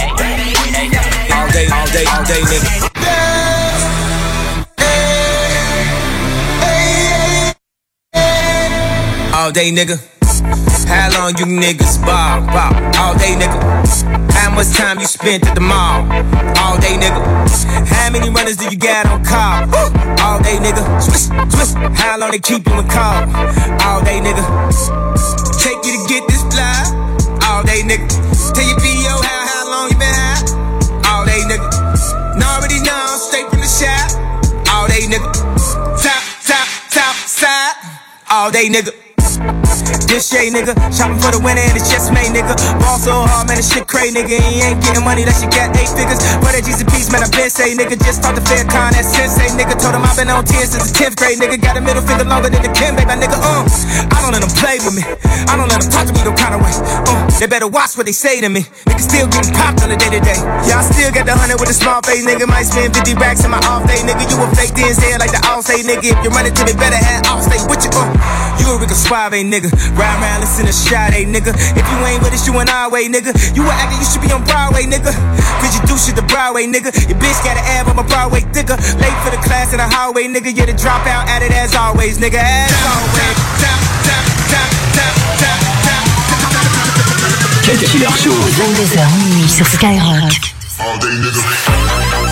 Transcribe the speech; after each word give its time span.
All 0.00 1.48
day, 1.50 1.66
all 1.70 1.86
day, 1.86 2.04
all 2.06 2.24
day, 2.24 2.40
nigga. 2.42 2.90
All 9.34 9.52
day, 9.52 9.70
nigga. 9.70 9.96
How 10.88 11.10
long 11.12 11.36
you 11.38 11.46
niggas 11.46 12.00
ball, 12.04 12.40
ball? 12.46 12.74
All 12.98 13.14
day, 13.18 13.34
nigga. 13.38 13.58
How 14.32 14.50
much 14.50 14.72
time 14.76 14.98
you 14.98 15.06
spent 15.06 15.46
at 15.46 15.54
the 15.54 15.60
mall? 15.60 16.02
All 16.58 16.76
day, 16.78 16.96
nigga. 16.98 17.20
How 17.88 18.10
many 18.10 18.30
runners 18.30 18.56
do 18.56 18.64
you 18.64 18.76
got 18.76 19.06
on 19.06 19.24
call? 19.24 19.62
All 20.24 20.40
day, 20.42 20.56
nigga. 20.58 20.82
Swish, 21.02 21.28
swish. 21.52 21.74
How 21.98 22.18
long 22.18 22.30
they 22.32 22.38
keep 22.38 22.66
you 22.66 22.78
in 22.80 22.88
call? 22.88 23.22
All 23.86 24.02
day, 24.02 24.18
nigga. 24.20 24.42
Take 25.62 25.84
you 25.86 26.02
to 26.02 26.08
get 26.08 26.26
this 26.28 26.42
fly? 26.50 26.82
All 27.46 27.62
day, 27.62 27.82
nigga. 27.82 28.08
Tell 28.54 28.66
your 28.66 28.78
PO 28.78 29.22
how, 29.22 29.46
how 29.46 29.63
long 29.84 29.92
you 29.92 29.98
been 29.98 30.14
high? 30.14 31.10
All 31.10 31.24
day, 31.24 31.42
nigga. 31.44 32.38
Know 32.38 32.46
already 32.46 32.80
know, 32.80 33.16
straight 33.18 33.48
from 33.48 33.60
the 33.60 33.66
shop. 33.66 34.10
All 34.72 34.86
day, 34.88 35.06
nigga. 35.06 35.30
Top, 36.02 36.22
top, 36.42 36.68
top, 36.90 37.16
side. 37.26 37.74
All 38.30 38.50
day, 38.50 38.68
nigga. 38.68 39.13
This 40.06 40.30
shade, 40.30 40.54
nigga. 40.54 40.78
Shopping 40.94 41.18
for 41.18 41.34
the 41.34 41.40
winner 41.42 41.58
and 41.58 41.74
it's 41.74 41.90
just 41.90 42.14
made, 42.14 42.30
nigga. 42.30 42.54
Ball 42.78 42.98
so 43.02 43.26
hard, 43.26 43.50
man, 43.50 43.58
this 43.58 43.66
shit 43.66 43.86
crazy, 43.90 44.14
nigga. 44.14 44.38
He 44.38 44.62
ain't 44.62 44.78
getting 44.78 45.02
money, 45.02 45.26
that 45.26 45.34
shit 45.34 45.50
got 45.50 45.74
eight 45.74 45.90
figures. 45.90 46.22
But 46.38 46.54
that 46.54 46.62
G's 46.62 46.78
a 46.82 46.86
piece, 46.86 47.10
man, 47.10 47.26
I 47.26 47.28
been 47.34 47.50
say, 47.50 47.74
nigga. 47.74 47.98
Just 47.98 48.22
talked 48.22 48.38
to 48.38 48.44
Fair 48.46 48.62
Con, 48.62 48.94
that 48.94 49.02
sensei, 49.02 49.50
nigga. 49.58 49.74
Told 49.74 49.98
him 49.98 50.06
I've 50.06 50.14
been 50.14 50.30
on 50.30 50.46
10 50.46 50.54
since 50.70 50.86
the 50.86 50.94
10th 50.94 51.18
grade, 51.18 51.42
nigga. 51.42 51.58
Got 51.58 51.74
a 51.78 51.82
middle 51.82 52.04
finger 52.06 52.22
longer 52.22 52.46
than 52.46 52.62
the 52.62 52.70
Kim, 52.70 52.94
baby, 52.94 53.10
nigga. 53.18 53.34
Uh, 53.34 53.66
I 54.14 54.22
don't 54.22 54.30
let 54.30 54.46
them 54.46 54.54
play 54.54 54.78
with 54.86 54.94
me. 54.94 55.02
I 55.50 55.58
don't 55.58 55.66
let 55.66 55.82
them 55.82 55.90
talk 55.90 56.06
to 56.06 56.14
me 56.14 56.22
no 56.22 56.30
kind 56.38 56.54
of 56.54 56.62
way. 56.62 56.74
Uh, 57.10 57.26
they 57.42 57.50
better 57.50 57.66
watch 57.66 57.98
what 57.98 58.06
they 58.06 58.14
say 58.14 58.38
to 58.38 58.48
me. 58.48 58.62
Nigga 58.86 59.02
still 59.02 59.26
getting 59.26 59.50
popped 59.50 59.82
on 59.82 59.90
the 59.90 59.98
day 59.98 60.14
to 60.14 60.22
day. 60.22 60.38
Yeah, 60.70 60.78
I 60.78 60.86
still 60.86 61.10
got 61.10 61.26
the 61.26 61.34
hundred 61.34 61.58
with 61.58 61.74
a 61.74 61.76
small 61.76 61.98
face, 62.06 62.22
nigga. 62.22 62.46
Might 62.46 62.70
spend 62.70 62.94
50 62.94 63.18
racks 63.18 63.42
in 63.42 63.50
my 63.50 63.58
off 63.66 63.82
day, 63.90 63.98
nigga. 64.06 64.30
You 64.30 64.38
a 64.38 64.46
fake 64.54 64.78
DNZ 64.78 65.18
like 65.18 65.34
the 65.34 65.42
all 65.50 65.58
say, 65.58 65.82
nigga. 65.82 66.06
If 66.06 66.18
you 66.22 66.30
run 66.30 66.46
it 66.46 66.54
to 66.54 66.62
me, 66.62 66.72
better 66.78 66.96
have 67.02 67.26
off 67.26 67.42
stay 67.42 67.58
with 67.66 67.82
you. 67.82 67.90
Uh, 67.90 68.06
you 68.62 68.70
a 68.70 68.78
Rico 68.78 68.94
Suave, 69.24 69.40
nigga. 69.40 69.72
Ride 69.96 70.20
around, 70.20 70.40
listen 70.40 70.66
to 70.66 70.72
Sade, 70.72 71.24
nigga. 71.24 71.56
If 71.72 71.84
you 71.88 71.96
ain't 72.04 72.20
with 72.20 72.34
us, 72.34 72.46
you 72.46 72.52
in 72.60 72.68
our 72.68 72.90
way, 72.90 73.08
nigga. 73.08 73.32
You 73.56 73.64
a 73.64 73.72
actor, 73.72 73.96
you 73.96 74.04
should 74.04 74.20
be 74.20 74.28
on 74.28 74.44
Broadway, 74.44 74.84
nigga. 74.84 75.16
Cause 75.64 75.72
you 75.72 75.80
do 75.88 75.96
shit 75.96 76.14
the 76.14 76.22
Broadway, 76.28 76.66
nigga. 76.66 76.92
Your 77.08 77.16
bitch 77.16 77.40
got 77.40 77.56
an 77.56 77.64
ab, 77.64 77.88
I'm 77.88 77.98
a 77.98 78.04
Broadway 78.04 78.40
thicker. 78.52 78.76
Late 79.00 79.16
for 79.24 79.32
the 79.32 79.40
class 79.40 79.72
in 79.72 79.78
the 79.78 79.88
hallway, 79.88 80.28
nigga. 80.28 80.52
You're 80.54 80.66
the 80.66 80.76
dropout 80.76 81.24
at 81.32 81.40
it 81.40 81.52
as 81.52 81.74
always, 81.74 82.18
nigga. 82.18 82.36
As 82.36 82.68
always. 82.84 83.64
Killer 87.64 88.12
Show. 88.12 88.30
22h 88.30 89.08
minuit 89.24 89.48
sur 89.48 89.64
Skyrock. 89.64 90.52
All 90.80 90.98
day, 90.98 91.16
nigga. 91.16 92.23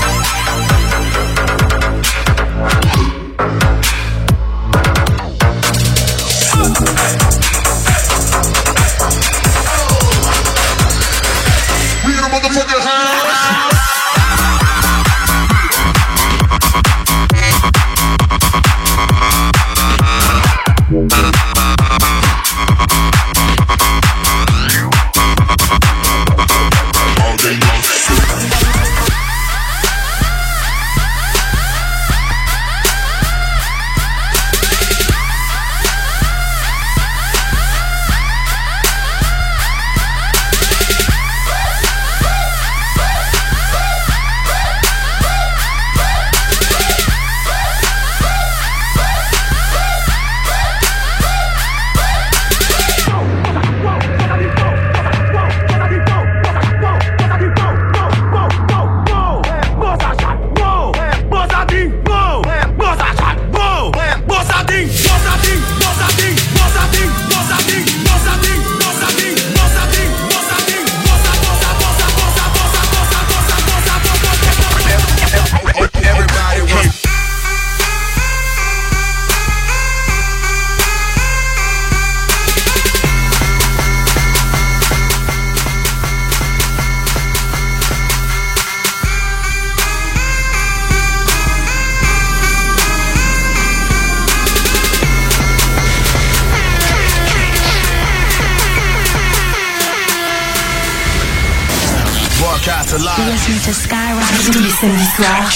To 103.64 103.72
Skyrock 103.72 104.24
tous 104.52 104.58
les 104.58 104.70
samedis 104.70 105.06
soirs. 105.16 105.48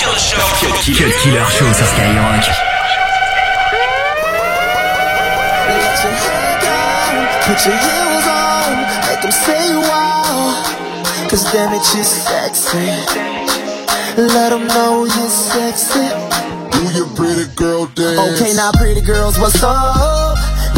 Cut 0.94 1.12
Killer 1.22 1.44
Show 1.50 1.72
sur 1.74 1.86
Skyrock. 1.86 2.44
Put 7.46 7.66
your 7.66 7.76
heels 7.76 8.26
on, 8.26 8.76
make 9.08 9.22
them 9.22 9.32
say 9.32 9.76
wow. 9.76 10.62
Cause 11.28 11.44
damn 11.52 11.72
it, 11.72 11.82
you're 11.94 12.04
sexy. 12.04 12.90
Let 14.16 14.50
them 14.50 14.66
know 14.68 15.04
you're 15.06 15.28
sexy. 15.28 16.08
Do 16.70 16.80
your 16.94 17.08
pretty 17.16 17.46
girl 17.56 17.86
dance. 17.86 18.40
Okay, 18.40 18.54
now 18.54 18.70
pretty 18.72 19.00
girls, 19.00 19.36
what's 19.38 19.62
up? 19.62 20.15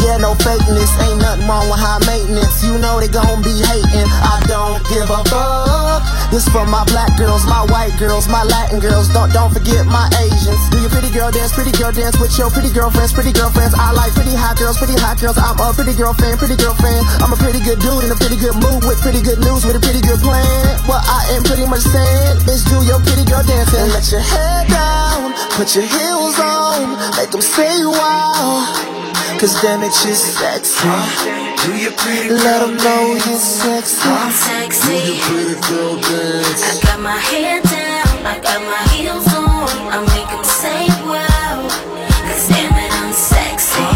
Yeah, 0.03 0.17
no 0.17 0.33
fakeness, 0.39 0.91
ain't 1.03 1.19
nothing 1.19 1.47
wrong 1.47 1.67
with 1.67 1.79
high 1.79 1.99
maintenance. 2.07 2.63
You 2.63 2.77
know 2.79 2.99
they 2.99 3.07
gon' 3.07 3.41
be 3.43 3.51
hating. 3.59 4.09
I 4.23 4.39
don't 4.47 4.79
give 4.87 5.09
a 5.09 5.21
fuck. 5.27 6.03
This 6.29 6.45
for 6.47 6.61
my 6.65 6.85
black 6.85 7.17
girls, 7.17 7.43
my 7.49 7.65
white 7.73 7.97
girls, 7.97 8.29
my 8.29 8.45
Latin 8.45 8.79
girls. 8.79 9.09
Don't 9.09 9.33
don't 9.33 9.49
forget 9.49 9.85
my 9.89 10.05
Asians. 10.21 10.61
Do 10.69 10.77
your 10.79 10.93
pretty 10.93 11.09
girl 11.09 11.33
dance, 11.33 11.51
pretty 11.51 11.73
girl 11.73 11.91
dance 11.91 12.15
with 12.21 12.37
your 12.37 12.53
pretty 12.53 12.69
girlfriends, 12.69 13.11
pretty 13.11 13.33
girlfriends. 13.33 13.73
I 13.73 13.91
like 13.91 14.13
pretty 14.13 14.37
hot 14.37 14.55
girls, 14.61 14.77
pretty 14.77 14.93
hot 14.93 15.17
girls. 15.17 15.41
I'm 15.41 15.57
a 15.57 15.73
pretty 15.73 15.97
girl 15.97 16.13
fan, 16.13 16.37
pretty 16.37 16.55
girl 16.55 16.77
fan. 16.77 17.01
I'm 17.19 17.33
a 17.33 17.39
pretty 17.39 17.59
good 17.59 17.81
dude 17.81 18.05
in 18.05 18.13
a 18.13 18.17
pretty 18.17 18.37
good 18.37 18.55
mood 18.61 18.85
with 18.85 19.01
pretty 19.01 19.25
good 19.25 19.41
news 19.41 19.65
with 19.65 19.75
a 19.75 19.81
pretty 19.81 20.05
good 20.05 20.21
plan. 20.21 20.77
What 20.85 21.01
I 21.09 21.33
am 21.33 21.41
pretty 21.43 21.65
much 21.65 21.81
saying 21.81 22.45
is 22.45 22.61
do 22.69 22.77
your 22.85 23.01
pretty 23.01 23.25
girl 23.25 23.41
dance 23.41 23.73
let 23.73 24.05
your 24.11 24.21
head 24.21 24.67
down, 24.69 25.33
put 25.57 25.73
your 25.75 25.85
heels 25.85 26.37
on, 26.39 26.93
make 27.17 27.31
them 27.31 27.41
say 27.41 27.85
wow. 27.85 28.98
Cause 29.39 29.61
damn 29.61 29.83
it, 29.83 29.93
sexy. 29.93 30.83
Do 31.63 31.75
you 31.75 31.91
pretty 31.91 32.29
Let 32.29 32.59
them 32.59 32.75
know 32.77 33.15
you're 33.15 33.39
sexy. 33.39 34.03
I'm 34.03 34.31
sexy. 34.31 34.89
Do 34.89 35.39
your 35.47 35.55
pretty 35.55 35.55
girl 35.67 35.95
dance? 35.95 36.63
I 36.63 36.79
got 36.83 36.99
my 36.99 37.15
hair 37.15 37.61
down, 37.63 38.07
I 38.27 38.39
got 38.39 38.59
my 38.67 38.83
heels 38.91 39.27
on. 39.31 39.67
I 39.91 40.03
make 40.11 40.27
them 40.27 40.43
say 40.43 40.87
wow. 41.07 41.67
Cause 42.27 42.47
damn 42.47 42.75
it, 42.75 42.91
I'm 42.99 43.13
sexy. 43.13 43.87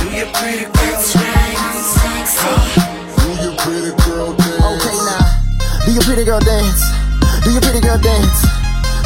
Do 0.00 0.16
your 0.16 0.28
pretty 0.32 0.64
girl 0.64 0.96
I'm 1.60 1.76
sexy. 1.80 2.56
Do 3.20 3.52
pretty 3.60 3.92
girl 4.04 4.32
dance? 4.32 4.64
Okay, 4.64 4.96
now. 5.04 5.84
Do 5.84 5.92
your 5.92 6.02
pretty 6.04 6.24
girl 6.24 6.40
dance? 6.40 6.82
Do 7.44 7.50
your 7.52 7.60
pretty 7.60 7.80
girl 7.80 7.98
dance? 7.98 8.40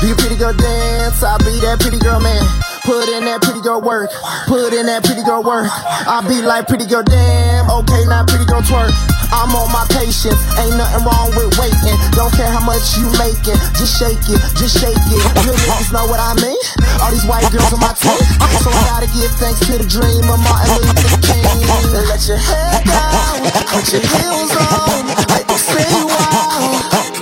Do 0.00 0.14
pretty 0.14 0.36
girl 0.36 0.54
dance? 0.54 1.22
I'll 1.22 1.38
be 1.38 1.58
that 1.66 1.78
pretty 1.80 1.98
girl 1.98 2.20
man. 2.20 2.73
Put 2.84 3.08
in 3.08 3.24
that 3.24 3.40
pretty 3.40 3.64
girl 3.64 3.80
work. 3.80 4.12
Put 4.44 4.76
in 4.76 4.84
that 4.92 5.00
pretty 5.08 5.24
girl 5.24 5.40
work. 5.40 5.72
I'll 6.04 6.20
be 6.20 6.44
like 6.44 6.68
pretty 6.68 6.84
girl 6.84 7.00
damn. 7.00 7.64
Okay, 7.80 8.04
now 8.04 8.28
pretty 8.28 8.44
girl 8.44 8.60
twerk. 8.60 8.92
I'm 9.32 9.48
on 9.56 9.72
my 9.72 9.88
patience. 9.88 10.36
Ain't 10.60 10.76
nothing 10.76 11.00
wrong 11.00 11.32
with 11.32 11.56
waiting. 11.56 11.96
Don't 12.12 12.28
care 12.36 12.52
how 12.52 12.60
much 12.60 12.84
you 13.00 13.08
making. 13.16 13.56
Just 13.80 13.96
shake 13.96 14.20
it, 14.28 14.36
just 14.60 14.76
shake 14.76 15.00
it. 15.00 15.22
Real 15.48 15.56
niggas 15.64 15.96
know 15.96 16.04
what 16.12 16.20
I 16.20 16.36
mean. 16.44 16.60
All 17.00 17.08
these 17.08 17.24
white 17.24 17.48
girls 17.48 17.72
on 17.72 17.80
my 17.80 17.96
team. 17.96 18.20
So 18.60 18.68
I 18.68 18.80
gotta 18.84 19.08
give 19.16 19.32
thanks 19.40 19.64
to 19.64 19.80
the 19.80 19.88
dream 19.88 20.28
of 20.28 20.36
Martin 20.44 20.84
Luther 20.84 21.24
King. 21.24 21.40
Let 22.04 22.20
your 22.28 22.36
head 22.36 22.84
down, 22.84 23.48
put 23.72 23.96
your 23.96 24.04
heels 24.04 24.52
on, 24.60 25.08
make 25.32 25.48
them 25.48 25.56
wow. 25.56 26.13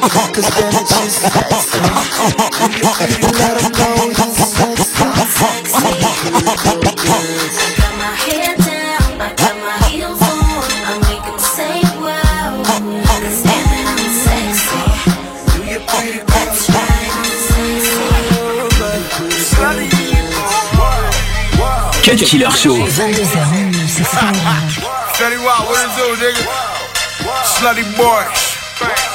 Cause 0.03 0.49
then 0.57 0.75
it's 0.75 0.91
just 0.91 1.21
sexy. 1.23 1.79
Let 3.39 3.55
them 3.55 3.73
know 3.79 3.95
you're 4.03 4.27
sexy. 5.31 5.87
got 7.79 7.95
my 7.99 8.13
head 8.27 8.57
down, 8.59 9.21
I 9.21 9.23
got 9.37 9.55
my 9.63 9.77
heels 9.89 10.21
on. 10.21 10.65
I 10.85 10.99
make 11.07 11.27
'em 11.31 11.39
say 11.39 11.79
wow. 12.03 12.63
'Cause 12.65 13.43
damn, 13.47 13.89
I'm 13.93 14.03
sexy. 14.27 14.83
That's 16.27 16.63
right, 16.69 17.13
I'm 17.15 17.31
sexy. 17.47 18.03
Cut 22.05 22.19
Killer 22.27 22.51
Show. 22.51 22.75
22h 22.75 23.47
minuit 23.53 23.89
sur 23.89 24.05
Skyrock. 24.05 24.67
Fetty 25.15 25.39
Wap, 25.45 25.61
what 25.69 25.79
it 25.79 25.91
do, 25.97 26.07
nigga? 26.17 26.43
Slutty 27.45 27.85
boy. 27.97 28.52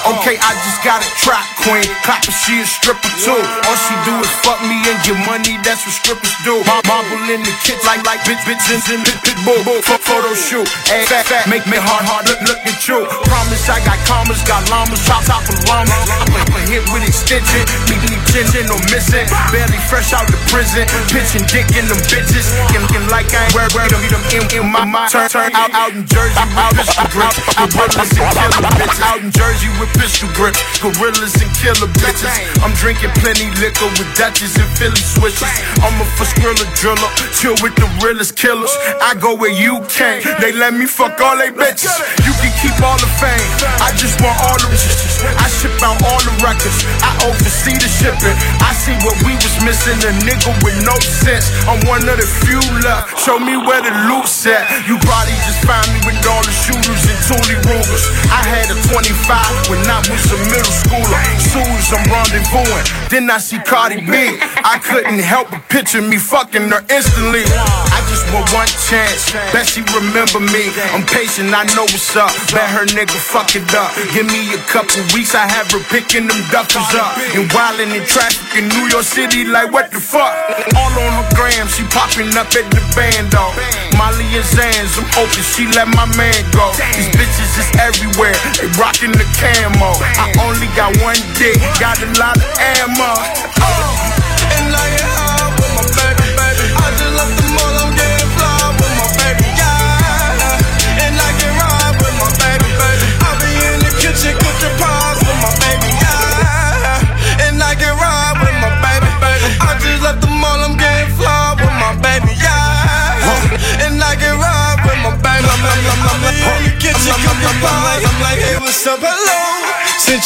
Okay, 0.07 0.39
I 0.39 0.51
just 0.63 0.79
got 0.85 1.03
a 1.03 1.09
trap 1.19 1.43
queen. 1.63 1.83
Clapper, 2.05 2.31
she 2.31 2.61
a 2.61 2.67
stripper 2.67 3.11
too. 3.19 3.35
All 3.67 3.77
she 3.77 3.95
do 4.07 4.15
is 4.21 4.31
fuck 4.45 4.61
me 4.63 4.79
and 4.87 4.99
get 5.03 5.17
money, 5.27 5.59
that's 5.65 5.83
what 5.83 5.95
strippers 5.95 6.35
do. 6.47 6.63
Mar- 6.63 6.83
Marble 6.87 7.27
in 7.27 7.43
the 7.43 7.53
kitchen, 7.65 7.83
like 7.83 8.05
like 8.07 8.21
bitch, 8.23 8.39
bitches 8.47 8.87
in 8.93 9.03
the 9.03 9.13
pit 9.25 9.35
bull. 9.43 9.59
Fuck 9.83 10.01
Photo 10.01 10.31
shoot, 10.33 10.67
hey, 10.87 11.03
fat, 11.05 11.27
fat, 11.27 11.49
make 11.49 11.65
me 11.67 11.75
hard, 11.75 12.05
hard, 12.07 12.23
look, 12.29 12.39
look 12.47 12.61
at 12.63 12.79
you. 12.87 13.03
Promise 13.27 13.67
I 13.67 13.83
got 13.83 13.99
commas, 14.07 14.39
got 14.47 14.63
llamas, 14.71 15.01
top, 15.03 15.25
top 15.25 15.43
of 15.43 15.57
llamas. 15.67 15.93
I'm 16.09 16.55
a 16.55 16.61
hit 16.65 16.85
with 16.93 17.03
extension, 17.03 17.63
me 17.91 18.16
tension, 18.31 18.67
no 18.67 18.77
missing. 18.91 19.27
Barely 19.51 19.79
fresh 19.87 20.13
out 20.13 20.27
the 20.27 20.39
prison, 20.51 20.83
pitching 21.11 21.45
dick 21.47 21.67
in 21.75 21.87
them 21.87 21.99
bitches. 22.11 22.51
Looking 22.73 23.07
like 23.09 23.31
I 23.33 23.47
ain't 23.47 23.55
wear, 23.55 23.67
wear 23.73 23.87
them, 23.89 24.03
them 24.07 24.23
in, 24.31 24.43
in 24.53 24.65
my 24.69 24.85
mind. 24.85 25.11
Turn, 25.11 25.29
turn 25.29 25.51
out, 25.53 25.71
out 25.73 25.91
in 25.93 26.05
Jersey 26.07 26.39
with 26.55 26.73
pistol 26.75 27.07
grips. 27.11 27.37
Gorillas 27.57 28.11
and 28.15 28.29
killer 28.33 28.71
bitches. 28.75 29.01
Out 29.03 29.19
in 29.21 29.29
Jersey 29.31 29.69
with 29.79 29.91
pistol 29.97 30.29
grips. 30.37 30.59
Gorillas 30.79 31.35
and 31.41 31.51
killer 31.57 31.89
bitches. 31.99 32.31
I'm 32.63 32.73
drinking 32.77 33.11
plenty 33.19 33.49
liquor 33.59 33.89
with 33.97 34.09
Dutchess 34.15 34.55
and 34.57 34.69
Philly 34.77 35.01
switches. 35.01 35.49
I'm 35.83 35.95
a 36.01 36.05
for 36.17 36.25
skrilla 36.25 36.65
driller, 36.77 37.09
chill 37.33 37.55
with 37.61 37.75
the 37.75 37.87
realest 38.01 38.35
killers. 38.35 38.71
I 39.01 39.15
go 39.19 39.35
where 39.35 39.53
you 39.53 39.81
can't. 39.89 40.23
They 40.41 40.51
let 40.51 40.73
me 40.73 40.85
fuck 40.85 41.19
all 41.21 41.37
they 41.37 41.49
bitches. 41.49 41.93
You 42.25 42.33
can 42.41 42.51
keep 42.61 42.75
all 42.81 42.97
the 42.97 43.09
fame. 43.21 43.49
I 43.81 43.93
just 43.97 44.19
want 44.21 44.37
all 44.41 44.57
the 44.57 44.67
riches. 44.69 45.06
I 45.25 45.49
ship 45.49 45.73
out 45.81 45.97
all 46.05 46.21
the 46.21 46.33
records. 46.45 46.85
I 47.01 47.11
oversee 47.25 47.73
the 47.73 47.89
shipping. 47.89 48.37
I 48.61 48.71
see 48.77 48.93
what 49.01 49.17
we 49.25 49.33
was 49.41 49.55
missing. 49.65 49.97
A 50.05 50.13
nigga 50.21 50.53
with 50.61 50.77
no 50.85 50.93
sense. 51.01 51.49
I'm 51.65 51.81
one 51.89 52.05
of 52.05 52.17
the 52.21 52.29
few 52.45 52.61
left. 52.85 53.17
Show 53.17 53.41
me 53.41 53.57
where 53.57 53.81
the 53.81 53.93
loot's 54.05 54.45
at. 54.45 54.69
You 54.85 55.01
probably 55.01 55.37
just 55.49 55.65
find 55.65 55.87
me 55.89 55.99
with 56.05 56.21
all 56.29 56.45
the 56.45 56.53
shooters 56.53 57.01
and 57.09 57.19
Toolie 57.25 57.59
Rugers. 57.65 58.05
I 58.29 58.45
had 58.45 58.69
a 58.69 58.77
25 58.93 59.73
when 59.73 59.81
I 59.89 60.05
was 60.05 60.23
a 60.29 60.39
middle 60.53 60.75
schooler. 60.85 61.21
Soon 61.41 61.65
as 61.65 61.89
I'm 61.89 62.05
rendezvousing, 62.13 63.09
then 63.09 63.31
I 63.31 63.39
see 63.41 63.57
Cardi 63.59 64.05
B. 64.05 64.37
I 64.61 64.77
couldn't 64.83 65.19
help 65.19 65.49
but 65.49 65.63
picture 65.69 66.01
me 66.01 66.17
fucking 66.17 66.69
her 66.69 66.83
instantly. 66.93 67.43
I 67.47 67.99
just 68.09 68.27
want 68.29 68.45
one 68.53 68.69
chance. 68.85 69.31
Bet 69.51 69.65
she 69.65 69.81
remember 69.95 70.39
me. 70.39 70.69
I'm 70.93 71.05
patient, 71.05 71.49
I 71.53 71.65
know 71.73 71.89
what's 71.89 72.15
up. 72.15 72.29
Bet 72.53 72.69
her 72.77 72.85
nigga 72.85 73.17
fuck 73.17 73.55
it 73.55 73.65
up. 73.73 73.89
Give 74.13 74.27
me 74.27 74.53
a 74.53 74.61
couple 74.69 75.01
weeks, 75.13 75.16
I 75.17 75.49
have 75.49 75.65
her 75.73 75.81
picking 75.89 76.29
them 76.29 76.37
duffers 76.53 76.93
up. 76.93 77.17
And 77.33 77.49
wildin' 77.49 77.89
in 77.89 78.05
traffic 78.05 78.37
in 78.53 78.69
New 78.69 78.85
York 78.93 79.01
City, 79.01 79.49
like 79.49 79.73
what 79.73 79.89
the 79.89 79.97
fuck? 79.97 80.29
All 80.77 80.93
on 80.93 81.11
her 81.17 81.27
gram, 81.33 81.65
she 81.65 81.81
popping 81.89 82.29
up 82.37 82.53
at 82.53 82.69
the 82.69 82.77
band, 82.93 83.33
though. 83.33 83.49
Molly 83.97 84.29
and 84.37 84.45
Zans, 84.45 84.93
I'm 84.93 85.09
open, 85.17 85.41
she 85.41 85.65
let 85.73 85.89
my 85.89 86.05
man 86.13 86.37
go. 86.53 86.69
These 86.93 87.09
bitches 87.17 87.49
is 87.57 87.69
everywhere, 87.81 88.37
they 88.61 88.69
rockin' 88.77 89.09
the 89.09 89.25
camo. 89.41 89.89
I 90.21 90.29
only 90.45 90.69
got 90.77 90.93
one 91.01 91.17
dick, 91.33 91.57
got 91.81 91.97
a 91.97 92.09
lot 92.21 92.37
of 92.37 92.45
ammo. 92.77 93.17
Oh. 93.57 93.96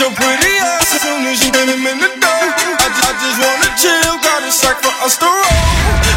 Your 0.01 0.10
pretty 0.17 0.53
ass 0.65 0.98
as 0.98 1.01
soon 1.05 1.22
as 1.29 1.38
you 1.46 1.53
him 1.53 1.86
in 1.86 1.98
the 2.01 2.10
door. 2.17 2.46
I, 2.81 2.89
I 2.89 3.12
just 3.22 3.38
wanna 3.38 3.70
chill, 3.77 4.17
got 4.25 4.41
a 4.41 4.50
sack 4.50 4.81
for 4.81 4.89
us 5.05 5.13
to 5.22 5.29
roll. 5.29 5.62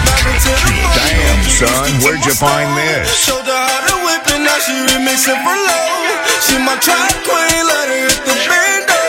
Married 0.09 0.41
to 0.41 0.53
the 0.57 0.73
money, 0.81 1.05
Damn, 1.05 1.41
son, 1.45 1.91
where'd 2.00 2.25
you 2.25 2.33
find 2.33 2.73
this? 2.81 3.12
Showed 3.12 3.45
her 3.45 3.53
how 3.53 3.81
to 3.93 3.97
whip 4.09 4.25
and 4.33 4.49
now 4.49 4.57
she 4.64 4.73
remixing 4.88 5.37
for 5.45 5.53
low. 5.53 6.00
She 6.41 6.57
my 6.64 6.81
trap 6.81 7.12
queen, 7.29 7.61
let 7.69 7.93
her 7.93 8.00
hit 8.09 8.25
the 8.25 8.35
bando. 8.49 9.00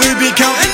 We 0.00 0.08
be 0.16 0.32
counting 0.32 0.65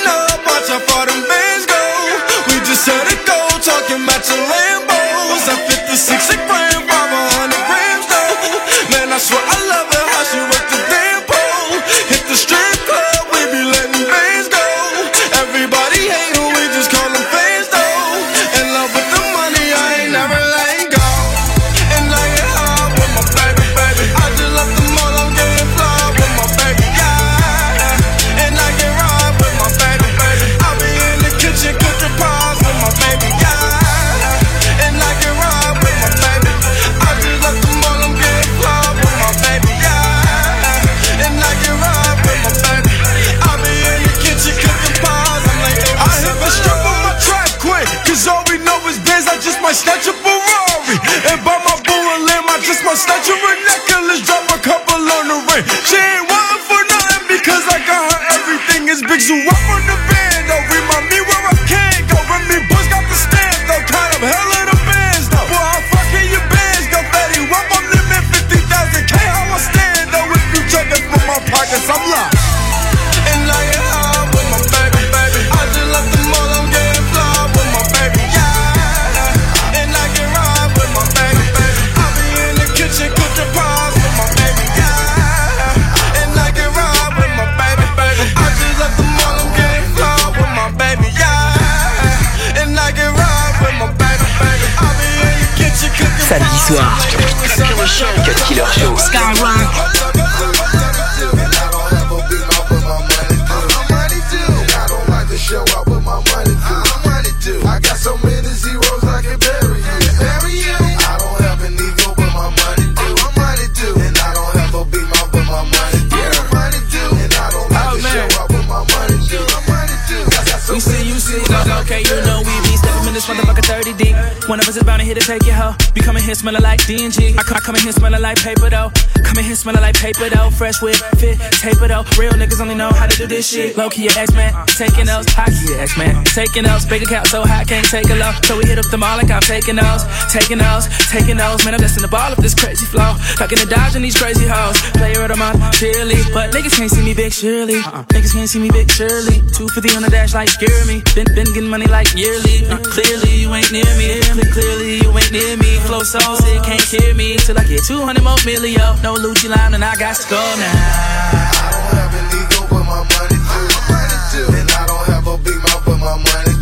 One 124.48 124.58
of 124.58 124.68
us 124.68 124.76
is 124.76 124.82
bound 124.82 125.00
to 125.00 125.06
here 125.06 125.14
to 125.14 125.20
take 125.20 125.46
your 125.46 125.54
hoe. 125.54 125.74
Be 125.94 126.00
coming 126.00 126.22
here 126.22 126.34
smelling 126.34 126.62
like 126.62 126.84
D&G. 126.84 127.34
I, 127.38 127.42
come 127.42 127.76
in 127.76 127.82
here 127.82 127.92
smelling 127.92 128.20
like 128.20 128.38
paper 128.38 128.68
though. 128.68 128.90
Come 129.22 129.38
in 129.38 129.44
here 129.44 129.54
smelling 129.54 129.80
like 129.80 129.94
paper 129.94 130.28
though. 130.28 130.50
Fresh 130.50 130.82
with 130.82 130.98
fit, 131.16 131.38
taper 131.62 131.86
though. 131.86 132.02
Real 132.18 132.32
niggas 132.32 132.60
only 132.60 132.74
know 132.74 132.90
how 132.90 133.06
to 133.06 133.16
do 133.16 133.26
this 133.26 133.48
shit. 133.48 133.76
Low 133.76 133.88
key 133.88 134.08
X 134.08 134.32
man, 134.34 134.52
taking 134.66 135.06
those. 135.06 135.26
High 135.30 135.46
key 135.46 135.74
X 135.78 135.96
man, 135.96 136.24
taking 136.24 136.64
those. 136.64 136.84
Big 136.86 137.02
account 137.02 137.28
so 137.28 137.44
hot 137.44 137.68
can't 137.68 137.86
take 137.86 138.10
a 138.10 138.14
low. 138.14 138.32
So 138.42 138.58
we 138.58 138.66
hit 138.66 138.78
up 138.78 138.90
the 138.90 138.98
mall 138.98 139.16
like 139.16 139.30
I'm 139.30 139.42
taking 139.42 139.76
those. 139.76 140.02
Taking 140.32 140.64
L's, 140.64 140.88
taking 141.12 141.36
L's, 141.36 141.60
man, 141.62 141.74
I'm 141.76 141.80
blessing 141.84 142.00
the 142.00 142.08
ball 142.08 142.32
up 142.32 142.40
this 142.40 142.56
crazy 142.56 142.88
flow. 142.88 143.12
Fucking 143.36 143.60
the 143.60 143.68
dodge 143.68 143.96
in 143.96 144.00
these 144.00 144.16
crazy 144.16 144.48
hoes. 144.48 144.80
Player 144.96 145.20
of 145.20 145.28
the 145.28 145.36
month, 145.36 145.60
surely. 145.76 146.16
But 146.32 146.56
niggas 146.56 146.72
can't 146.72 146.88
see 146.88 147.04
me 147.04 147.12
big, 147.12 147.36
Shirley. 147.36 147.76
Uh-uh. 147.84 148.08
Niggas 148.08 148.32
can't 148.32 148.48
see 148.48 148.56
me 148.56 148.72
big, 148.72 148.88
Shirley. 148.88 149.44
250 149.52 149.92
on 149.92 150.00
the 150.00 150.08
dash, 150.08 150.32
like, 150.32 150.48
scare 150.48 150.72
me. 150.88 151.04
Been, 151.12 151.28
been 151.36 151.44
getting 151.52 151.68
money 151.68 151.84
like 151.84 152.08
yearly. 152.16 152.64
Uh, 152.64 152.80
clearly, 152.80 153.44
you 153.44 153.52
ain't 153.52 153.68
near 153.76 153.84
me. 154.00 154.24
Clearly, 154.56 155.04
you 155.04 155.12
ain't 155.12 155.32
near 155.36 155.52
me. 155.60 155.76
Flow 155.84 156.00
so 156.00 156.16
sick, 156.40 156.64
can't 156.64 156.80
hear 156.80 157.12
me. 157.12 157.36
Till 157.36 157.60
I 157.60 157.68
get 157.68 157.84
200 157.84 158.24
more 158.24 158.40
million. 158.48 158.80
No 159.04 159.20
Lucci 159.20 159.52
line, 159.52 159.76
and 159.76 159.84
I 159.84 159.92
got 160.00 160.16
to 160.16 160.24
go 160.32 160.40
now. 160.56 160.72
I 160.72 161.76
don't 161.76 161.92
have 161.92 162.12
an 162.16 162.24
ego, 162.40 162.60
but 162.72 162.88
my 162.88 163.04
money 163.04 163.36
do. 163.36 164.48
And 164.48 164.64
I 164.80 164.88
don't 164.88 165.06
have 165.12 165.28
a 165.28 165.36
big 165.44 165.60
mouth, 165.60 165.84
but 165.84 166.00
my 166.00 166.16
money 166.16 166.56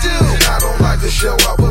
do. 0.00 0.16
And 0.24 0.44
I 0.48 0.56
don't 0.56 0.80
like 0.80 1.04
to 1.04 1.12
show 1.12 1.36
up. 1.52 1.67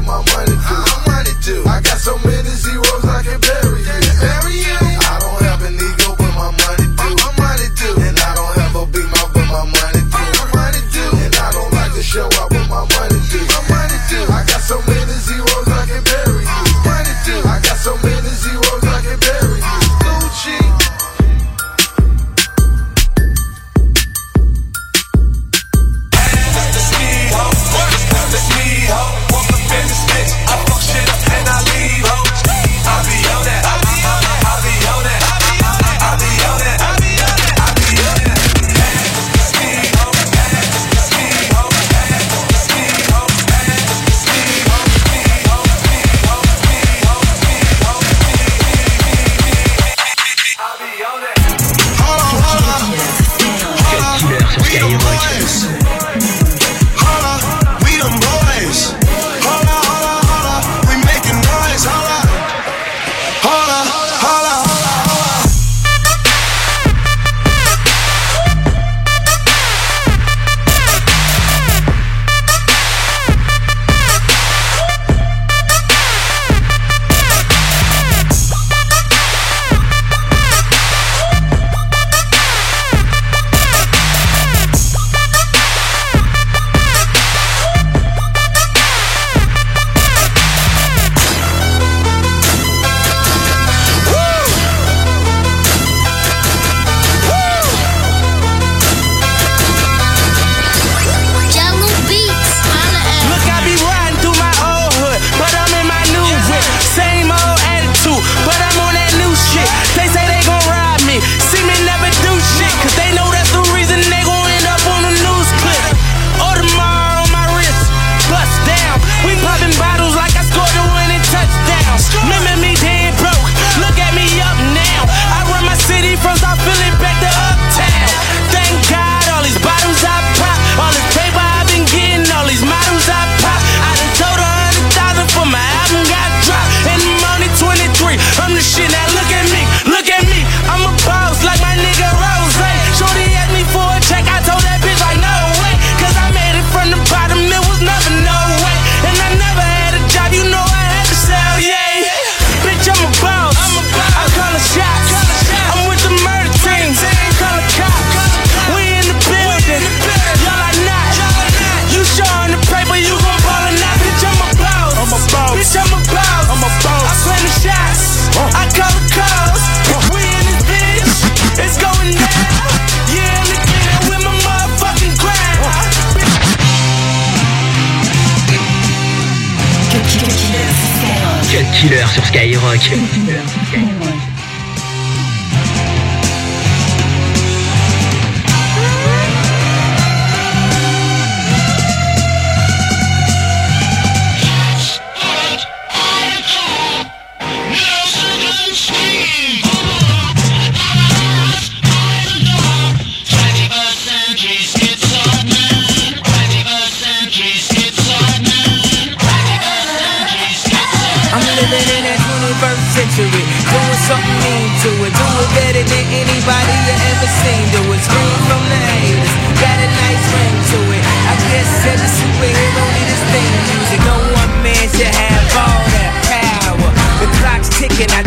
should 224.95 225.15
have 225.15 225.47
all 225.57 225.81
that 225.95 226.13
power. 226.31 226.91
The 227.19 227.27
clock's 227.39 227.69
ticking, 227.69 228.11
I 228.11 228.26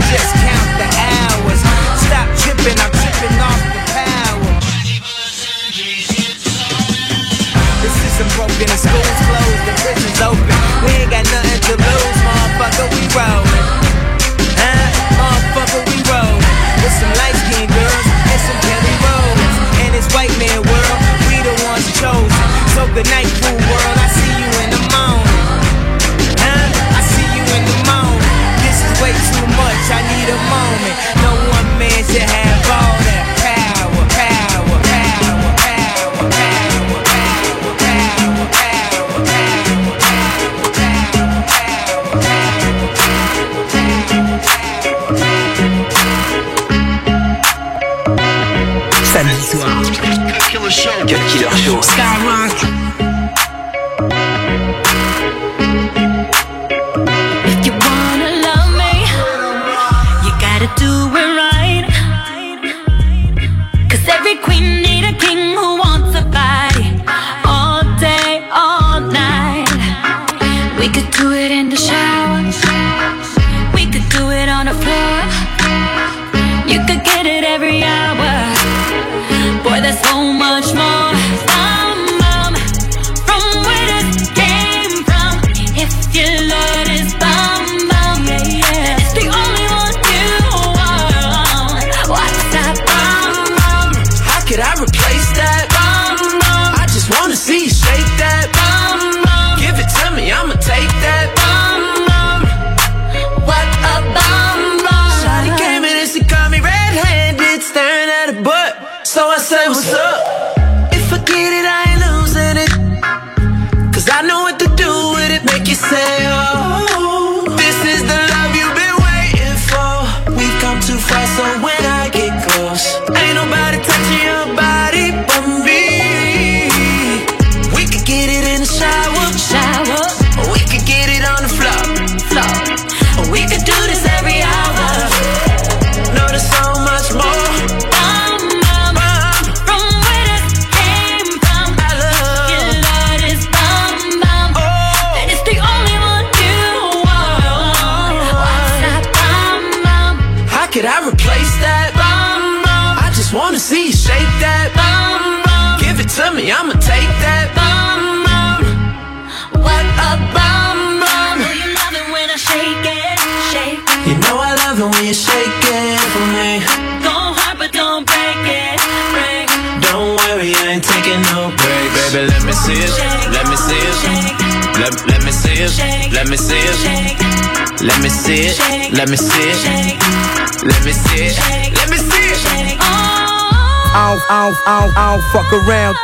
fuck 185.32 185.52
around. 185.52 185.94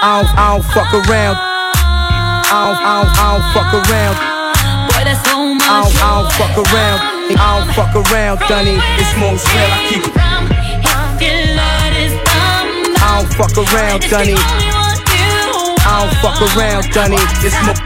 I 0.00 0.24
don't, 0.24 0.32
I 0.32 0.56
don't 0.56 0.64
fuck 0.72 0.92
around. 0.92 1.36
I 1.36 2.64
don't, 2.64 2.80
I 2.80 3.04
don't, 3.04 3.12
I 3.12 3.36
don't 3.36 3.44
fuck 3.52 3.72
around. 3.76 4.16
Boy, 4.88 5.04
that's 5.04 5.20
so 5.28 5.36
much. 5.52 5.68
I 5.68 5.84
don't, 5.84 5.92
I 6.00 6.16
don't 6.16 6.32
fuck 6.32 6.56
around. 6.56 7.00
I 7.36 7.48
don't 7.52 7.68
fuck 7.76 7.92
around, 7.92 8.38
Dunny. 8.48 8.76
It's 8.96 9.12
most 9.20 9.44
real. 9.52 9.68
I 9.68 9.84
keep 9.88 10.04
it. 10.08 10.16
I 12.96 13.20
don't 13.20 13.28
fuck 13.36 13.56
around, 13.60 14.00
Dunny. 14.08 14.36
I 15.84 16.00
don't 16.00 16.16
fuck 16.24 16.40
around, 16.56 16.88
Dunny. 16.92 17.20
It's 17.44 17.56
more. 17.64 17.76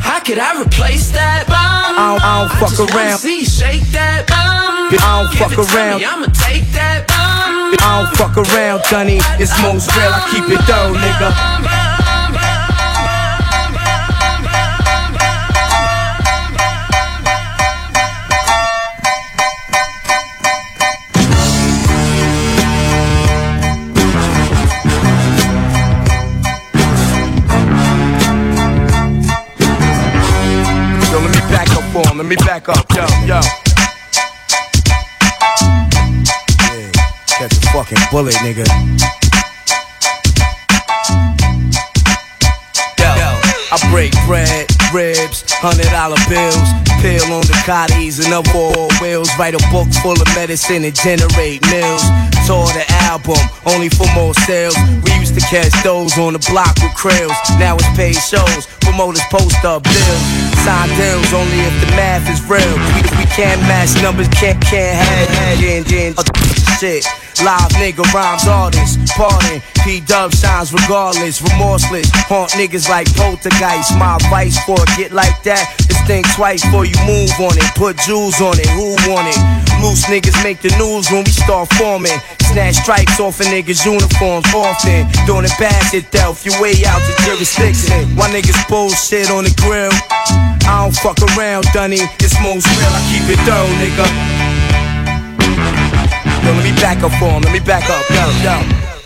How 0.00 0.18
could 0.20 0.38
I 0.38 0.60
replace 0.60 1.10
that? 1.12 1.44
Bum, 1.46 1.56
I 1.56 2.08
don't, 2.08 2.24
I 2.24 2.40
don't 2.40 2.52
fuck 2.58 2.70
just 2.70 2.80
wanna 2.80 2.96
around. 2.96 3.18
See, 3.18 3.44
shake 3.44 3.84
that. 3.92 4.26
Bum, 4.28 4.38
I 4.40 5.22
don't 5.22 5.30
Give 5.30 5.40
fuck 5.40 5.52
it 5.52 5.56
to 5.60 5.76
around. 5.76 5.98
Me, 6.00 6.04
I'ma 6.06 6.26
take 6.32 6.72
that. 6.72 7.06
Bum, 7.06 7.11
I 7.80 8.04
don't 8.04 8.16
fuck 8.16 8.36
around, 8.36 8.82
Dunny. 8.90 9.18
It's 9.40 9.52
most 9.62 9.94
real. 9.96 10.12
I 10.12 10.20
keep 10.30 10.44
it 10.44 10.60
though, 10.66 10.92
nigga. 10.94 11.30
Yo, 31.10 31.18
let 31.20 31.30
me 31.30 31.40
back 31.50 31.70
up 31.70 31.84
for 31.92 32.08
him. 32.08 32.18
Let 32.18 32.26
me 32.26 32.36
back 32.36 32.68
up. 32.68 32.86
Yo, 32.94 33.06
yo. 33.26 33.71
Bullet, 38.12 38.34
nigga. 38.44 38.68
Yo, 43.00 43.30
I 43.72 43.76
break 43.90 44.12
bread, 44.28 44.68
ribs, 44.92 45.48
hundred 45.64 45.88
dollar 45.88 46.20
bills, 46.28 46.68
pill 47.00 47.24
on 47.32 47.40
the 47.48 47.56
cotties 47.64 48.20
and 48.22 48.34
up 48.34 48.46
four 48.52 48.76
wheels. 49.00 49.32
Write 49.38 49.54
a 49.56 49.62
book 49.72 49.88
full 50.04 50.12
of 50.12 50.28
medicine 50.36 50.84
and 50.84 50.94
generate 50.94 51.64
mills. 51.72 52.04
Tour 52.44 52.68
the 52.76 52.84
album, 53.08 53.40
only 53.64 53.88
for 53.88 54.04
more 54.12 54.34
sales. 54.44 54.76
We 55.00 55.16
used 55.16 55.32
to 55.32 55.44
catch 55.48 55.72
those 55.82 56.12
on 56.18 56.34
the 56.34 56.44
block 56.52 56.76
with 56.84 56.92
krills. 56.92 57.32
Now 57.56 57.80
it's 57.80 57.88
paid 57.96 58.20
shows, 58.20 58.68
promoters 58.84 59.24
post 59.32 59.64
up 59.64 59.84
bills. 59.88 60.22
Sign 60.68 60.92
deals 61.00 61.32
only 61.32 61.64
if 61.64 61.74
the 61.80 61.88
math 61.96 62.28
is 62.28 62.44
real. 62.44 62.76
We, 62.92 63.24
we 63.24 63.26
can't 63.32 63.60
match 63.64 63.96
numbers, 64.04 64.28
can't 64.36 64.60
can't 64.60 65.00
have 65.00 65.28
head 65.32 65.64
in 65.64 65.80
in 65.88 66.12
shit. 66.76 67.08
Live 67.42 67.74
nigga 67.74 68.06
rhymes 68.14 68.46
artists, 68.46 68.96
pardon. 69.18 69.60
P 69.82 69.98
Dub 69.98 70.32
shines 70.32 70.72
regardless, 70.72 71.42
remorseless. 71.42 72.06
Haunt 72.30 72.52
niggas 72.52 72.88
like 72.88 73.10
poltergeist. 73.18 73.98
My 73.98 74.14
advice 74.14 74.62
for 74.62 74.78
a 74.78 74.86
get 74.96 75.10
like 75.10 75.42
that 75.42 75.66
is 75.90 75.98
think 76.06 76.22
twice 76.38 76.62
before 76.62 76.86
you 76.86 76.94
move 77.02 77.34
on 77.42 77.58
it. 77.58 77.66
Put 77.74 77.98
jewels 78.06 78.40
on 78.40 78.54
it, 78.62 78.70
who 78.78 78.94
want 79.10 79.26
it? 79.26 79.38
Loose 79.82 80.06
niggas 80.06 80.38
make 80.46 80.62
the 80.62 80.70
news 80.78 81.10
when 81.10 81.24
we 81.26 81.34
start 81.34 81.66
forming. 81.74 82.14
Snatch 82.54 82.78
stripes 82.78 83.18
off 83.18 83.40
a 83.40 83.44
niggas' 83.50 83.82
uniforms 83.82 84.46
often. 84.54 85.10
Doing 85.26 85.42
it 85.42 85.56
bad 85.58 85.82
though, 86.14 86.30
if 86.30 86.46
you 86.46 86.54
way 86.62 86.78
out 86.86 87.02
the 87.10 87.14
jurisdiction. 87.26 88.14
Why 88.14 88.30
niggas 88.30 88.68
bullshit 88.70 89.34
on 89.34 89.42
the 89.42 89.54
grill? 89.58 89.90
I 90.62 90.86
don't 90.86 90.94
fuck 90.94 91.18
around, 91.34 91.66
Dunny. 91.74 92.06
It's 92.22 92.38
most 92.38 92.70
real, 92.70 92.94
I 92.94 93.02
keep 93.10 93.26
it 93.26 93.42
thorough, 93.42 93.66
nigga. 93.82 94.41
Yo, 96.42 96.50
let 96.52 96.64
me 96.64 96.72
back 96.80 97.02
up 97.02 97.12
for 97.18 97.30
him, 97.30 97.42
let 97.42 97.52
me 97.52 97.60
back 97.60 97.88
up, 97.88 98.04
yo, 98.10 98.24
yo. 98.42 98.56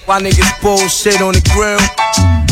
Why 0.06 0.22
niggas 0.22 0.62
bullshit 0.62 1.20
on 1.20 1.34
the 1.34 1.42
grill? 1.52 1.80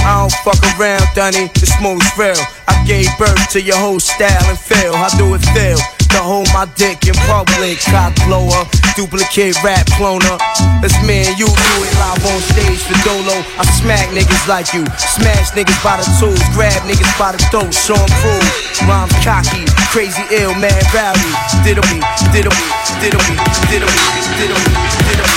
I 0.05 0.20
don't 0.20 0.33
fuck 0.44 0.61
around, 0.77 1.07
Dunny, 1.14 1.49
it's 1.55 1.81
most 1.81 2.05
real. 2.18 2.37
I 2.68 2.85
gave 2.87 3.09
birth 3.18 3.49
to 3.53 3.62
your 3.62 3.77
whole 3.77 4.01
style 4.01 4.44
and 4.51 4.59
feel. 4.59 4.92
I 4.94 5.09
do 5.16 5.35
it 5.35 5.44
feel? 5.57 5.79
To 6.14 6.22
hold 6.22 6.46
my 6.55 6.70
dick 6.79 7.11
in 7.11 7.14
public, 7.27 7.83
cock 7.90 8.14
blower, 8.22 8.62
duplicate 8.94 9.59
rap 9.66 9.83
cloner. 9.98 10.38
That's 10.79 10.94
me 11.03 11.27
and 11.27 11.35
you 11.35 11.50
do 11.50 11.74
it 11.83 11.90
live 11.98 12.22
on 12.22 12.40
stage 12.55 12.87
for 12.87 12.94
Dolo. 13.03 13.42
I 13.59 13.66
smack 13.83 14.07
niggas 14.14 14.46
like 14.46 14.70
you, 14.70 14.87
smash 14.94 15.50
niggas 15.59 15.83
by 15.83 15.98
the 15.98 16.07
tools, 16.22 16.38
grab 16.55 16.79
niggas 16.87 17.11
by 17.18 17.33
the 17.33 17.42
throat, 17.50 17.74
show 17.74 17.98
'em 17.98 18.11
prove. 18.22 18.46
Rhymes 18.87 19.11
cocky, 19.27 19.66
crazy 19.90 20.22
ill, 20.31 20.55
man 20.55 20.79
rowdy. 20.94 21.35
Diddle 21.66 21.83
me, 21.90 21.98
diddle 22.31 22.55
me, 22.55 22.66
diddle 23.03 23.24
me, 23.27 23.35
diddle 23.66 23.90
me, 23.90 23.98
diddle 24.38 24.61
me, 24.62 24.70
diddle 25.11 25.27
me, 25.27 25.34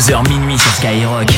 2h 0.00 0.28
minuit 0.30 0.58
sur 0.58 0.72
Skyrock. 0.72 1.28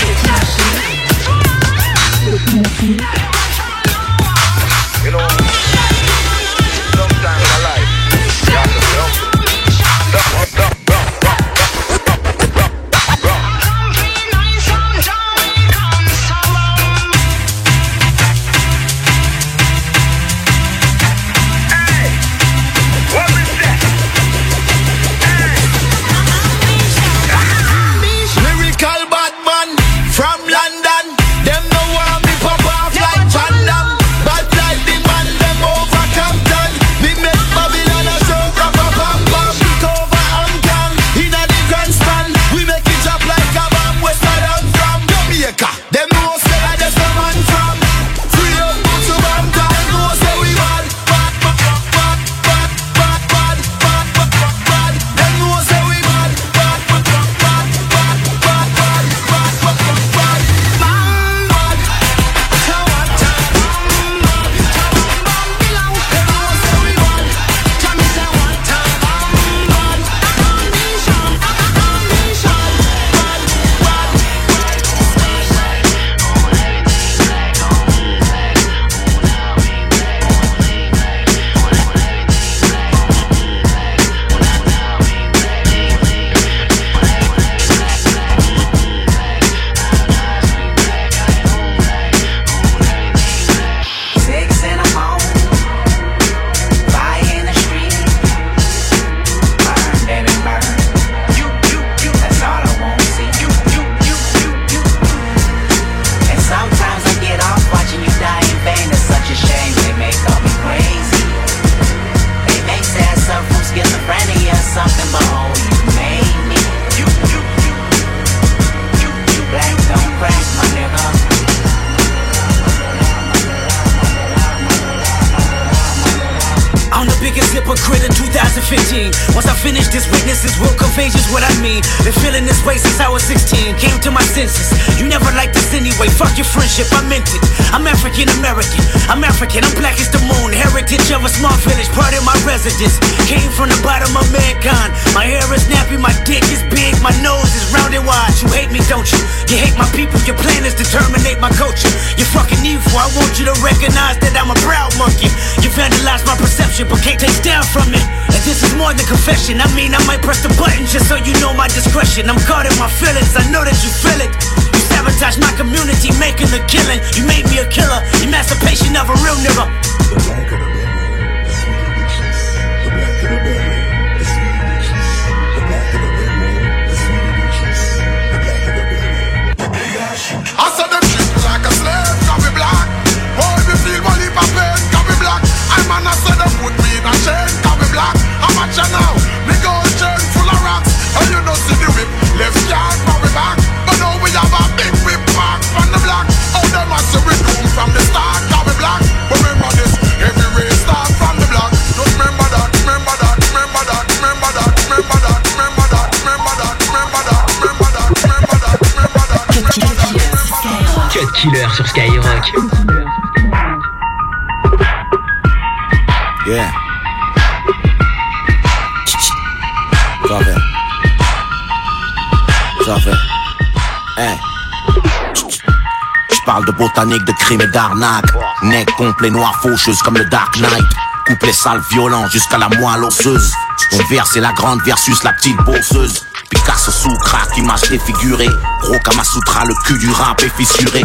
Crime 227.57 227.71
d'arnaque. 227.71 228.33
Nec 228.63 228.91
complet, 228.97 229.31
noir, 229.31 229.55
faucheuse 229.61 230.01
comme 230.03 230.17
le 230.17 230.25
Dark 230.27 230.59
Knight. 230.59 230.85
Couplet 231.27 231.53
sale, 231.53 231.81
violent 231.91 232.27
jusqu'à 232.29 232.59
la 232.59 232.69
moelle 232.69 233.05
osseuse. 233.05 233.53
Mon 233.93 234.05
vers 234.05 234.27
c'est 234.27 234.41
la 234.41 234.53
grande 234.53 234.81
versus 234.85 235.23
la 235.23 235.33
petite 235.33 235.57
bosseuse. 235.65 236.25
Picasso 236.51 236.91
sous 236.91 237.17
crack, 237.19 237.57
image 237.57 237.83
défigurée. 237.91 238.49
Gros 238.81 238.99
Kamasutra, 239.05 239.65
le 239.67 239.75
cul 239.85 239.99
du 239.99 240.11
rap 240.11 240.43
est 240.43 240.57
fissuré. 240.57 241.05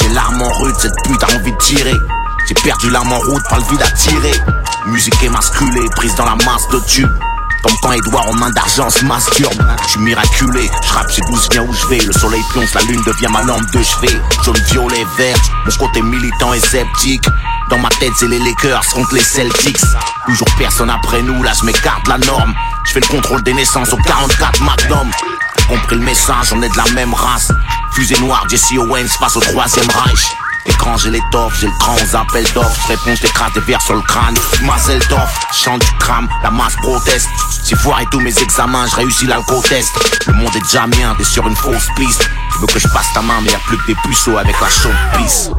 J'ai 0.00 0.08
l'arme 0.08 0.42
en 0.42 0.52
rude, 0.58 0.76
cette 0.78 0.96
pute 1.04 1.22
a 1.22 1.36
envie 1.36 1.52
de 1.52 1.58
tirer. 1.58 1.96
J'ai 2.48 2.54
perdu 2.54 2.90
l'arme 2.90 3.12
en 3.12 3.18
route, 3.18 3.42
pas 3.48 3.58
le 3.58 3.64
vide 3.70 3.82
à 3.82 3.90
tirer. 3.90 4.34
Musique 4.86 5.22
émasculée, 5.22 5.88
prise 5.96 6.14
dans 6.16 6.24
la 6.24 6.36
masse 6.44 6.68
de 6.72 6.80
tubes. 6.80 7.12
Comme 7.66 7.76
quand 7.82 7.92
Edouard 7.92 8.28
en 8.28 8.34
main 8.34 8.50
d'argent 8.50 8.88
se 8.88 9.04
masturbe. 9.04 9.60
Je 9.82 9.90
suis 9.90 10.00
miraculé, 10.00 10.70
je 10.84 10.92
rappe, 10.92 11.10
j'ai 11.10 11.22
douze 11.22 11.48
bien 11.48 11.62
où 11.62 11.72
je 11.72 11.86
vais. 11.88 11.98
Le 11.98 12.12
soleil 12.12 12.42
plonge, 12.50 12.72
la 12.74 12.82
lune 12.82 13.02
devient 13.04 13.26
ma 13.28 13.42
lampe 13.42 13.68
de 13.72 13.82
chevet. 13.82 14.20
Jaune, 14.44 14.56
violet, 14.70 15.04
vert, 15.16 15.36
mon 15.64 15.72
côté 15.72 16.00
militant 16.00 16.52
et 16.52 16.60
sceptique. 16.60 17.24
Dans 17.68 17.78
ma 17.78 17.88
tête 17.88 18.12
c'est 18.16 18.28
les 18.28 18.38
Lakers 18.38 18.86
contre 18.94 19.14
les 19.14 19.20
Celtics. 19.20 19.80
Toujours 20.26 20.46
personne 20.56 20.90
après 20.90 21.22
nous, 21.22 21.42
là 21.42 21.50
je 21.58 21.64
m'écarte 21.64 22.06
la 22.06 22.18
norme. 22.18 22.54
Je 22.84 22.92
fais 22.92 23.00
le 23.00 23.08
contrôle 23.08 23.42
des 23.42 23.54
naissances 23.54 23.92
au 23.92 23.96
44 23.96 24.62
Magnum. 24.62 25.10
Compris 25.68 25.96
le 25.96 26.02
message, 26.02 26.52
on 26.52 26.62
est 26.62 26.68
de 26.68 26.76
la 26.76 26.88
même 26.92 27.14
race. 27.14 27.50
Fusée 27.90 28.18
noire, 28.20 28.46
Jesse 28.48 28.74
Owens 28.78 29.08
face 29.18 29.36
au 29.36 29.40
troisième 29.40 29.88
Reich 29.90 30.36
Écran, 30.66 30.96
j'ai 30.96 31.10
l'étoffe, 31.10 31.58
j'ai 31.60 31.66
le 31.66 31.72
cran 31.78 31.94
aux 31.94 32.16
appels 32.16 32.46
d'offres. 32.54 32.88
Réponse, 32.88 33.20
t'écrases 33.20 33.52
des 33.54 33.60
verres 33.60 33.82
sur 33.82 33.94
le 33.94 34.02
crâne. 34.02 34.34
Mazel 34.62 34.98
d'off, 35.08 35.40
chante 35.52 35.80
du 35.80 35.92
crame, 35.98 36.28
la 36.42 36.50
masse 36.50 36.76
proteste. 36.76 37.28
J'ai 37.64 37.76
foiré 37.76 38.04
tous 38.10 38.20
mes 38.20 38.36
examens, 38.38 38.86
je 38.86 38.96
réussis 38.96 39.26
l'alco-test. 39.26 39.92
Le 40.26 40.32
monde 40.34 40.54
est 40.56 40.60
déjà 40.60 40.86
mien, 40.86 41.14
t'es 41.16 41.24
sur 41.24 41.46
une 41.46 41.56
fausse 41.56 41.88
piste. 41.96 42.28
Tu 42.52 42.58
veux 42.60 42.66
que 42.66 42.78
je 42.78 42.88
passe 42.88 43.12
ta 43.12 43.22
main, 43.22 43.40
mais 43.42 43.50
y 43.50 43.54
a 43.54 43.58
plus 43.66 43.78
que 43.78 43.86
des 43.86 43.96
puceaux 44.04 44.38
avec 44.38 44.60
la 44.60 44.68
chaude 44.68 44.96
pisse. 45.16 45.50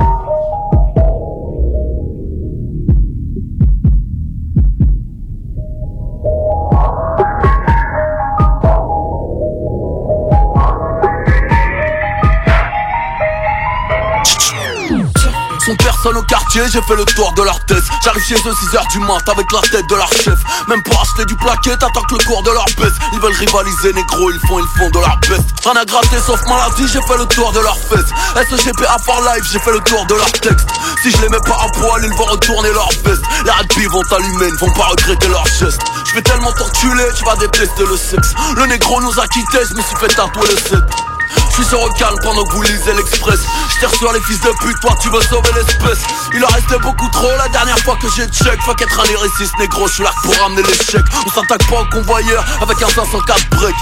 Sont 16.07 16.13
personne 16.13 16.23
au 16.23 16.25
quartier, 16.25 16.61
j'ai 16.71 16.81
fait 16.83 16.95
le 16.95 17.03
tour 17.03 17.33
de 17.33 17.41
leur 17.41 17.59
tête. 17.65 17.83
J'arrive 18.01 18.23
chez 18.23 18.35
eux 18.35 18.53
6h 18.53 18.91
du 18.91 18.99
mat 18.99 19.27
avec 19.27 19.51
la 19.51 19.59
tête 19.59 19.85
de 19.89 19.95
leur 19.95 20.09
chef. 20.13 20.39
Même 20.69 20.81
pour 20.83 21.01
acheter 21.01 21.25
du 21.25 21.35
plaquet, 21.35 21.75
t'attends 21.75 22.01
que 22.03 22.15
le 22.15 22.23
cours 22.23 22.43
de 22.43 22.51
leur 22.51 22.65
baisse. 22.77 22.93
Ils 23.11 23.19
veulent 23.19 23.33
rivaliser 23.33 23.91
négro, 23.91 24.31
ils 24.31 24.39
font, 24.47 24.57
ils 24.59 24.79
font 24.79 24.89
de 24.89 24.99
leur 24.99 25.19
best 25.27 25.43
Rien 25.65 25.75
à 25.75 25.83
gratter 25.83 26.17
sauf 26.25 26.39
maladie, 26.47 26.87
j'ai 26.87 27.01
fait 27.01 27.17
le 27.17 27.25
tour 27.25 27.51
de 27.51 27.59
leur 27.59 27.75
fesses 27.75 28.07
SGP 28.35 28.85
à 28.87 28.97
part 28.99 29.19
live, 29.19 29.43
j'ai 29.51 29.59
fait 29.59 29.71
le 29.71 29.81
tour 29.81 30.05
de 30.05 30.15
leur 30.15 30.31
texte. 30.31 30.69
Si 31.03 31.11
je 31.11 31.21
les 31.21 31.29
mets 31.29 31.43
pas 31.43 31.57
à 31.59 31.67
poil, 31.77 32.01
ils 32.01 32.13
vont 32.13 32.31
retourner 32.31 32.71
leur 32.71 32.89
veste 33.03 33.23
Les 33.43 33.51
rugby 33.51 33.85
vont 33.87 34.03
t'allumer, 34.03 34.51
ne 34.51 34.57
vont 34.57 34.71
pas 34.71 34.85
regretter 34.85 35.27
leur 35.27 35.45
geste. 35.59 35.81
Je 36.05 36.13
vais 36.13 36.21
tellement 36.21 36.53
t'enculer, 36.53 37.03
tu 37.17 37.25
vas 37.25 37.35
détester 37.35 37.83
le 37.83 37.97
sexe. 37.97 38.33
Le 38.55 38.65
négro 38.67 39.01
nous 39.01 39.19
a 39.19 39.27
quittés, 39.27 39.65
je 39.69 39.75
me 39.75 39.81
suis 39.81 39.95
fait 39.97 40.07
tatouer 40.07 40.47
le 40.47 40.55
7 40.55 41.16
je 41.49 41.53
suis 41.53 41.65
sur 41.65 41.81
au 41.81 41.89
calme 41.91 42.17
pendant 42.21 42.43
que 42.45 42.53
vous 42.53 42.61
lisez 42.61 42.93
l'express. 42.93 43.39
Je 43.81 43.97
sur 43.97 44.11
les 44.11 44.21
fils 44.21 44.39
de 44.41 44.49
pute, 44.61 44.79
toi 44.81 44.95
tu 45.01 45.09
veux 45.09 45.21
sauver 45.21 45.51
l'espèce. 45.55 45.99
Il 46.33 46.43
en 46.43 46.47
restait 46.47 46.79
beaucoup 46.79 47.09
trop 47.09 47.31
la 47.37 47.47
dernière 47.49 47.79
fois 47.79 47.97
que 48.01 48.07
j'ai 48.15 48.27
check. 48.27 48.61
Fuck 48.61 48.81
être 48.81 48.99
un 48.99 49.07
lyriciste 49.07 49.57
négro, 49.59 49.87
je 49.87 49.93
suis 49.93 50.03
là 50.03 50.11
pour 50.23 50.35
ramener 50.37 50.63
l'échec. 50.63 51.03
On 51.25 51.29
s'attaque 51.29 51.67
pas 51.69 51.81
au 51.81 51.85
convoyeur 51.89 52.45
avec 52.61 52.81
un 52.81 52.89
504 52.89 53.49
break. 53.51 53.75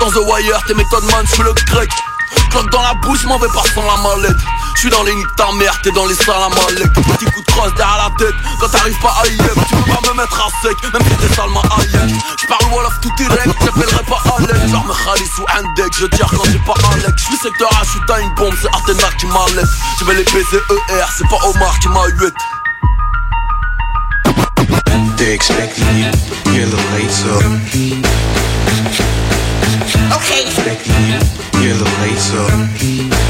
Dans 0.00 0.10
The 0.10 0.26
Wire, 0.26 0.60
t'es 0.66 0.74
méthodes 0.74 1.04
man, 1.04 1.24
je 1.26 1.34
suis 1.34 1.42
le 1.42 1.52
grec 1.66 1.90
Cloque 2.50 2.70
dans 2.70 2.82
la 2.82 2.94
bouche, 2.94 3.24
m'en 3.24 3.38
vais 3.38 3.48
pas 3.48 3.62
sans 3.74 3.82
la 3.82 3.96
mallette. 4.02 4.36
Je 4.74 4.80
suis 4.80 4.90
dans 4.90 5.02
les 5.02 5.14
nids 5.14 5.24
ta 5.36 5.50
mère, 5.52 5.78
t'es 5.82 5.90
dans 5.92 6.06
les 6.06 6.14
salles 6.14 6.42
à 6.42 6.48
mallette. 6.48 6.92
Petit 6.92 7.24
coup 7.26 7.40
de 7.40 7.46
crosse 7.52 7.74
derrière 7.74 8.08
la 8.08 8.24
tête 8.24 8.34
Quand 8.60 8.68
t'arrives 8.68 8.98
pas 9.00 9.14
à 9.22 9.26
IF, 9.26 9.54
tu 9.68 9.76
peux 9.76 9.92
pas 9.92 10.12
me 10.12 10.16
mettre 10.16 10.40
à 10.40 10.48
sec 10.62 10.76
Même 10.92 11.02
si 11.02 11.16
t'es 11.16 11.34
salement 11.34 11.62
à 11.62 11.80
Je 11.82 12.46
parle 12.46 12.72
Wolof 12.72 13.00
tout 13.00 13.12
direct, 13.16 13.48
j'appellerai 13.64 14.04
pas 14.04 14.22
Alex. 14.38 14.70
Genre 14.70 14.84
me 14.84 14.92
Khalis 14.92 15.30
ou 15.38 15.44
un 15.56 15.74
deck, 15.74 15.92
je 15.98 16.06
tire 16.06 16.30
quand 16.30 16.44
j'ai 16.46 16.58
pas 16.60 16.74
Alex 16.92 17.12
Je 17.16 17.24
suis 17.24 17.36
secteur 17.36 17.70
H, 17.70 17.86
je 17.94 18.06
t'as 18.06 18.20
une 18.20 18.34
bombe, 18.34 18.54
c'est 18.60 18.68
Athéna 18.68 19.08
qui 19.18 19.26
m'a 19.26 19.46
laisse 19.54 19.70
Je 20.00 20.04
vais 20.04 20.14
les 20.14 20.24
baiser 20.24 20.60
ER, 20.70 21.04
c'est 21.16 21.28
pas 21.28 21.38
Omar 21.46 21.78
qui 21.78 21.88
m'a 21.88 22.06
huette. 22.18 22.34
Late, 26.92 27.10
so. 27.10 28.51
Okay. 30.10 30.46
Expecting 30.46 30.94
you, 31.06 31.18
you're 31.62 31.78
late, 32.00 32.18
so. 32.18 33.21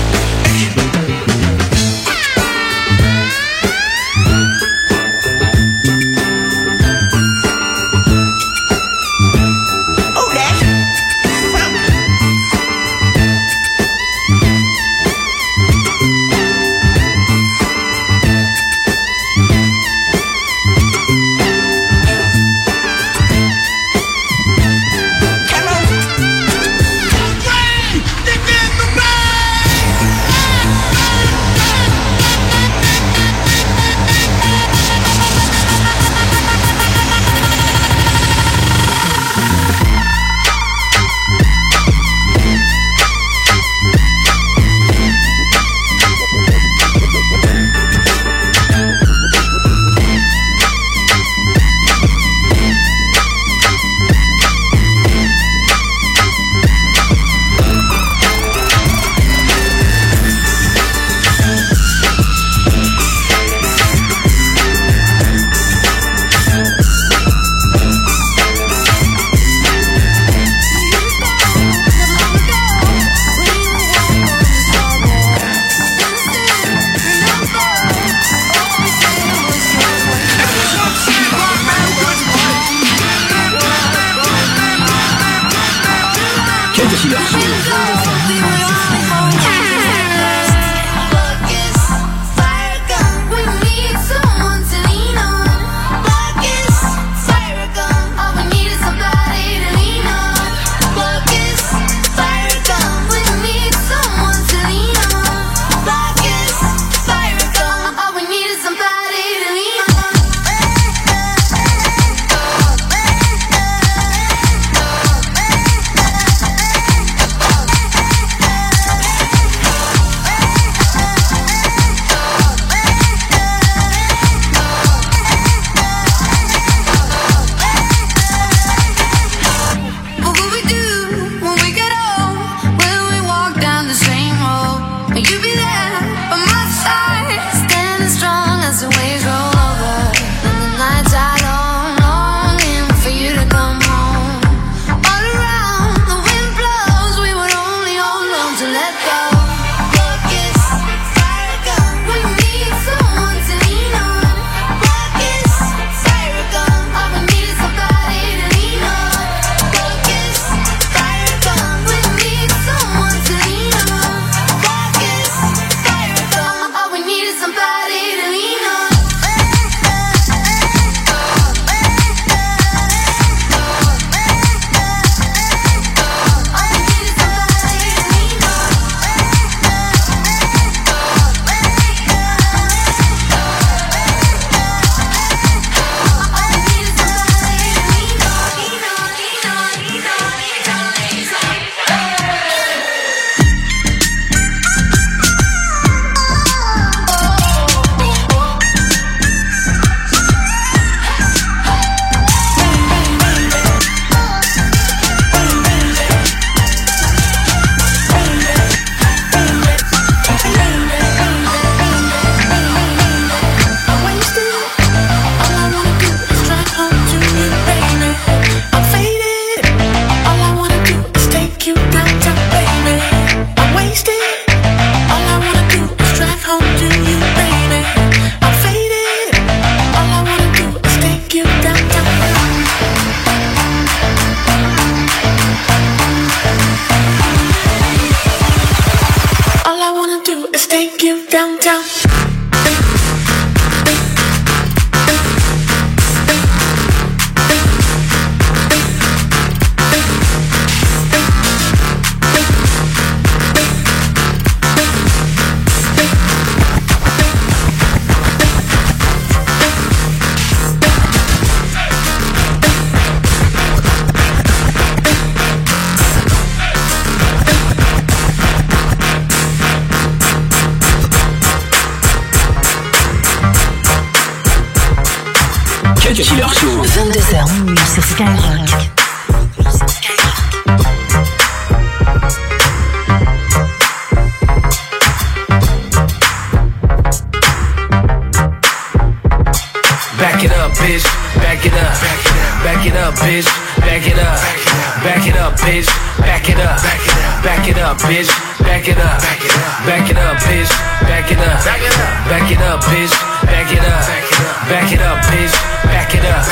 Back 305.84 306.14
it 306.14 306.24
up. 306.24 306.44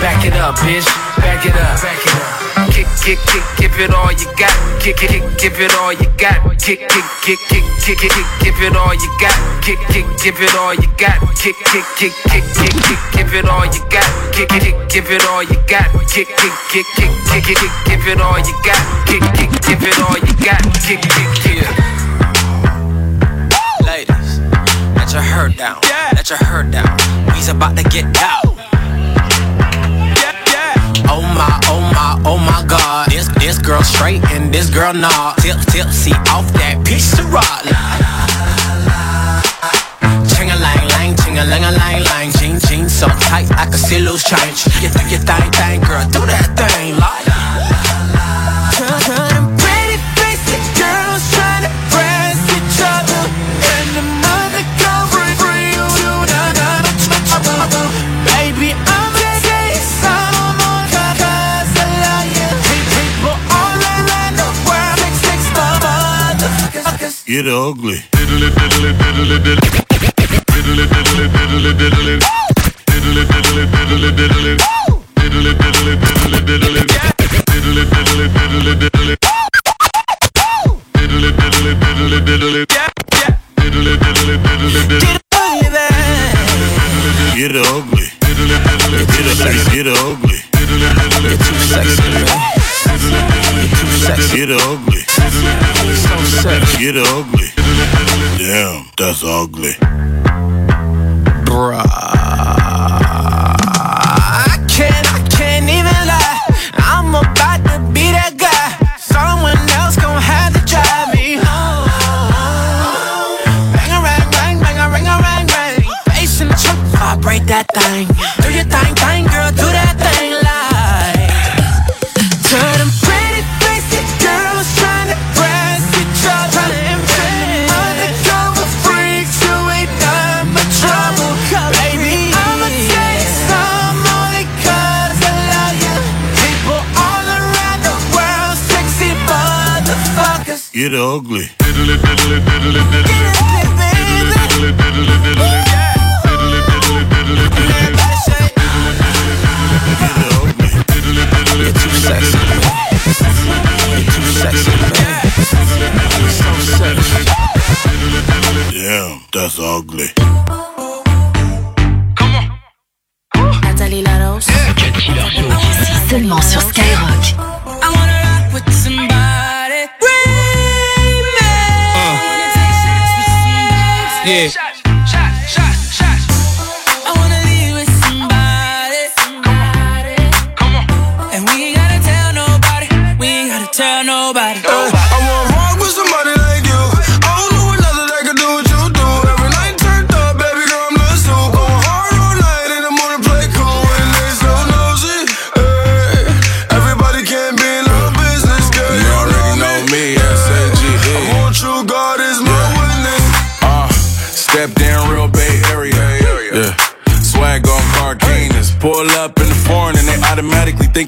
Back 0.00 0.24
it 0.24 0.34
up, 0.34 0.56
bitch. 0.56 0.86
Back 1.18 1.44
it 1.46 1.56
up. 1.56 1.80
Kick, 2.70 2.86
kick, 3.02 3.18
kick, 3.26 3.44
give 3.58 3.78
it 3.78 3.94
all 3.94 4.10
you 4.12 4.26
got. 4.38 4.54
Kick, 4.80 4.96
kick, 4.96 5.22
give 5.38 5.60
it 5.60 5.74
all 5.74 5.92
you 5.92 6.06
got. 6.18 6.42
Kick, 6.58 6.80
kick, 6.88 7.04
kick, 7.22 7.38
kick, 7.48 7.66
kick, 7.82 7.98
kick, 7.98 8.26
give 8.42 8.60
it 8.62 8.76
all 8.76 8.94
you 8.94 9.10
got. 9.20 9.62
Kick, 9.62 9.78
kick, 9.88 10.06
give 10.22 10.40
it 10.40 10.54
all 10.54 10.74
you 10.74 10.88
got. 10.96 11.18
Kick, 11.36 11.56
kick, 11.70 11.84
kick, 11.98 12.12
kick, 12.26 12.44
kick, 12.54 12.72
kick, 12.72 12.98
give 13.12 13.34
it 13.34 13.44
all 13.48 13.66
you 13.66 13.80
got. 13.90 14.06
Kick, 14.32 14.48
kick, 14.48 14.74
give 14.88 15.10
it 15.10 15.24
all 15.26 15.42
you 15.42 15.56
got. 15.66 15.90
Kick, 16.08 16.28
kick, 16.28 16.54
kick, 16.72 16.86
kick, 16.96 17.10
kick, 17.30 17.44
kick, 17.44 17.56
kick, 17.58 17.72
give 17.86 18.06
it 18.06 18.20
all 18.20 18.38
you 18.38 18.54
got. 18.64 19.06
Kick, 19.06 19.22
kick, 19.34 19.50
give 19.62 19.82
it 19.82 19.98
all 20.00 20.18
you 20.18 20.34
got. 20.44 20.62
Kick, 20.86 21.00
kick, 21.00 21.30
kick. 21.42 21.93
Your 25.14 25.22
hair 25.22 25.48
down. 25.48 25.78
Let 26.12 26.28
your 26.28 26.38
hair 26.38 26.64
down. 26.64 26.98
We's 27.32 27.48
about 27.48 27.76
to 27.76 27.84
get 27.84 28.04
out. 28.18 28.42
Oh 31.06 31.22
my, 31.22 31.60
oh 31.70 31.80
my, 31.94 32.20
oh 32.26 32.36
my 32.36 32.64
God. 32.66 33.08
This 33.10 33.28
this 33.38 33.58
girl 33.58 33.82
straight 33.82 34.24
and 34.32 34.52
this 34.52 34.68
girl 34.68 34.92
nah. 34.92 35.34
Tip 35.34 35.58
tipsy 35.70 36.10
off 36.34 36.50
that 36.54 36.82
piece 36.84 37.16
of 37.18 37.32
rock. 37.32 37.62
Ching 40.34 40.50
a 40.50 40.56
lang 40.58 40.88
lang, 40.88 41.14
ching 41.22 41.38
a 41.38 41.44
lang 41.44 41.62
a 41.62 41.70
lang 41.70 42.02
lang. 42.02 42.32
Jean 42.32 42.58
jean 42.58 42.88
so 42.88 43.06
tight 43.06 43.46
I 43.52 43.66
can 43.66 43.78
see 43.78 44.00
loose 44.00 44.24
change. 44.24 44.66
You 44.82 44.88
think 44.88 45.12
you 45.12 45.18
thing 45.18 45.50
thing, 45.54 45.80
girl, 45.86 46.02
do 46.10 46.26
that 46.26 46.50
thing 46.58 46.98
like. 46.98 47.43
Diddly 67.26 67.42
diddly. 67.42 67.96
Diddly 68.12 68.50
diddly 68.50 68.92
diddly 69.00 69.38
diddly. 69.38 69.70
Diddly 70.52 70.84
diddly 70.92 71.26
diddly 71.32 71.72
diddly. 71.72 72.18
Diddly 72.84 73.24
diddly 73.24 73.64
diddly 73.66 74.10
diddly. 74.12 74.83
ugly. 99.34 99.83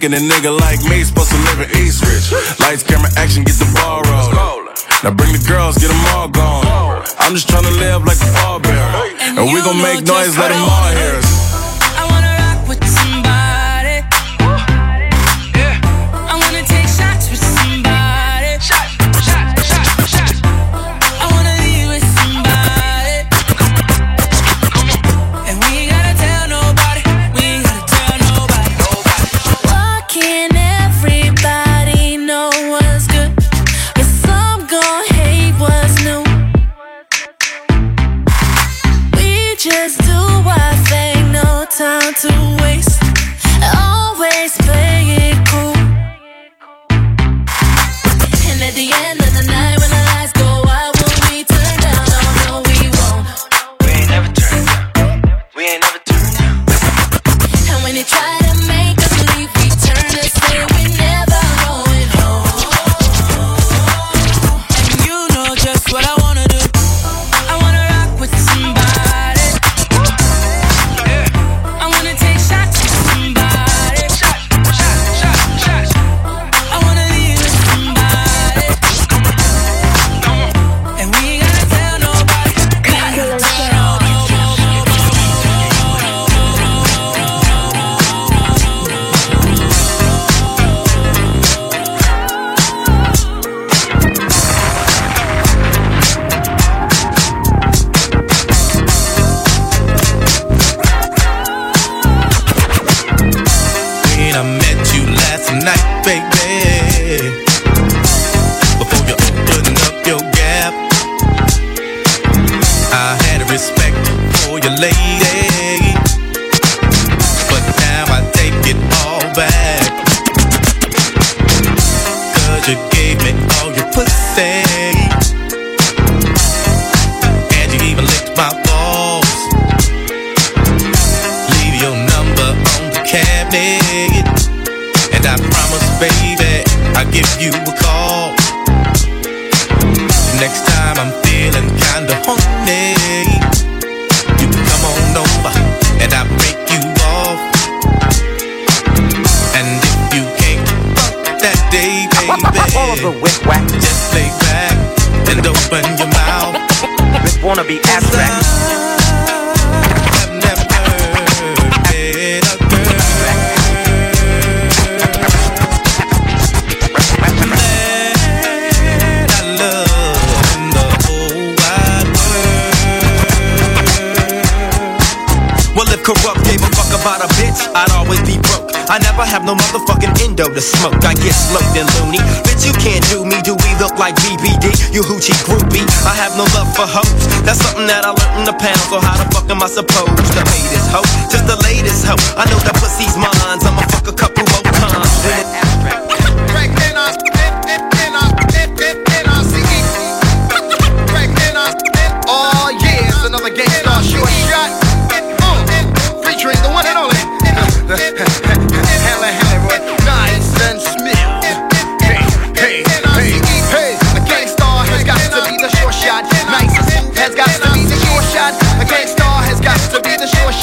thinking 0.09 0.29
a 0.29 0.33
nigga 0.33 0.61
like 0.61 0.83
me 0.85 1.03
supposed 1.05 1.31
to 1.31 1.37
live 1.37 1.61
in 1.61 1.71
East 1.83 2.03
Rich. 2.05 2.61
Lights, 2.61 2.83
camera, 2.83 3.11
action, 3.17 3.45
get 3.45 3.57
the 3.57 3.67
ball 3.75 4.03
rolling. 4.03 4.67
Now 5.03 5.11
bring 5.11 5.33
the 5.33 5.45
girls, 5.47 5.79
get 5.79 5.89
them 5.89 6.05
all 6.15 6.29
gone. 6.29 7.05
I'm 7.19 7.35
just 7.35 7.49
trying 7.49 7.65
to 7.65 7.71
live 7.71 8.05
like 8.05 8.19
a 8.19 8.31
pallbearer. 8.39 9.39
And 9.39 9.53
we 9.53 9.61
gon' 9.63 9.81
make 9.83 10.05
noise, 10.07 10.37
let 10.39 10.49
them 10.49 10.63
all 10.63 10.91
hear 10.91 11.17
us. 11.17 11.26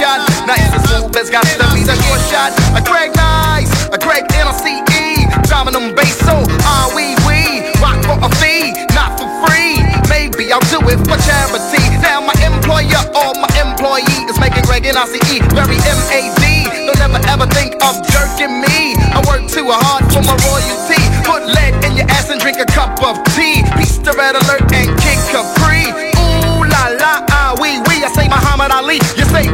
Shot. 0.04 0.20
Nice 0.44 0.68
and 0.76 0.84
smooth 0.84 1.16
has 1.16 1.32
got 1.32 1.48
to 1.48 1.64
be 1.72 1.80
the 1.88 1.96
short 1.96 2.20
shot. 2.28 2.52
A 2.76 2.84
Greg 2.84 3.16
Nice, 3.16 3.72
a 3.88 3.96
Greg 3.96 4.28
N-I-C-E. 4.36 5.32
Driving 5.48 5.72
them 5.80 5.96
bass 5.96 6.20
so 6.28 6.44
ah 6.68 6.92
wee 6.92 7.16
wee. 7.24 7.64
Rock 7.80 8.04
for 8.04 8.20
a 8.20 8.28
fee, 8.44 8.76
not 8.92 9.16
for 9.16 9.32
free. 9.48 9.80
Maybe 10.12 10.52
I'll 10.52 10.60
do 10.68 10.84
it 10.92 11.00
for 11.08 11.16
charity. 11.24 11.80
Now 12.04 12.20
my 12.20 12.36
employer 12.44 13.00
or 13.16 13.32
my 13.40 13.48
employee 13.56 14.28
is 14.28 14.36
making 14.44 14.68
Greg 14.68 14.84
N-I-C-E 14.84 15.40
very 15.56 15.80
M-A-D. 15.80 16.44
Don't 16.84 17.00
ever 17.00 17.24
ever 17.32 17.48
think 17.56 17.80
of 17.80 17.96
jerking 18.12 18.60
me. 18.60 19.00
I 19.16 19.24
work 19.24 19.48
too 19.48 19.72
hard 19.72 20.04
for 20.12 20.20
my 20.20 20.36
royalty. 20.52 21.00
Put 21.24 21.48
lead 21.48 21.80
in 21.88 21.96
your 21.96 22.12
ass 22.12 22.28
and 22.28 22.44
drink 22.44 22.60
a 22.60 22.68
cup 22.68 23.00
of 23.00 23.24
tea. 23.32 23.64
Peace 23.80 24.04
to 24.04 24.12
red 24.20 24.36
alert 24.36 24.68
and 24.68 24.92
Kid 25.00 25.20
Capri. 25.32 25.96
Ooh 26.20 26.68
la 26.68 26.92
la 27.00 27.24
ah 27.32 27.56
wee 27.64 27.80
wee. 27.88 28.04
I 28.04 28.12
say 28.12 28.28
Muhammad 28.28 28.76
Ali. 28.76 29.00
You 29.16 29.24
say 29.32 29.48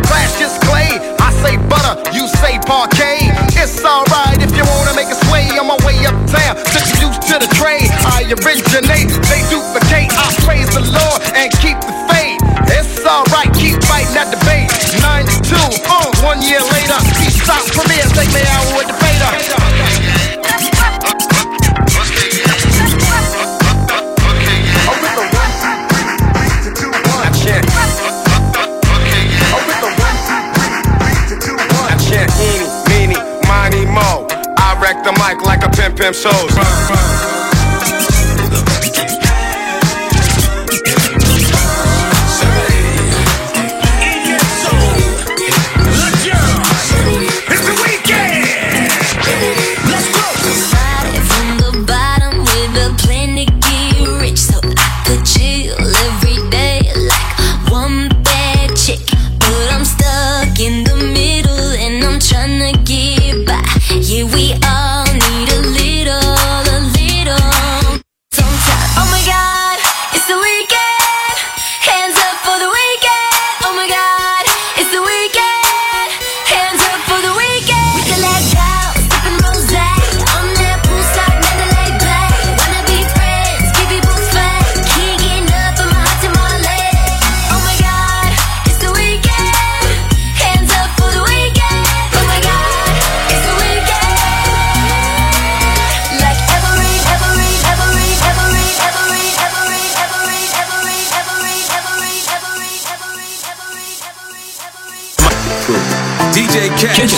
say 1.43 1.55
butter. 1.71 1.95
You 2.11 2.27
say 2.27 2.59
Parkay. 2.67 3.31
It's 3.55 3.83
alright 3.83 4.39
if 4.41 4.51
you 4.55 4.63
wanna 4.75 4.93
make 4.95 5.07
a 5.07 5.17
sway 5.27 5.47
on 5.59 5.67
my 5.67 5.79
way 5.85 5.95
uptown. 6.05 6.55
Just 6.71 6.99
used 6.99 7.23
to 7.31 7.39
the 7.39 7.49
trade. 7.55 7.89
I 8.05 8.27
originate. 8.27 9.07
They 9.31 9.41
duplicate. 9.47 10.11
I 10.11 10.27
praise 10.43 10.69
the 10.75 10.83
Lord 10.83 11.19
and 11.35 11.51
keep 11.63 11.79
the 11.81 11.95
faith. 12.11 12.39
It's 12.75 13.05
alright. 13.05 13.51
Keep 13.55 13.83
fighting 13.87 14.15
that 14.15 14.29
debate. 14.31 14.69
92. 14.99 15.55
Uh, 15.87 16.11
one 16.27 16.41
year 16.43 16.61
slam 36.13 36.31
shows. 36.33 37.18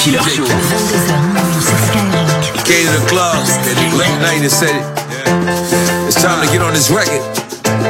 DJ 0.01 0.17
Cat. 0.17 0.25
Cut 0.25 0.25
Killer 0.25 0.25
Show. 0.25 0.49
22h, 0.49 2.65
Came 2.65 2.81
to 2.85 2.91
the 2.97 3.05
club 3.05 3.37
late 3.97 4.17
night 4.25 4.41
and 4.41 4.49
said 4.51 4.73
it. 4.73 4.81
It's 6.07 6.17
time 6.21 6.41
to 6.41 6.47
get 6.51 6.61
on 6.61 6.73
this 6.73 6.89
record. 6.89 7.21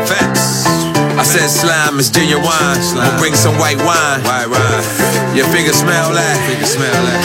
Facts. 0.07 0.65
I 1.15 1.23
said 1.23 1.47
slime 1.47 1.99
is 1.99 2.09
genuine. 2.09 2.43
We'll 2.95 3.17
bring 3.19 3.35
some 3.35 3.55
white 3.55 3.77
wine. 3.79 4.19
White 4.27 4.47
wine. 4.51 4.83
Your 5.35 5.47
fingers 5.55 5.79
smell 5.79 6.11
that. 6.11 6.35
Fingers 6.51 6.73
smell 6.75 6.91
that. 6.91 7.23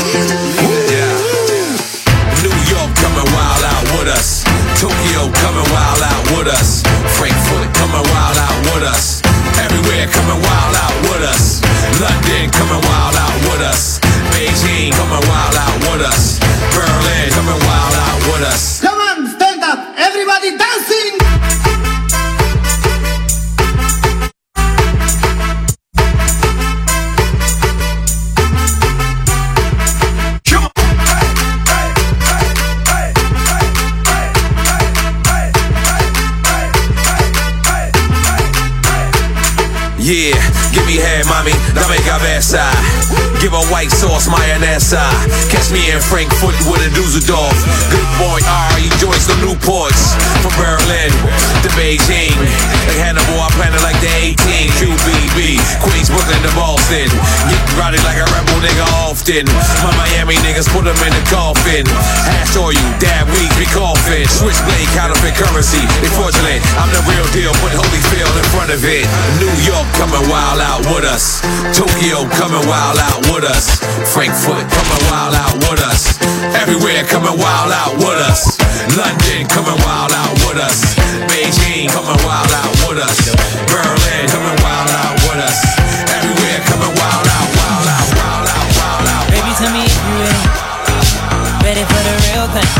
Yeah. 0.87 1.11
New 2.47 2.55
York 2.71 2.91
coming 3.03 3.27
wild 3.35 3.65
out 3.67 3.87
with 3.99 4.07
us. 4.13 4.45
Tokyo 4.79 5.27
coming 5.43 5.67
wild 5.75 5.99
out 6.03 6.23
with 6.37 6.47
us. 6.47 6.83
Frankfurt 7.19 7.75
coming 7.75 8.07
wild 8.15 8.39
out 8.39 8.59
with 8.71 8.87
us. 8.87 9.19
Everywhere 9.59 10.07
coming 10.15 10.39
wild 10.39 10.75
out 10.79 10.95
with 11.11 11.27
us. 11.27 11.59
London 11.99 12.51
coming 12.55 12.83
wild 12.87 13.17
out 13.19 13.35
with 13.51 13.63
us. 13.67 13.99
Beijing 14.33 14.93
coming 14.93 15.25
wild 15.29 15.57
out 15.57 15.77
with 15.87 16.03
us. 16.07 16.39
Berlin 16.75 17.31
coming 17.33 17.61
wild 17.67 17.95
out 17.95 18.19
with 18.33 18.43
us. 18.53 18.81
Come 18.81 18.99
on, 18.99 19.27
stand 19.37 19.63
up. 19.63 19.79
Everybody 19.99 20.57
dancing. 20.57 21.19
Yeah, 39.99 40.39
give 40.73 40.87
me 40.87 40.97
head, 40.97 41.27
mommy, 41.27 41.51
dame 41.75 41.99
cabeza. 42.07 42.63
Give 43.41 43.53
a 43.53 43.65
white 43.69 43.93
sauce, 43.93 44.29
mayonesa. 44.33 44.97
Uh, 44.97 45.13
catch 45.53 45.69
me 45.69 45.93
in 45.93 46.01
Frankfurt 46.01 46.57
with 46.65 46.81
a 46.81 46.91
Dusseldorf. 46.97 47.53
Good 47.93 48.09
boy 48.17 48.41
R, 48.41 48.73
he 48.81 48.89
joins 48.97 49.29
the 49.29 49.37
Newports. 49.45 50.17
From 50.41 50.57
Berlin 50.57 51.13
to 51.61 51.69
Beijing. 51.77 52.33
Like 52.89 52.97
Hannibal, 52.97 53.37
I 53.37 53.53
planted 53.61 53.85
like 53.85 54.01
the 54.01 54.09
18. 54.41 54.73
QBB, 54.81 55.61
Queens, 55.85 56.09
Brooklyn 56.09 56.41
to 56.49 56.53
Boston. 56.57 57.13
Get 57.53 57.61
rowdy 57.77 58.01
like 58.09 58.17
a 58.17 58.27
rebel 58.33 58.57
nigga 58.65 58.89
often. 59.05 59.45
My 59.85 59.93
Miami 60.01 60.41
niggas 60.41 60.73
put 60.73 60.89
them 60.89 60.97
in 61.05 61.13
the 61.13 61.25
coffin. 61.29 61.85
Hash 62.25 62.57
oil, 62.57 62.73
you 62.73 62.89
dab 62.97 63.29
weeds, 63.37 63.53
be 63.61 63.69
coughing. 63.69 64.25
Switchblade, 64.33 64.89
counterfeit 64.97 65.37
currency. 65.37 65.85
Fraudulent. 66.17 66.65
I'm 66.81 66.89
the 66.89 67.05
real 67.05 67.27
deal, 67.37 67.53
put 67.61 67.77
Holyfield 67.77 68.33
in 68.33 68.47
front 68.49 68.73
of 68.73 68.81
it. 68.81 69.05
New 69.37 69.53
York 69.61 69.85
coming 70.01 70.25
wild 70.33 70.65
out 70.65 70.81
with 70.89 71.05
us. 71.05 71.45
Tokyo 71.77 72.25
coming 72.41 72.65
wild 72.65 72.97
out 72.97 73.26
with 73.33 73.45
us. 73.45 73.81
Frankfurt 74.13 74.67
coming 74.69 75.03
wild 75.11 75.35
out 75.35 75.55
with 75.67 75.81
us. 75.83 76.19
Everywhere 76.55 77.05
coming 77.05 77.37
wild 77.39 77.73
out 77.73 77.95
with 77.99 78.21
us. 78.31 78.59
London 78.97 79.47
coming 79.49 79.79
wild 79.85 80.13
out 80.13 80.35
with 80.45 80.59
us. 80.59 80.97
Beijing 81.31 81.89
coming 81.91 82.21
wild 82.25 82.53
out 82.53 82.73
with 82.87 82.99
us. 82.99 83.17
Berlin 83.71 84.25
coming 84.31 84.59
wild 84.63 84.91
out 84.91 85.17
with 85.27 85.41
us. 85.43 85.59
Everywhere 86.13 86.61
coming 86.67 86.95
wild 86.97 87.27
out, 87.27 87.49
wild 87.57 87.89
out, 87.91 88.09
wild 88.17 88.49
out, 88.49 88.69
wild 88.79 89.07
out. 89.15 89.25
Baby, 89.31 89.53
tell 89.59 89.73
me 89.73 89.83
if 89.85 89.97
you 89.97 90.15
ready. 90.23 90.43
Ready 91.65 91.85
for 91.87 92.01
the 92.07 92.15
real 92.31 92.47
thing. 92.55 92.71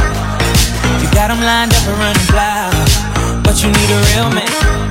You 1.03 1.09
got 1.13 1.29
them 1.29 1.41
lined 1.41 1.75
up 1.75 1.85
and 1.87 1.99
running 1.99 2.29
wild. 2.33 3.45
But 3.45 3.63
you 3.63 3.69
need 3.71 3.91
a 3.91 4.01
real 4.15 4.31
man. 4.31 4.86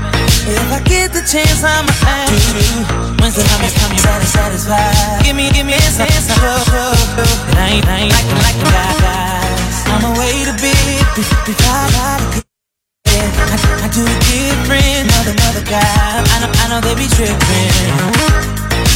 If 0.45 0.71
I 0.71 0.79
get 0.85 1.09
the 1.13 1.25
chance, 1.25 1.65
I'ma 1.65 1.89
ask 2.05 2.29
you. 2.53 2.85
When's 3.17 3.33
the 3.33 3.45
longest 3.49 3.81
time 3.81 3.91
you 3.93 3.99
satis- 3.99 4.33
satisfied? 4.33 5.25
Give 5.25 5.35
me, 5.35 5.49
give 5.49 5.65
me 5.65 5.73
a 5.73 5.89
sense 5.89 6.29
of 6.29 6.37
I 6.37 7.81
ain't, 7.81 7.85
I 7.89 8.05
ain't 8.05 8.13
like, 8.13 8.29
like 8.45 8.57
the 8.61 8.69
guys. 8.69 9.75
I'm 9.89 10.05
away 10.13 10.45
to 10.45 10.53
be, 10.61 10.69
be, 11.17 11.23
be 11.49 11.53
fly, 11.57 11.89
fly, 11.97 12.21
be- 12.37 12.45
yeah. 13.09 13.25
I, 13.53 13.57
I 13.85 13.87
do 13.89 14.05
it 14.05 14.19
different, 14.29 15.09
mother, 15.17 15.33
mother 15.33 15.65
guy. 15.65 15.81
I 16.29 16.37
know, 16.45 16.51
I 16.61 16.65
know 16.69 16.79
they 16.85 16.93
be 16.93 17.09
tripping. 17.09 17.89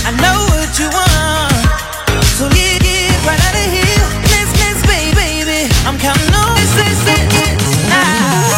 I 0.05 0.13
know 0.21 0.37
what 0.53 0.69
you 0.77 0.89
want, 0.93 1.57
so 2.37 2.45
get, 2.53 2.81
get 2.85 3.17
right 3.25 3.41
out 3.41 3.57
of 3.57 3.67
here. 3.73 4.05
Let's, 4.29 4.53
let's, 4.61 4.81
baby, 4.85 5.17
baby. 5.17 5.65
I'm 5.89 5.97
counting 5.97 6.29
on 6.29 6.53
this, 6.61 6.73
this, 6.77 6.99
this, 7.09 7.25
this. 7.33 7.89
Ah, 7.89 8.48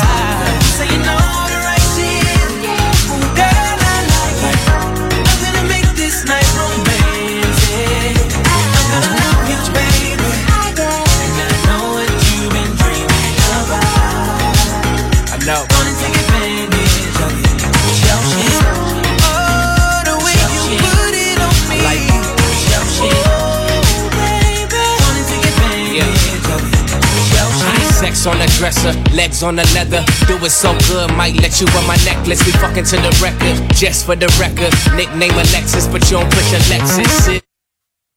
on 28.27 28.37
the 28.37 28.45
dresser, 28.57 28.93
legs 29.15 29.41
on 29.41 29.55
the 29.55 29.65
leather. 29.73 30.03
Do 30.27 30.37
it 30.45 30.51
so 30.51 30.77
good, 30.89 31.09
might 31.17 31.33
let 31.41 31.59
you 31.61 31.67
on 31.73 31.85
my 31.87 31.97
necklace. 32.05 32.45
We 32.45 32.51
fucking 32.53 32.85
to 32.91 32.97
the 32.97 33.11
record, 33.17 33.57
just 33.73 34.05
for 34.05 34.15
the 34.15 34.29
record. 34.37 34.73
Nickname 34.95 35.33
Alexis, 35.33 35.87
but 35.87 36.03
you 36.11 36.17
don't 36.21 36.29
push 36.29 36.51
Alexis. 36.53 37.41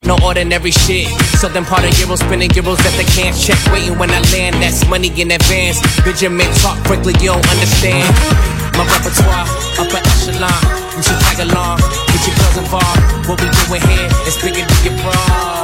No 0.05 0.19
ordinary 0.21 0.71
shit. 0.71 1.09
Southern 1.41 1.65
part 1.65 1.85
of 1.85 1.97
Euro 2.01 2.17
spinning 2.17 2.51
euros 2.53 2.77
that 2.85 2.93
they 3.01 3.09
can't 3.17 3.33
check. 3.33 3.57
Waiting 3.73 3.97
when 3.99 4.11
I 4.11 4.21
land, 4.37 4.61
that's 4.61 4.85
money 4.89 5.09
in 5.17 5.33
advance. 5.33 5.81
Benjamin 6.05 6.53
talk 6.61 6.77
quickly, 6.85 7.17
you 7.25 7.33
don't 7.33 7.47
understand. 7.49 8.05
My 8.77 8.85
repertoire, 8.85 9.49
upper 9.81 10.03
echelon. 10.05 10.61
You 10.97 11.03
should 11.03 11.21
tag 11.25 11.41
along, 11.49 11.81
get 12.13 12.21
your 12.29 12.37
girls 12.37 12.57
involved. 12.61 13.01
What 13.25 13.41
we 13.41 13.49
doing 13.65 13.85
here 13.89 14.11
is 14.29 14.37
bigger 14.37 14.69
than 14.69 14.81
your 14.85 14.97
bras. 15.01 15.64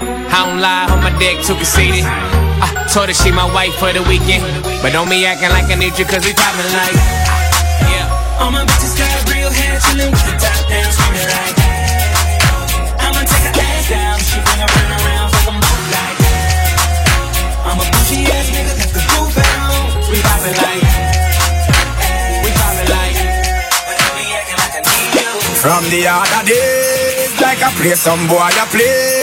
I 0.31 0.47
don't 0.47 0.59
lie, 0.63 0.87
on 0.87 1.03
my 1.03 1.11
dick 1.19 1.43
too 1.43 1.55
conceited. 1.55 2.07
I 2.07 2.87
told 2.87 3.07
her 3.09 3.13
she 3.13 3.31
my 3.31 3.45
wife 3.51 3.75
for 3.75 3.91
the 3.91 4.01
weekend. 4.07 4.47
But 4.81 4.95
don't 4.95 5.09
be 5.09 5.25
acting 5.25 5.51
like 5.51 5.67
I 5.67 5.75
need 5.75 5.99
you, 5.99 6.05
cause 6.05 6.23
we 6.23 6.33
poppin' 6.33 6.71
like. 6.71 6.95
All 8.41 8.49
my 8.49 8.65
bitches 8.65 8.97
got 8.97 9.11
real 9.29 9.51
hair, 9.53 9.77
chillin' 9.77 10.09
with 10.09 10.25
the 10.25 10.33
top 10.41 10.65
down, 10.65 10.89
swinging 10.89 11.29
like 11.29 11.55
that. 11.61 12.41
I'ma 13.05 13.21
take 13.21 13.45
her 13.45 13.53
ass 13.53 13.85
down, 13.85 14.17
she 14.17 14.41
bring 14.41 14.59
her 14.65 14.71
friend 14.73 14.91
around, 14.97 15.29
fuck 15.29 15.53
'em 15.53 15.61
both 15.61 15.87
like 15.93 16.17
that. 16.25 17.69
I'm 17.69 17.77
a 17.77 17.85
bougie 17.85 18.25
ass 18.33 18.49
nigga, 18.49 18.73
got 18.81 18.89
the 18.97 19.03
roof 19.13 19.37
at 19.37 19.45
home. 19.61 19.93
We 20.09 20.17
vibing 20.25 20.57
like 20.57 20.81
We 22.41 22.49
vibing 22.49 22.89
like 22.97 23.17
From 25.61 25.83
the 25.93 26.01
other 26.07 26.43
days, 26.49 27.29
like 27.45 27.61
I 27.61 27.69
play 27.77 27.93
some 27.93 28.25
boy, 28.25 28.41
I 28.41 28.65
play. 28.73 29.20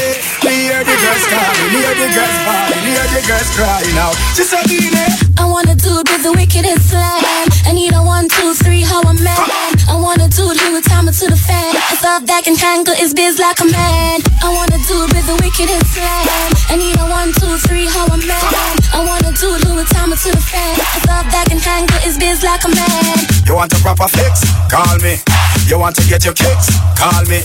The 1.99 2.09
girls 2.14 2.38
falling, 2.46 2.84
hear 2.86 3.07
the 3.11 3.22
girls 3.26 3.51
crying 3.59 3.99
out. 3.99 4.14
Just 4.34 4.55
a 4.55 4.62
minute. 4.70 5.18
I 5.38 5.44
wanna 5.51 5.74
do 5.74 5.99
with 6.07 6.22
the 6.22 6.32
wickedest 6.32 6.90
slam. 6.90 7.22
I 7.66 7.72
need 7.72 7.92
a 7.92 8.03
one, 8.03 8.28
two, 8.28 8.55
three, 8.55 8.82
how 8.82 9.01
a 9.03 9.14
man. 9.14 9.78
I 9.89 9.97
wanna 9.97 10.28
do 10.28 10.45
who 10.45 10.72
would 10.76 10.84
time 10.84 11.09
it 11.09 11.16
to 11.16 11.26
the 11.26 11.36
fan. 11.36 11.72
It's 11.89 12.05
up 12.05 12.26
back 12.26 12.47
and 12.47 12.57
handle 12.57 12.95
his 12.95 13.14
biz 13.14 13.41
like 13.41 13.59
a 13.61 13.64
man. 13.64 14.20
I 14.45 14.53
wanna 14.53 14.76
do 14.84 15.01
it 15.05 15.11
with 15.16 15.26
the 15.26 15.36
wickedest 15.41 15.97
slam. 15.97 16.53
I 16.68 16.76
need 16.76 16.97
a 17.01 17.09
one, 17.09 17.32
two, 17.32 17.57
three, 17.64 17.89
how 17.89 18.05
a 18.05 18.18
man. 18.20 18.76
I 18.93 19.01
want 19.01 19.24
a 19.24 19.32
dude 19.32 19.64
who 19.64 19.74
would 19.80 19.89
time 19.89 20.12
it 20.12 20.20
to 20.28 20.30
the 20.30 20.45
fan. 20.45 20.76
It's 20.93 21.09
up 21.09 21.24
back 21.32 21.51
and 21.51 21.61
handle 21.61 21.97
his 22.05 22.20
biz 22.20 22.45
like 22.45 22.64
a 22.64 22.70
man. 22.70 23.16
You 23.49 23.57
want 23.57 23.72
a 23.72 23.80
proper 23.80 24.09
fix? 24.09 24.45
Call 24.68 25.01
me. 25.01 25.16
You 25.64 25.78
want 25.80 25.97
to 25.97 26.05
get 26.05 26.24
your 26.24 26.34
kicks? 26.34 26.68
Call 26.93 27.24
me. 27.24 27.41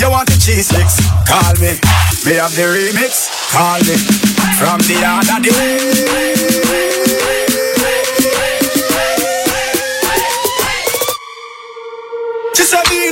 You 0.00 0.08
want 0.08 0.32
the 0.32 0.40
cheese 0.40 0.72
sticks? 0.72 0.96
Call 1.28 1.52
me. 1.60 1.76
Me 2.24 2.40
have 2.40 2.56
the 2.56 2.72
remix? 2.72 3.28
Call 3.52 3.80
me. 3.84 3.96
From 4.56 4.80
the 4.88 4.96
other 5.04 5.38
day. 5.44 7.01
Tu 12.54 12.62
savais, 12.64 13.10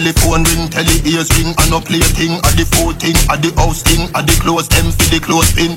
Telephone 0.00 0.48
ring, 0.48 0.64
tele 0.72 0.96
ears 1.12 1.28
ring, 1.36 1.52
and 1.60 1.68
no 1.68 1.76
play 1.76 2.00
thing. 2.00 2.32
At 2.48 2.56
the 2.56 2.64
phone 2.72 2.96
thing, 2.96 3.12
at 3.28 3.44
the 3.44 3.52
house 3.60 3.84
thing, 3.84 4.08
at 4.16 4.24
the 4.24 4.32
close 4.40 4.64
them 4.72 4.88
for 4.96 5.08
the 5.12 5.20
close 5.20 5.52
pin. 5.52 5.76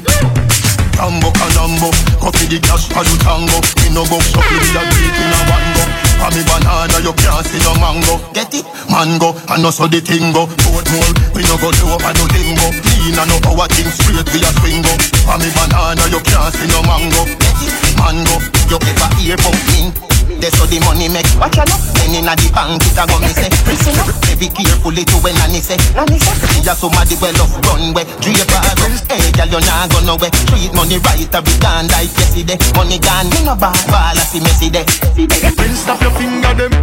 Tambo 0.95 1.27
canambo, 1.35 1.91
copy 2.23 2.47
the 2.47 2.63
cash 2.63 2.87
for 2.87 3.03
the 3.03 3.11
tango. 3.19 3.59
Me 3.83 3.91
no 3.91 4.07
go 4.07 4.15
shuffle 4.23 4.47
with 4.47 4.79
a 4.79 4.81
beat 4.95 5.17
in 5.19 5.27
a 5.27 5.39
one 5.51 5.67
go. 5.75 5.83
For 6.23 6.31
me 6.31 6.41
banana, 6.47 7.03
you 7.03 7.11
can't 7.19 7.43
see 7.43 7.59
no 7.67 7.75
mango. 7.83 8.15
Get 8.31 8.55
it? 8.55 8.63
Mango, 8.87 9.35
and 9.51 9.67
also 9.67 9.91
the 9.91 9.99
tingo. 9.99 10.47
Boat 10.47 10.87
more, 10.87 11.11
we 11.35 11.43
no 11.43 11.59
go 11.59 11.67
low 11.83 11.99
over 11.99 12.15
no 12.15 12.23
limbo. 12.31 12.71
Lean 13.03 13.19
and 13.19 13.27
no 13.27 13.35
power 13.43 13.67
thing 13.75 13.91
straight 13.91 14.23
via 14.31 14.55
swingo. 14.63 14.93
For 15.27 15.35
me 15.35 15.51
banana, 15.51 15.99
you 16.07 16.23
can't 16.23 16.47
see 16.55 16.71
no 16.71 16.79
mango. 16.87 17.27
Get 17.43 17.59
it? 17.59 17.75
Mango, 17.99 18.39
you 18.71 18.79
ever 18.79 19.09
hear 19.19 19.35
about 19.35 19.59
me? 19.75 20.12
That's 20.43 20.59
how 20.59 20.67
the 20.67 20.75
money 20.83 21.07
make. 21.07 21.23
Watch 21.39 21.55
out, 21.55 21.71
then 21.95 22.19
inna 22.19 22.35
the 22.35 22.51
bank 22.51 22.83
it 22.83 22.99
a 22.99 23.07
go 23.07 23.15
me 23.23 23.31
say. 23.31 23.47
Listen 23.63 23.95
up, 23.95 24.11
be 24.35 24.51
carefully 24.51 25.07
to 25.07 25.15
when 25.23 25.39
nanny 25.39 25.63
say. 25.63 25.79
Nanny 25.95 26.19
say, 26.19 26.35
see 26.51 26.67
ya 26.67 26.75
somebody 26.75 27.15
well 27.23 27.47
off 27.47 27.55
runway. 27.63 28.03
Draper, 28.19 28.59
hey 29.07 29.31
girl 29.31 29.47
you 29.47 29.63
nah 29.63 29.87
go 29.87 30.03
nowhere. 30.03 30.35
Treat 30.51 30.75
money 30.75 30.99
right, 30.99 31.31
a 31.31 31.39
be 31.39 31.53
gone 31.63 31.87
like 31.95 32.11
yesterday. 32.11 32.59
Money 32.75 32.99
gone, 32.99 33.31
me 33.31 33.39
no 33.47 33.55
ball, 33.55 33.71
ball 33.87 34.19
a 34.19 34.23
see 34.27 34.43
messy 34.43 34.67
day. 34.67 34.83
Prince, 35.15 35.87
stop 35.87 36.03
your 36.03 36.11
finger 36.19 36.51
them. 36.59 36.75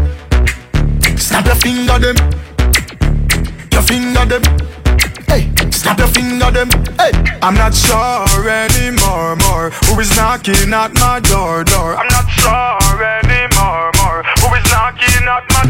Snap 1.21 1.45
your 1.45 1.61
finger 1.61 2.01
them. 2.01 2.17
Your 3.77 3.85
finger 3.85 4.25
them. 4.25 4.43
Hey, 5.29 5.53
snap 5.69 6.01
your 6.01 6.09
finger 6.09 6.49
them. 6.49 6.73
Hey, 6.97 7.13
I'm 7.45 7.53
not 7.61 7.77
sure 7.77 8.25
anymore, 8.49 9.37
more. 9.45 9.69
Who 9.85 10.01
is 10.01 10.17
knocking 10.17 10.73
at 10.73 10.97
my 10.97 11.21
door, 11.21 11.63
door? 11.65 11.93
I'm 12.01 12.09
not 12.09 12.25
sure 12.41 13.05
anymore, 13.05 13.30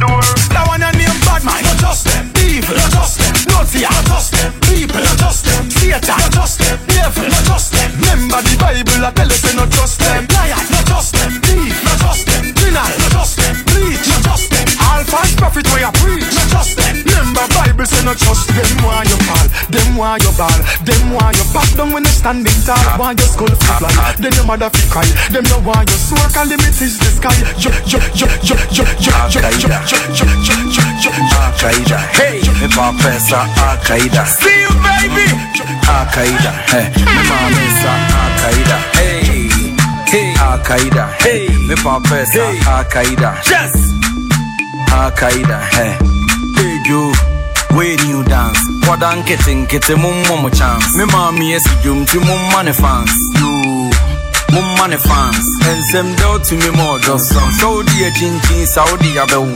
door? 0.01 0.20
That 0.57 0.64
one 0.66 0.82
and 0.82 0.96
name 0.96 1.20
bad 1.28 1.44
man, 1.44 1.61
not 1.62 1.78
just 1.78 2.09
them. 2.09 2.32
Evil, 2.40 2.76
not 2.76 2.90
just 2.90 3.20
them. 3.20 3.34
Naughty, 3.53 3.84
not 3.84 4.05
just 4.09 4.32
them. 4.32 4.51
People, 4.64 5.05
not 5.05 5.18
just 5.20 5.44
them. 5.44 5.64
Satan, 5.70 6.16
not 6.16 6.32
just 6.32 6.57
them. 6.59 6.78
Devil, 6.88 7.28
not 7.28 7.44
just 7.44 7.68
them. 7.76 7.90
Remember 8.01 8.40
the 8.40 8.55
Bible, 8.57 9.05
I 9.05 9.11
tell 9.12 9.30
us, 9.30 9.55
not 9.55 9.70
just 9.70 10.01
them. 10.01 10.26
Liar, 10.32 10.64
not 10.72 10.84
just 10.88 11.12
them. 11.14 11.49
All 15.01 15.07
false 15.16 15.32
prophet 15.32 15.64
where 15.72 15.80
you 15.80 15.92
preach, 15.96 16.28
not 16.36 16.48
just 16.53 16.76
them. 16.76 16.92
Remember 17.01 17.48
Bible 17.57 17.88
say 17.88 18.05
not 18.05 18.20
just 18.20 18.53
them 18.53 18.84
want 18.84 19.09
you 19.09 19.16
fall, 19.24 19.48
them 19.72 19.96
want 19.96 20.20
you 20.20 20.32
ball, 20.36 20.61
them 20.84 21.16
want 21.16 21.32
you 21.40 21.46
back 21.57 21.72
down 21.72 21.88
when 21.96 22.05
they 22.05 22.12
standing 22.12 22.53
tall, 22.68 22.76
want 23.01 23.16
your 23.16 23.32
skull 23.32 23.48
to 23.48 23.57
fly, 23.80 23.88
then 24.20 24.28
your 24.36 24.44
mother 24.44 24.68
fi 24.68 25.01
cry, 25.01 25.09
them 25.32 25.44
no 25.48 25.57
want 25.64 25.88
your 25.88 25.96
soul, 25.96 26.20
cause 26.36 26.53
limit 26.53 26.76
is 26.84 27.01
the 27.01 27.09
sky. 27.16 27.32
Yo 27.57 27.72
yo 27.88 27.96
yo 28.12 28.28
yo 28.44 28.55
yo 28.76 28.84
yo 28.84 28.84
yo 29.01 29.40
yo 29.57 29.72
yo 29.88 30.28
yo 30.44 30.84
yo 30.84 30.84
yo 31.01 31.12
Al-Qaeda, 31.48 31.98
hey, 32.20 32.44
me 32.61 32.68
papesa 32.68 33.48
Al-Qaeda. 33.57 34.28
See 34.28 34.53
you 34.53 34.72
baby. 34.84 35.32
Al-Qaeda, 35.88 36.53
hey, 36.76 36.92
me 36.92 37.22
mama 37.24 37.64
sa 37.80 37.92
Al-Qaeda, 38.20 38.76
hey, 39.01 39.64
hey, 40.12 40.34
Al-Qaeda, 40.36 41.09
hey, 41.24 41.48
me 41.64 41.74
papesa 41.80 42.44
Al-Qaeda, 42.68 43.40
yes, 43.48 43.72
Al 44.93 45.11
Qaeda, 45.12 45.61
hey. 45.74 45.95
Hey, 46.57 46.74
you, 46.84 47.12
when 47.76 47.99
you 48.09 48.24
dance, 48.24 48.59
what 48.86 49.03
I'm 49.03 49.24
getting, 49.24 49.64
get 49.66 49.88
a 49.91 49.97
mum 49.97 50.22
mama 50.28 50.51
chance. 50.51 50.97
Me 50.97 51.05
mommy 51.07 51.53
is 51.53 51.64
doom 51.82 52.05
to 52.07 52.18
mum 52.20 52.43
money 52.53 52.72
fans. 52.72 53.12
You, 53.38 53.91
mum 54.53 54.66
money 54.78 54.99
fans. 54.99 55.47
And 55.64 55.84
some 55.84 56.14
doubt 56.16 56.45
to 56.51 56.55
me 56.57 56.70
more, 56.76 56.99
just 56.99 57.32
some. 57.32 57.51
Saudi, 57.62 58.05
a 58.05 58.11
chin 58.12 58.41
chin, 58.47 58.66
Saudi, 58.66 59.16
a 59.16 59.26
bell. 59.26 59.47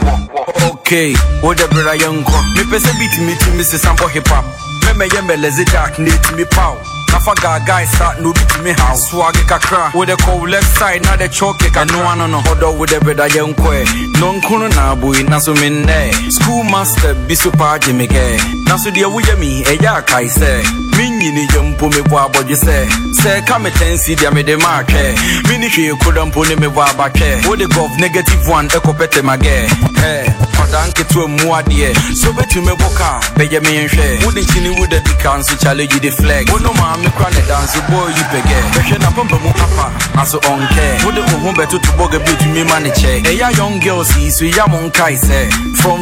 Okay, 0.71 1.13
oh, 1.15 1.39
whatever 1.43 1.95
young 1.95 2.23
girl. 2.23 2.43
me 2.55 2.63
person 2.71 2.95
beat 2.97 3.15
me 3.19 3.35
to 3.35 3.49
Mrs. 3.59 3.83
Sambo 3.83 4.07
Hip 4.07 4.27
Hop. 4.27 4.45
Me 4.85 4.93
me 4.99 5.05
yembe 5.09 5.35
lezi 5.37 5.65
dark, 5.71 5.99
need 5.99 6.23
me 6.35 6.45
power. 6.45 6.79
nafa 7.15 7.33
gaga 7.41 7.81
isa 7.83 8.07
no 8.21 8.33
bi 8.33 8.43
tumi 8.51 8.71
how 8.77 8.93
swag 8.95 9.35
kakra 9.47 9.93
with 9.95 10.09
the 10.09 10.17
cold 10.17 10.49
left 10.49 10.67
side 10.77 11.01
na 11.03 11.15
the 11.15 11.29
choke 11.29 11.57
kakra 11.71 11.85
no 11.91 12.03
ano 12.11 12.27
no. 12.27 12.39
Hodo 12.41 12.77
with 12.77 12.89
the 12.89 12.99
brother 12.99 13.27
yen 13.35 13.53
kwe 13.55 13.85
no 14.19 14.33
nkunu 14.33 14.67
na 14.75 14.95
boy 14.95 15.23
na 15.29 15.39
so 15.39 15.53
me 15.53 15.69
nne 15.69 16.11
school 16.29 16.63
master 16.63 17.13
bi 17.27 17.33
super 17.33 17.79
jimmy 17.79 18.07
ke 18.07 18.25
na 18.67 18.75
so 18.75 18.91
dia 18.91 19.07
wuye 19.07 19.35
mi 19.39 19.63
e 19.63 19.77
ya 19.81 20.01
kai 20.01 20.27
se 20.27 20.51
minyini 20.97 21.47
yɛ 21.53 21.61
mpo 21.69 21.85
mebɔ 21.95 22.15
abɔdwe 22.25 22.55
sɛ 22.65 22.77
sɛ 23.21 23.29
ɛka 23.39 23.61
me 23.63 23.69
tansi 23.71 24.15
deɛ 24.15 24.33
mede 24.33 24.55
maatwɛ 24.63 25.03
mene 25.47 25.67
hwee 25.69 25.95
koda 26.03 26.25
mpo 26.25 26.43
ne 26.49 26.55
mebɔ 26.55 26.81
abatwɛ 26.91 27.47
wode 27.47 27.65
gov 27.75 27.91
negative 27.99 28.47
one 28.49 28.65
e 28.65 28.77
ɛkɔpɛtɛmagɛ 28.77 29.55
ɛ 30.03 30.54
kwada 30.75 30.87
nketewa 30.87 31.27
mu 31.27 31.55
adeɛ 31.55 31.95
so 32.15 32.31
bɛtumi 32.33 32.75
boka 32.77 33.19
bɛyɛ 33.37 33.59
menhwɛ 33.63 34.25
wode 34.25 34.41
nkyini 34.41 34.69
wode 34.79 34.99
di 35.03 35.13
ka 35.23 35.37
nso 35.37 35.55
challenge 35.57 35.93
you 35.93 35.99
the 35.99 36.11
flag 36.11 36.49
wo 36.51 36.57
no 36.57 36.69
maame 36.73 37.07
kora 37.15 37.29
ne 37.31 37.41
danse 37.47 37.79
bɔɔ 37.87 38.07
yi 38.17 38.23
pɛgɛ 38.31 38.57
bɛhwɛ 38.73 38.99
na 38.99 39.09
pampa 39.11 39.37
mu 39.39 39.51
papa 39.53 39.91
naso 40.15 40.39
ɔnkɛ 40.39 41.05
wode 41.05 41.19
wo 41.19 41.37
ho 41.39 41.51
bɛtoto 41.53 41.91
bɔga 41.97 42.19
bi 42.25 42.63
ma 42.63 42.79
ne 42.79 42.89
kyɛ 42.89 43.23
ɛyɛ 43.23 43.57
young 43.57 43.79
girls 43.79 44.15
yi 44.17 44.29
so 44.29 44.43
ya 44.45 44.67
mo 44.67 44.77
nkae 44.89 45.15
sɛ 45.15 45.47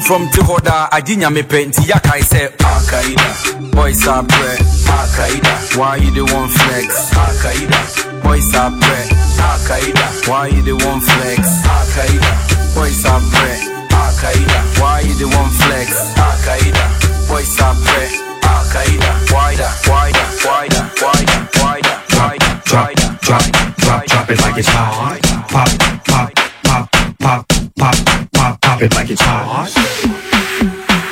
from 0.05 0.29
te 0.31 0.41
hɔ 0.41 0.63
daa 0.63 0.87
agye 0.91 1.17
nyame 1.17 1.43
pɛ 1.43 1.67
nti 1.69 1.85
yakae 1.85 2.23
sɛ 2.23 2.49
akaida 2.57 3.71
boys 3.73 4.07
are 4.07 4.23
prɛ 4.23 4.57
akaida 4.89 5.77
why 5.77 5.97
you 5.97 6.11
the 6.11 6.23
one 6.33 6.49
flex? 6.49 7.11
Akaida 7.11 8.23
boys 8.23 8.55
are 8.55 8.71
prɛ 8.71 9.01
akaida 9.37 10.27
why 10.27 10.47
you 10.47 10.61
the 10.63 10.75
one 10.85 11.01
flex? 11.01 11.61
Akaida 11.61 12.73
boys 12.75 13.05
are 13.05 13.21
prɛ 13.21 13.82
Al-Qaeda, 14.03 14.81
why 14.81 14.99
you 14.99 15.15
the 15.15 15.27
one 15.31 15.49
flex? 15.63 15.95
Al-Qaeda, 16.17 16.83
boys 17.29 17.55
are 17.61 17.73
pre 17.87 18.03
Al-Qaeda, 18.43 19.31
wider, 19.31 19.71
wider, 19.87 20.27
wider, 20.43 20.83
wider, 20.99 21.39
wider, 21.63 21.95
wider, 22.11 22.61
drop, 22.67 22.91
drop, 23.21 23.43
drop, 23.77 24.05
drop 24.05 24.29
it 24.29 24.39
like 24.41 24.57
it's 24.57 24.67
hot. 24.67 25.21
Pop, 25.47 25.69
pop, 26.05 26.31
pop, 26.65 26.91
pop, 27.19 27.47
pop, 27.77 27.95
pop, 28.33 28.61
pop 28.61 28.81
it 28.81 28.93
like 28.93 29.09
it's 29.09 29.21
hot. 29.21 29.71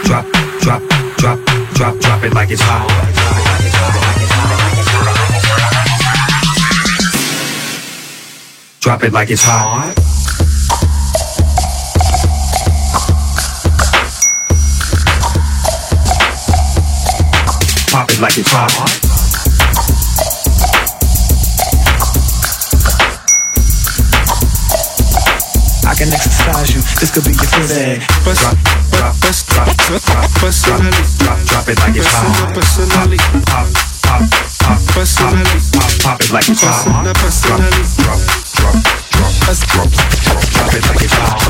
Drop, 0.03 0.25
drop, 0.59 0.81
drop, 1.17 1.39
drop, 1.73 1.99
drop 1.99 2.23
it 2.25 2.33
like 2.33 2.51
it's 2.51 2.61
hot. 2.61 2.91
Drop 8.81 9.03
it 9.03 9.13
like 9.13 9.29
it's 9.29 9.43
hot. 9.43 10.10
Like 18.21 18.37
it's 18.37 18.53
hot. 18.53 18.69
I 25.89 25.95
can 25.97 26.13
exercise 26.13 26.69
you. 26.69 26.81
This 27.01 27.09
could 27.09 27.25
be 27.25 27.33
your 27.33 27.49
first 27.49 27.73
egg. 27.81 28.05
Drop, 28.21 28.37
drop, 28.93 29.41
drop, 29.49 30.05
drop, 30.05 30.29
personally. 30.37 30.93
Drop, 31.17 31.41
drop 31.49 31.65
it 31.65 31.81
like 31.81 31.97
it's 31.97 32.13
hot. 32.13 32.53
Personally. 32.53 33.17
Pop, 33.49 33.65
pop, 34.05 34.21
pop, 34.61 34.77
personally. 34.93 35.57
Pop, 35.73 35.89
pop 36.05 36.21
it 36.21 36.29
like 36.29 36.45
it's 36.45 36.61
hot. 36.61 37.01
Personally. 37.17 37.73
drop, 38.05 38.21
drop, 38.53 38.77
drop, 39.17 39.65
drop, 39.65 39.89
drop, 39.89 40.45
drop 40.45 40.73
it 40.77 40.85
like 40.85 41.01
it's 41.01 41.17
hot. 41.17 41.41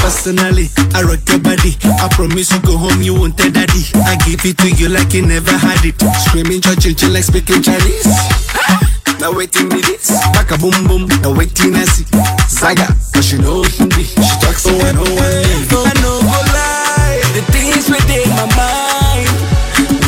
Personally, 0.00 0.68
I 0.94 1.02
rock 1.02 1.20
your 1.28 1.38
body. 1.40 1.76
I 1.84 2.08
promise 2.12 2.52
you 2.52 2.60
go 2.60 2.76
home, 2.76 3.02
you 3.02 3.14
won't 3.14 3.36
tell 3.36 3.50
daddy. 3.50 3.84
I 4.04 4.16
give 4.24 4.44
it 4.44 4.58
to 4.58 4.70
you 4.70 4.88
like 4.88 5.12
you 5.14 5.22
never 5.26 5.52
had 5.52 5.84
it. 5.84 6.00
Screaming, 6.28 6.60
church, 6.60 7.02
like 7.04 7.24
speaking 7.24 7.62
Chinese. 7.62 8.08
Now 9.20 9.32
waiting 9.32 9.68
me 9.68 9.80
this, 9.80 10.10
back 10.32 10.50
a 10.50 10.58
boom 10.58 10.74
boom. 10.88 11.06
Now 11.22 11.32
waiting 11.36 11.74
I 11.74 11.84
see 11.84 12.04
Zaga, 12.48 12.88
but 13.12 13.22
she 13.22 13.38
know 13.38 13.62
Hindi. 13.62 14.04
She 14.04 14.34
talks 14.40 14.64
so 14.64 14.72
I 14.74 14.92
know 14.92 15.04
oh, 15.06 15.84
I 15.86 15.92
know 16.00 16.18
go 16.20 16.40
lie, 16.52 17.20
the 17.36 17.42
things 17.52 17.88
within 17.88 18.28
my 18.36 18.48
mind. 18.56 19.28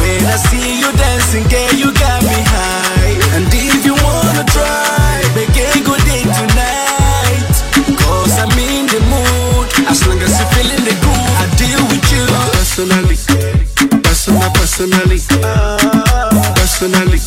When 0.00 0.20
I 0.26 0.36
see 0.48 0.80
you 0.80 0.90
dancing, 0.92 1.44
girl, 1.48 1.75
personally, 14.76 15.18
personally, 16.54 17.18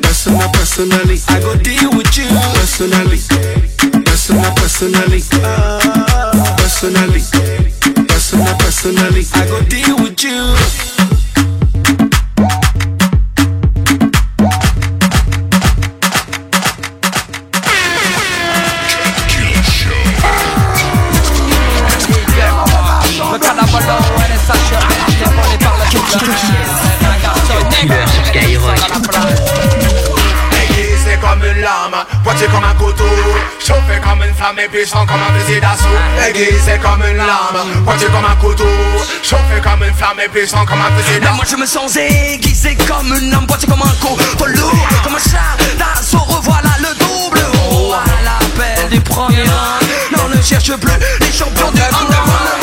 personal, 0.00 0.48
personally, 0.52 1.18
I 1.28 1.40
go 1.40 1.54
deal 1.56 1.90
with 1.90 2.16
you. 2.16 2.28
personally, 2.54 3.18
personal, 4.06 4.54
personally, 4.54 5.20
personally, 6.56 7.20
personal, 8.08 8.56
personally. 8.56 9.24
I 9.34 9.46
go 9.48 9.60
deal 9.68 9.96
with 9.96 10.24
you. 10.24 11.01
Skyrock. 31.92 32.22
Aiguisé 32.32 32.46
comme 32.48 32.62
lame 32.62 32.72
lame, 32.72 32.72
un 32.72 32.74
couteau. 32.74 33.04
Chauffé 33.58 34.00
comme 34.02 34.22
une 34.22 34.34
flamme 34.34 34.58
et 34.58 34.68
puissant 34.68 35.06
comme 35.06 35.20
un 35.20 35.38
fusil 35.38 35.60
d'assaut. 35.60 35.84
Aiguisé 36.26 36.78
comme 36.82 37.02
une 37.02 37.16
lame, 37.16 37.84
pointé 37.84 38.06
comme 38.06 38.24
un 38.24 38.36
couteau. 38.36 38.64
Chauffé 39.22 39.60
comme 39.62 39.84
une 39.84 39.94
flamme 39.94 40.20
et 40.24 40.28
puissant 40.28 40.64
comme 40.64 40.80
un 40.80 40.90
fusil 40.96 41.20
d'assaut. 41.20 41.34
moi 41.34 41.44
je 41.48 41.56
me 41.56 41.66
sens 41.66 41.96
aiguisé 41.96 42.76
comme 42.88 43.14
une 43.14 43.34
âme 43.34 43.46
boîtier 43.46 43.68
comme 43.68 43.82
un 43.82 43.94
coup 44.00 44.16
lourd 44.46 44.88
comme 45.04 45.14
un 45.14 45.18
char 45.18 45.56
d'assaut 45.78 46.18
revoilà 46.18 46.70
le 46.80 46.94
double 46.98 47.40
Oh 47.70 47.92
à 47.94 48.04
l'appel 48.24 48.88
du 48.90 49.00
premier 49.00 49.42
round 49.42 50.16
Non 50.16 50.28
ne 50.34 50.42
cherche 50.42 50.74
plus 50.76 50.92
les 51.20 51.32
champions 51.32 51.70
du 51.72 51.80
underground 51.80 52.61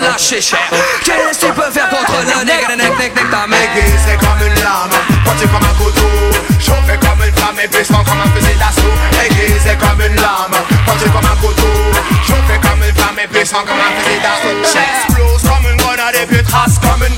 va 0.00 0.08
lâcher 0.08 0.40
cher 0.40 0.58
Qu'est-ce 1.04 1.38
que 1.38 1.46
tu 1.46 1.52
peux 1.52 1.70
faire 1.70 1.88
contre 1.88 2.12
le 2.22 2.44
nec 2.44 2.68
nec 2.68 2.98
nec 2.98 3.14
nec 3.14 3.30
ta 3.30 3.46
mec 3.46 3.68
Aiguisé 3.74 4.16
comme 4.20 4.46
une 4.46 4.54
lame, 4.62 4.90
pointé 5.24 5.46
comme 5.46 5.64
un 5.64 5.74
couteau. 5.74 6.08
Chauffé 6.60 6.98
comme 7.00 7.22
une 7.26 7.34
flamme 7.34 7.58
et 7.62 7.68
puissant 7.68 8.04
comme 8.04 8.20
un 8.20 8.30
fusil 8.34 8.56
d'assaut. 8.58 8.94
Aiguisé 9.24 9.76
comme 9.78 10.00
une 10.00 10.16
lame, 10.16 10.56
pointé 10.86 11.06
comme 11.10 11.26
un 11.26 11.36
couteau. 11.36 11.72
Chauffé 12.26 12.58
comme 12.62 12.82
une 12.82 12.94
flamme 12.94 13.18
et 13.22 13.28
puissant 13.28 13.62
comme 13.66 13.78
un 13.78 13.92
fusil 14.00 14.20
d'assaut. 14.20 14.56
J'explose 14.62 15.42
comme 15.42 15.70
une 15.70 15.76
grenade 15.76 16.16
et 16.22 16.26
puis 16.26 16.42
trace 16.42 16.78
comme 16.78 17.04
une 17.06 17.16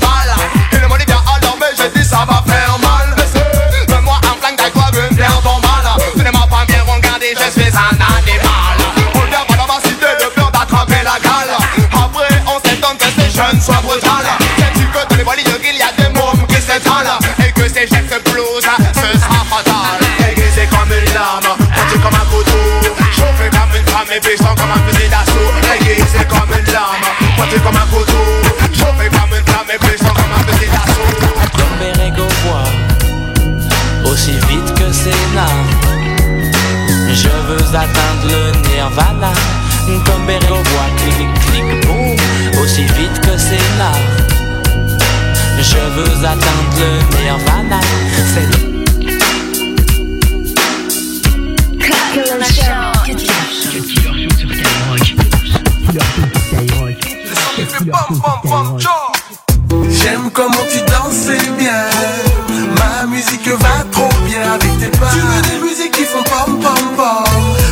soient 13.67 13.83
brutales. 13.83 14.31
Sais-tu 14.57 14.85
que 14.87 15.01
dans 15.09 15.17
les 15.17 15.23
bois 15.23 15.35
il 15.37 15.77
y 15.77 15.81
a 15.81 15.91
des 15.99 16.09
mômes 16.15 16.47
qui 16.47 16.55
s'étalent? 16.55 17.19
Et 17.43 17.51
que 17.51 17.67
ces 17.67 17.87
se 17.87 18.19
blousent, 18.31 18.75
ce 18.95 19.09
sera 19.19 19.43
fatal. 19.51 19.99
Aiguisé 20.23 20.67
comme 20.71 20.91
une 20.91 21.13
lame, 21.13 21.51
pointu 21.75 21.99
comme 21.99 22.15
un 22.15 22.27
couteau. 22.31 22.63
Chauffé 23.11 23.49
comme 23.51 23.73
une 23.75 23.85
flamme 23.87 24.11
et 24.15 24.21
puissant 24.21 24.55
comme 24.55 24.71
un 24.71 24.81
fusil 24.87 25.09
d'assaut. 25.09 25.51
Aiguisé 25.75 26.23
comme 26.31 26.51
une 26.57 26.71
lame, 26.71 27.07
pointu 27.35 27.59
comme 27.59 27.75
un 27.75 27.87
couteau. 27.91 28.25
Chauffé 28.71 29.09
comme 29.11 29.33
une 29.35 29.45
flamme 29.45 29.69
et 29.73 29.79
puissant 29.85 30.13
comme 30.15 30.33
un 30.37 30.43
fusil 30.47 30.69
d'assaut. 30.71 31.11
Comme 31.57 31.75
Bérégo 31.79 32.27
voit, 32.45 32.69
aussi 34.09 34.35
vite 34.47 34.73
que 34.75 34.87
c'est 34.93 35.23
là. 35.35 35.47
Je 37.11 37.33
veux 37.47 37.67
atteindre 37.75 38.27
le 38.31 38.41
nirvana. 38.69 39.33
Comme 40.05 40.25
Bérégo 40.25 40.55
voit, 40.55 40.91
aussi 42.67 42.83
vite 42.99 43.21
que 43.21 43.37
c'est 43.37 43.67
là. 43.79 43.91
Je 45.57 45.81
veux 45.95 46.25
atteindre 46.25 46.73
le 46.79 46.89
nirvana. 47.15 47.79
C'est 48.33 48.49
J'aime 59.89 60.29
comment 60.33 60.65
tu 60.71 60.79
danses, 60.91 61.31
bien. 61.57 61.85
Ma 62.77 63.05
musique 63.07 63.47
va 63.47 63.85
trop 63.91 64.09
bien 64.25 64.41
avec 64.53 64.77
tes 64.79 64.97
pas. 64.97 65.11
Tu 65.13 65.19
veux 65.19 65.41
des 65.49 65.65
musiques 65.65 65.91
qui 65.91 66.03
font 66.03 66.23
pom 66.23 66.59
pom 66.59 66.95
pom. 66.97 67.23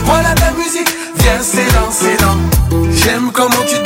Voilà 0.06 0.34
ta 0.36 0.52
musique, 0.52 0.90
viens, 1.18 1.42
c'est 1.42 1.66
lent, 1.74 1.92
c'est. 1.92 2.18
J'aime 3.04 3.32
comment 3.32 3.64
tu 3.68 3.85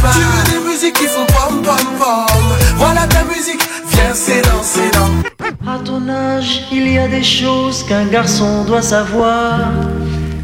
pas. 0.00 0.12
Tu 0.12 0.20
veux 0.20 0.44
des 0.52 0.68
musiques 0.68 0.94
qui 0.94 1.06
font 1.06 1.26
pom 1.26 1.62
pom 1.62 1.76
pom. 1.98 2.42
Voilà 2.76 3.06
ta 3.06 3.24
musique, 3.24 3.62
viens, 3.90 4.14
c'est 4.14 4.42
lent, 4.46 4.62
c'est 4.62 4.94
lent. 4.96 5.10
À 5.66 5.78
ton 5.84 6.08
âge, 6.08 6.62
il 6.72 6.92
y 6.92 6.98
a 6.98 7.08
des 7.08 7.22
choses 7.22 7.84
qu'un 7.84 8.06
garçon 8.06 8.64
doit 8.64 8.82
savoir. 8.82 9.58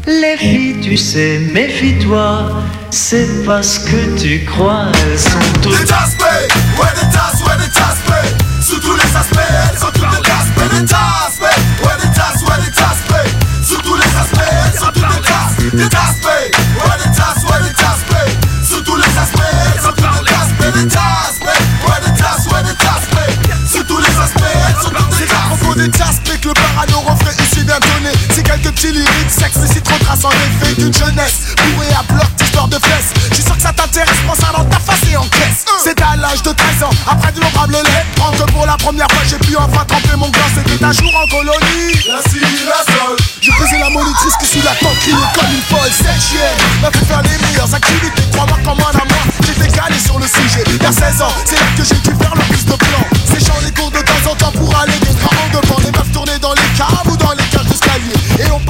Les 0.07 0.37
filles, 0.37 0.81
tu 0.81 0.97
sais, 0.97 1.39
méfie-toi. 1.53 2.51
C'est 2.91 3.45
parce 3.45 3.79
que 3.79 4.17
tu 4.17 4.45
crois, 4.45 4.85
elles 4.93 5.19
sont 5.19 5.39
toutes. 5.61 5.79
Les 5.79 5.85
tasses 5.85 6.15
ouais 6.21 6.93
des 6.95 7.09
tasses, 7.11 7.41
ouais 7.41 7.57
des 7.57 7.71
tasses 7.71 8.65
Sous 8.65 8.79
tous 8.79 8.95
les 8.95 9.17
aspects, 9.17 9.37
elles 9.39 9.77
sont 9.77 9.91
toutes 9.91 10.09
des 10.09 10.21
tasses 10.21 10.79
Des 10.79 10.85
tasses 10.85 11.39
ouais 11.41 11.97
des 12.01 12.13
tasses, 12.13 12.41
ouais 12.41 12.65
des 12.65 12.71
tasses 12.71 13.67
Sous 13.67 13.81
tous 13.81 13.95
les 13.95 14.01
aspects, 14.03 14.39
elles 14.39 14.79
sont 14.79 14.91
toutes 14.93 15.01
des 15.01 15.21
tasses 15.21 15.73
Des 15.73 15.89
tasses 15.89 16.21
ouais 16.23 16.51
des 17.03 17.11
tasses, 17.15 17.43
ouais 17.43 17.67
des 17.67 17.73
tasses 17.73 18.05
Sous 18.69 18.81
tous 18.81 18.95
les 18.95 19.17
aspects, 19.17 19.44
des 25.75 25.89
tasses 25.91 26.21
que 26.23 26.47
le 26.47 26.53
parano 26.53 26.99
refrain 26.99 27.31
ici 27.43 27.63
bien 27.63 27.79
donné 27.79 28.11
C'est 28.33 28.43
quelques 28.43 28.71
petits 28.71 28.91
lyriques, 28.91 29.29
s'explicite 29.29 29.83
trop 29.83 29.97
trace 29.99 30.23
en 30.23 30.29
effet 30.29 30.73
d'une 30.75 30.93
jeunesse. 30.93 31.55
Bourrée 31.57 31.93
à 31.97 32.03
bloc, 32.11 32.27
histoire 32.41 32.67
de 32.67 32.75
fesses. 32.75 33.11
Je 33.29 33.35
suis 33.35 33.43
sûr 33.43 33.55
que 33.55 33.61
ça 33.61 33.73
t'intéresse, 33.73 34.17
prends 34.25 34.35
ça 34.35 34.51
dans 34.55 34.63
ta 34.65 34.79
face 34.79 35.01
et 35.11 35.17
en 35.17 35.27
caisse 35.27 35.65
C'est 35.83 35.99
à 36.01 36.15
l'âge 36.15 36.41
de 36.43 36.51
13 36.51 36.83
ans, 36.83 36.89
après 37.07 37.31
d'innombrables 37.31 37.73
lettres 37.73 38.15
Prends 38.15 38.31
que 38.31 38.51
pour 38.51 38.65
la 38.65 38.77
première 38.77 39.07
fois 39.11 39.23
j'ai 39.27 39.37
pu 39.37 39.55
enfin 39.57 39.83
tremper 39.85 40.15
mon 40.17 40.29
gland. 40.29 40.49
C'était 40.55 40.83
un 40.83 40.91
jour 40.91 41.11
en 41.11 41.27
colonie. 41.27 41.91
La 42.07 42.21
cire, 42.29 42.47
la 42.67 42.81
sol 42.93 43.17
Je 43.41 43.51
faisais 43.51 43.79
la 43.79 43.89
monitrice 43.89 44.35
qui 44.39 44.45
sous 44.45 44.63
la 44.63 44.75
tente 44.75 44.97
criait 44.99 45.31
comme 45.35 45.51
une 45.51 45.65
folle. 45.67 45.91
Cette 45.91 46.21
chienne 46.21 46.57
m'a 46.81 46.91
fait 46.91 47.05
faire 47.05 47.21
les 47.23 47.37
meilleures 47.47 47.73
activités. 47.73 48.23
Crois-moi 48.31 48.57
comme 48.63 48.79
un 48.79 49.05
moi, 49.05 49.23
j'étais 49.43 49.71
calé 49.75 49.99
sur 49.99 50.19
le 50.19 50.27
sujet. 50.27 50.63
Vers 50.79 50.93
16 50.93 51.21
ans, 51.21 51.33
c'est 51.45 51.55
là 51.55 51.67
que 51.75 51.83
j'ai 51.83 51.95
dû 51.95 52.15
faire 52.15 52.35
le 52.35 52.54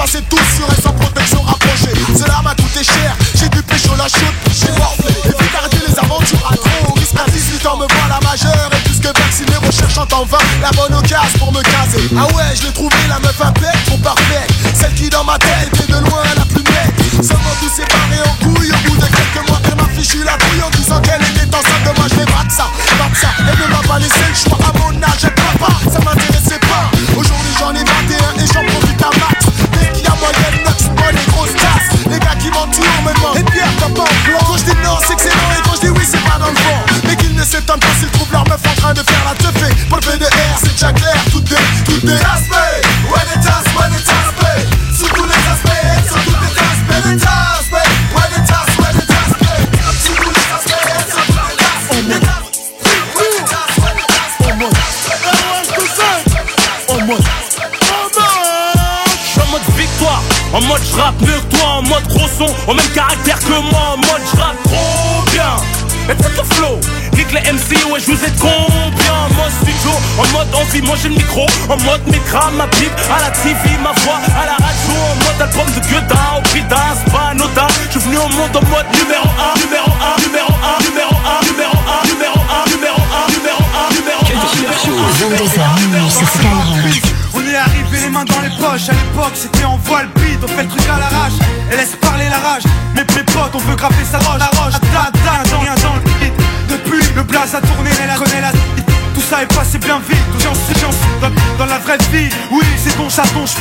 Et 0.06 0.08
passait 0.08 0.24
tous 0.30 0.38
sur 0.56 0.68
elles 0.70 0.84
sans 0.84 0.94
protection 0.94 1.42
rapprochée 1.42 1.90
Cela 2.16 2.40
m'a 2.44 2.54
coûté 2.54 2.84
cher, 2.84 3.16
j'ai 3.34 3.50
dû 3.50 3.64
pécho 3.64 3.90
la 3.98 4.08
chute 4.08 4.38
J'ai 4.54 4.72
morflé, 4.78 5.10
et 5.10 5.34
puis 5.34 5.80
les 5.88 5.98
aventures 5.98 6.48
à 6.48 6.56
trop 6.56 6.94
risque. 6.94 7.16
À 7.16 7.28
18 7.28 7.66
ans 7.66 7.78
me 7.78 7.88
voilà 7.90 8.20
majeur 8.22 8.70
et 8.72 8.84
plus 8.84 9.00
que 9.00 9.08
vacciné 9.08 9.58
Recherchant 9.66 10.06
en 10.14 10.26
vain. 10.26 10.38
La 10.62 10.70
bonne 10.72 10.94
occasion 10.94 11.40
pour 11.40 11.52
me 11.52 11.62
caser. 11.64 12.08
Ah 12.16 12.28
ouais, 12.36 12.54
je 12.56 12.68
l'ai 12.68 12.74
trouvé 12.74 12.96
la 13.10 13.18
meuf 13.18 13.42
impec, 13.42 13.74
trop 13.88 13.98
parfaite. 13.98 14.52
Celle 14.76 14.94
qui 14.94 15.10
dans 15.10 15.24
ma 15.24 15.40
tête 15.40 15.74
est 15.74 15.92
de 15.92 15.98
loin 15.98 16.22
la 16.38 16.46
plus 16.46 16.62
belle 16.62 17.26
Seulement 17.26 17.56
tous 17.60 17.74
séparés 17.74 18.22
en 18.30 18.46
couilles 18.46 18.72
au 18.72 18.90
bout 18.90 18.98
de 18.98 19.08
quelques 19.08 19.50
mois 19.50 19.60
Elle 19.66 19.76
m'a 19.76 19.90
fichu 19.90 20.24
la 20.24 20.38
couille 20.38 20.62
en 20.62 20.70
disant 20.70 21.02
qu'elle 21.02 21.22
était 21.22 21.50
enceinte 21.50 21.82
de 21.82 21.98
moi. 21.98 22.06
Je 22.10 22.54
ça, 22.54 22.70
ça. 23.20 23.30
Elle 23.40 23.58
ne 23.58 23.74
m'a 23.74 23.82
pas 23.88 23.98
laissé 23.98 24.22
le 24.30 24.36
choix 24.36 24.60
à 24.68 24.85
ouais 67.96 68.02
je 68.02 68.12
vous 68.12 68.24
ai 68.24 68.32
combien 68.40 69.16
En 69.26 69.34
mode 69.36 69.56
studio, 69.62 69.92
en 70.20 70.28
mode 70.38 70.56
envie, 70.56 70.82
moi 70.82 70.96
j'ai 71.02 71.10
le 71.10 71.16
micro 71.16 71.46
En 71.70 71.78
mode 71.84 72.06
micra, 72.08 72.52
ma 72.52 72.68
pipe, 72.68 72.92
à 73.10 73.22
la 73.24 73.32
TV, 73.32 73.78
ma 73.82 73.92
voix, 74.04 74.20
à 74.36 74.46
la 74.46 74.54
radio 74.54 74.96
En 75.12 75.16
mode 75.24 75.42
album 75.42 75.68
de 75.74 75.80
Gueudin, 75.88 76.26
au 76.38 76.42
prix 76.42 76.64
d'un, 76.64 76.76
anodin. 77.32 77.68
Je 77.88 78.00
suis 78.00 78.00
venu 78.02 78.18
au 78.18 78.30
monde 78.30 78.56
en 78.56 78.66
mode 78.70 78.90
numéro 79.00 79.26
1, 79.26 79.60
numéro 79.64 79.92
1, 79.92 80.22
numéro 80.28 80.52
1, 80.52 80.84
numéro 80.84 81.16
1, 81.16 81.46
numéro 81.48 81.76
1, 81.76 82.08
numéro 82.12 82.36
1, 82.36 82.68
numéro 82.68 83.00
1, 83.16 83.32
numéro 83.40 83.62
1, 83.72 83.96
numéro 83.96 84.20
1, 84.20 84.36
22h 85.26 85.64
minuit 85.80 86.12
sur 86.12 86.28
Skyrock. 86.28 87.16
On 87.34 87.42
est 87.42 87.56
arrivé 87.56 88.00
les 88.02 88.10
mains 88.10 88.26
dans 88.26 88.42
les 88.42 88.50
poches, 88.60 88.90
à 88.90 88.94
l'époque 88.94 89.36
c'était 89.36 89.66
en 89.66 89.78
voile 89.78 90.10
bide, 90.16 90.40
on 90.44 90.48
fait 90.48 90.64
le 90.64 90.70
truc 90.70 90.84
à 90.90 91.00
l'arrache, 91.00 91.40
et 91.72 91.78
laisse 91.78 91.96
parler 92.02 92.30
la 92.30 92.40
rage. 92.40 92.64
Mes, 92.96 93.02
mes 93.16 93.24
potes, 93.24 93.54
on 93.54 93.60
veut 93.60 93.76
grapper 93.76 94.06
sa 94.10 94.18
roche, 94.20 94.40
la 94.40 94.52
roche, 94.60 94.74
ta 94.74 95.12
ta, 95.12 95.58
rien 95.60 95.76
dans 95.76 95.96
le 95.96 96.02
vide. 96.20 96.34
Depuis, 96.70 97.02
le 97.16 97.24
blaze 97.24 97.56
a 97.56 97.62
tourné, 97.62 97.75
ça 99.30 99.42
est 99.42 99.54
passé 99.56 99.80
bien 99.80 100.00
vite, 100.08 100.18
j'en 100.44 100.54
suis 100.54 100.76
dans, 101.22 101.30
dans 101.58 101.66
la 101.66 101.80
vraie 101.80 101.98
vie. 102.12 102.30
Oui, 102.52 102.64
c'est 102.78 102.96
ça 103.10 103.24
dont 103.34 103.46
je 103.46 103.54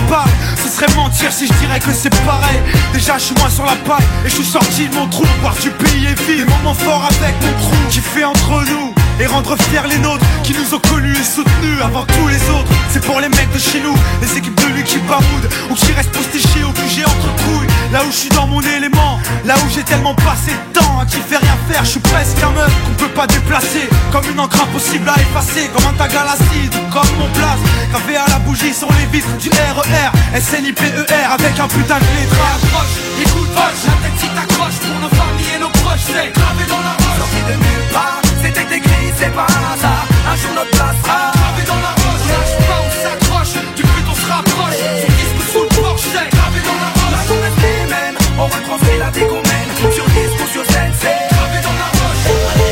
Ce 0.62 0.68
serait 0.68 0.94
mentir 0.94 1.32
si 1.32 1.46
je 1.46 1.52
dirais 1.54 1.78
que 1.80 1.92
c'est 1.92 2.14
pareil. 2.24 2.60
Déjà 2.92 3.18
je 3.18 3.24
suis 3.24 3.34
moins 3.36 3.50
sur 3.50 3.64
la 3.64 3.76
paille 3.76 4.04
Et 4.24 4.28
je 4.28 4.34
suis 4.36 4.44
sorti 4.44 4.88
de 4.88 4.94
mon 4.94 5.06
trou 5.08 5.24
Voir 5.40 5.54
du 5.54 5.70
pays 5.70 6.06
et 6.06 6.14
vivre 6.22 6.46
Des 6.46 6.62
moments 6.62 6.74
avec 7.04 7.34
mon 7.42 7.52
crew 7.58 7.88
Qui 7.90 8.00
fait 8.00 8.24
entre 8.24 8.64
nous 8.70 8.94
et 9.20 9.26
rendre 9.26 9.56
fiers 9.56 9.88
les 9.88 9.98
nôtres 9.98 10.24
qui 10.42 10.52
nous 10.52 10.74
ont 10.74 10.80
connus 10.80 11.16
et 11.16 11.24
soutenus 11.24 11.80
avant 11.82 12.04
tous 12.04 12.28
les 12.28 12.42
autres. 12.50 12.70
C'est 12.90 13.04
pour 13.04 13.20
les 13.20 13.28
mecs 13.28 13.52
de 13.52 13.58
chez 13.58 13.80
nous, 13.80 13.94
les 14.20 14.38
équipes 14.38 14.58
de 14.60 14.66
lui 14.74 14.82
qui 14.82 14.98
baroudent 14.98 15.48
ou 15.70 15.74
qui 15.74 15.92
restent 15.92 16.12
postichés 16.12 16.64
au 16.64 16.72
QG 16.72 17.04
entre 17.06 17.30
couilles. 17.44 17.68
Là 17.92 18.02
où 18.04 18.10
je 18.10 18.16
suis 18.16 18.28
dans 18.30 18.46
mon 18.46 18.60
élément, 18.60 19.20
là 19.44 19.54
où 19.56 19.70
j'ai 19.74 19.82
tellement 19.82 20.14
passé 20.14 20.52
de 20.52 20.78
temps 20.78 20.98
à 21.00 21.06
qui 21.06 21.18
fait 21.18 21.36
rien 21.36 21.56
faire, 21.68 21.84
je 21.84 21.90
suis 21.90 22.00
presque 22.00 22.42
un 22.42 22.50
meuf 22.50 22.72
qu'on 22.84 23.04
peut 23.04 23.14
pas 23.14 23.26
déplacer. 23.26 23.88
Comme 24.10 24.24
une 24.30 24.40
encre 24.40 24.62
impossible 24.62 25.08
à 25.08 25.20
effacer, 25.20 25.68
comme 25.74 25.86
un 25.86 25.94
tag 25.94 26.14
à 26.14 26.24
l'acide, 26.24 26.74
comme 26.92 27.16
mon 27.18 27.28
place. 27.34 27.62
Gravé 27.90 28.16
à 28.16 28.28
la 28.28 28.38
bougie 28.40 28.74
sur 28.74 28.88
les 28.92 29.06
vitres 29.12 29.36
du 29.38 29.50
RER, 29.50 30.40
SNIPER 30.40 31.14
avec 31.32 31.58
un 31.60 31.68
putain 31.68 31.98
de 31.98 32.08
lettrage. 32.18 32.94
Écoute, 33.20 33.50
la 33.54 33.70
tête 34.02 34.18
si 34.18 34.26
pour 34.26 35.00
nos 35.00 35.08
familles 35.08 35.54
et 35.56 35.60
nos 35.60 35.68
proches, 35.68 36.06
c'est 36.06 36.32
gravé 36.32 36.64
dans 36.68 36.80
la 36.80 36.90
roche. 36.90 38.23
C'était 38.44 38.76
écrit, 38.76 39.08
c'est 39.18 39.32
pas 39.32 39.46
hasard. 39.46 40.06
Un 40.30 40.36
jour 40.36 40.52
notre 40.54 40.70
place 40.70 40.96
sera 41.02 41.32
gravé 41.32 41.62
dans 41.66 41.80
la 41.86 41.92
roche. 42.02 42.24
Lâche 42.28 42.56
pas, 42.68 42.80
on 42.84 42.90
s'accroche, 43.02 43.54
du 43.76 43.82
but 43.82 44.06
on 44.10 44.14
se 44.14 44.26
rapproche. 44.32 44.80
Sur 45.00 45.12
disque 45.18 45.38
ou 45.38 45.44
sous 45.52 45.62
le 45.62 45.72
porche, 45.80 46.06
c'est 46.12 46.28
gravé 46.36 46.60
dans 46.68 46.78
la 46.84 46.90
roche. 46.96 47.14
La 47.16 47.22
journée 47.28 47.52
c'est 47.60 47.84
même, 47.94 48.16
on 48.38 48.46
retranscrit 48.46 48.98
la 48.98 49.10
vie 49.10 49.26
qu'on 49.30 49.42
mène. 49.48 49.70
Sur 49.92 50.06
disque 50.16 50.38
ou 50.44 50.48
sur 50.52 50.64
scène, 50.72 50.92
c'est 51.00 51.20
gravé 51.32 51.58
dans 51.66 51.76
la 51.82 51.88
roche. 51.96 52.24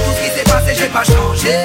Tout 0.04 0.14
ce 0.16 0.20
qui 0.22 0.30
s'est 0.36 0.48
passé, 0.52 0.70
j'ai 0.78 0.90
pas 0.92 1.04
changé. 1.04 1.56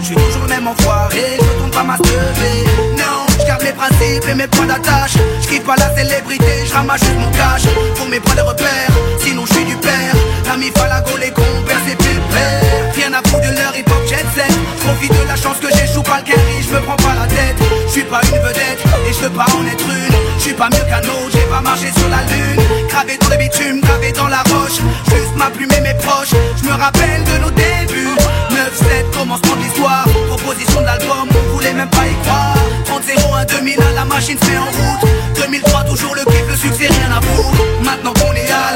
Je 0.00 0.06
suis 0.06 0.14
toujours 0.14 0.42
le 0.42 0.48
même 0.48 0.68
enfoiré, 0.68 1.38
je 1.40 1.58
tourne 1.58 1.70
pas 1.70 1.82
ma 1.82 1.96
lever. 1.96 2.58
Non, 2.96 3.26
mes 3.62 3.72
principes 3.72 4.28
et 4.28 4.34
mes 4.34 4.46
points 4.46 4.66
d'attache. 4.66 5.16
Je 5.40 5.58
pas 5.60 5.76
la 5.76 5.94
célébrité, 5.96 6.64
je 6.66 6.72
ramasse 6.72 7.00
juste 7.00 7.18
mon 7.18 7.30
cash. 7.30 7.62
Pour 7.96 8.06
mes 8.08 8.20
points 8.20 8.36
de 8.36 8.42
repère, 8.42 8.90
sinon 9.18 9.44
je 9.46 9.54
suis 9.54 9.64
du 9.64 9.76
père. 9.76 10.14
L'ami 10.46 10.70
Falago, 10.74 11.16
les 11.18 11.30
compères, 11.30 11.80
c'est 11.86 11.96
pépère. 11.96 12.92
Rien 12.94 13.12
à 13.12 13.28
foutre 13.28 13.42
de 13.42 13.54
leur 13.54 13.76
hip-hop 13.76 14.02
jet 14.08 14.24
set. 14.34 14.52
Profite 14.84 15.12
de 15.12 15.28
la 15.28 15.36
chance 15.36 15.58
que 15.60 15.68
j'échoue 15.76 16.02
pas 16.02 16.20
le 16.24 16.62
je 16.62 16.70
me 16.70 16.80
prends 16.80 16.96
pas 16.96 17.14
la 17.14 17.26
tête. 17.26 17.56
Je 17.86 17.92
suis 17.92 18.04
pas 18.04 18.20
une 18.24 18.38
vedette 18.38 18.80
et 19.08 19.12
je 19.12 19.18
veux 19.20 19.30
pas 19.30 19.46
en 19.52 19.66
être 19.66 19.84
une. 19.84 20.16
Je 20.38 20.42
suis 20.42 20.54
pas 20.54 20.68
mieux 20.70 20.84
qu'un 20.88 21.00
autre, 21.00 21.30
j'ai 21.32 21.46
pas 21.50 21.60
marché 21.60 21.90
sur 21.98 22.08
la 22.08 22.22
lune. 22.30 22.62
Gravé 22.88 23.18
dans 23.18 23.28
le 23.28 23.36
bitume, 23.36 23.80
gravé 23.80 24.12
dans 24.12 24.28
la 24.28 24.42
roche. 24.44 24.78
Juste 25.10 25.36
ma 25.36 25.50
plume 25.50 25.70
et 25.76 25.80
mes 25.80 25.94
proches. 25.94 26.34
Je 26.56 26.64
me 26.64 26.72
rappelle 26.72 27.24
de 27.24 27.38
nos 27.42 27.50
débuts. 27.50 28.16
9-7, 28.50 29.18
commencement 29.18 29.56
de 29.56 29.62
l'histoire. 29.62 30.06
Proposition 30.28 30.80
de 30.80 30.86
l'album, 30.86 31.28
on 31.28 31.54
voulait 31.54 31.74
même 31.74 31.90
pas 31.90 32.06
y 32.06 32.14
croire. 32.22 32.56
30-01, 32.86 33.46
2000, 33.46 33.78
la 33.94 34.04
machine 34.04 34.38
se 34.38 34.46
met 34.50 34.58
en 34.58 34.64
route. 34.64 35.10
2003, 35.36 35.84
toujours 35.84 36.14
le 36.14 36.24
kiff, 36.24 36.48
le 36.48 36.56
succès, 36.56 36.88
rien 36.88 37.10
à 37.10 37.20
foutre. 37.20 37.62
Maintenant 37.82 38.12
qu'on 38.14 38.32
est 38.32 38.50
hal, 38.50 38.75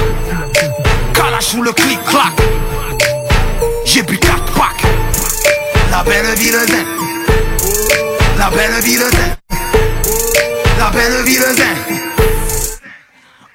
ou 1.55 1.63
le 1.63 1.71
clic-clac. 1.71 2.33
J'ai 3.85 4.03
bu 4.03 4.17
4 4.17 4.35
packs. 4.53 4.83
La 5.91 6.03
belle 6.03 6.35
vie 6.37 6.51
de 6.51 6.59
zen. 6.59 6.85
La 8.37 8.49
belle 8.49 8.81
vie 8.83 8.95
de 8.95 9.09
zen. 9.09 9.35
La 10.79 10.89
belle 10.89 11.23
vie 11.25 11.37
de 11.37 11.55
zen. 11.55 11.75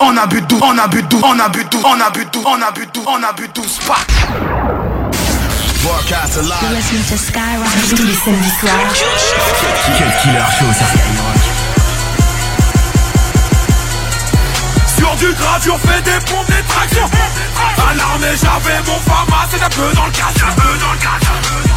On 0.00 0.16
a 0.16 0.26
bu 0.26 0.42
12, 0.42 0.62
on 0.62 0.78
a 0.78 0.88
bu 0.88 1.02
12, 1.02 1.22
on 1.24 1.40
a 1.40 1.48
bu 1.48 1.64
12, 1.64 1.84
on 1.86 2.00
a 2.00 2.10
bu 2.10 2.26
12, 2.26 2.46
on 2.46 2.62
a 2.62 2.70
bu 2.72 2.86
12, 2.92 3.06
on 3.08 3.22
a 3.22 3.32
bu 3.32 3.48
12 3.48 3.78
packs. 3.86 4.06
Broadcast 5.82 6.42
Skyrock 6.42 7.96
tous 7.96 8.02
les 8.02 8.14
samedis 8.14 8.50
soirs. 8.60 8.72
Quel 9.96 10.12
killer 10.22 10.44
show 10.58 10.72
sur 10.72 11.35
du 15.16 15.32
grade, 15.32 15.62
on 15.70 15.78
fait 15.78 16.02
des 16.02 16.18
pompes, 16.26 16.46
des 16.46 16.62
tractions. 16.68 17.08
À 17.56 17.94
l'armée, 17.94 18.36
j'avais 18.36 18.78
mon 18.86 18.98
fama, 19.00 19.46
c'est 19.50 19.62
un 19.62 19.68
peu 19.68 19.94
dans 19.94 20.06
le 20.06 20.12
casse 20.12 20.34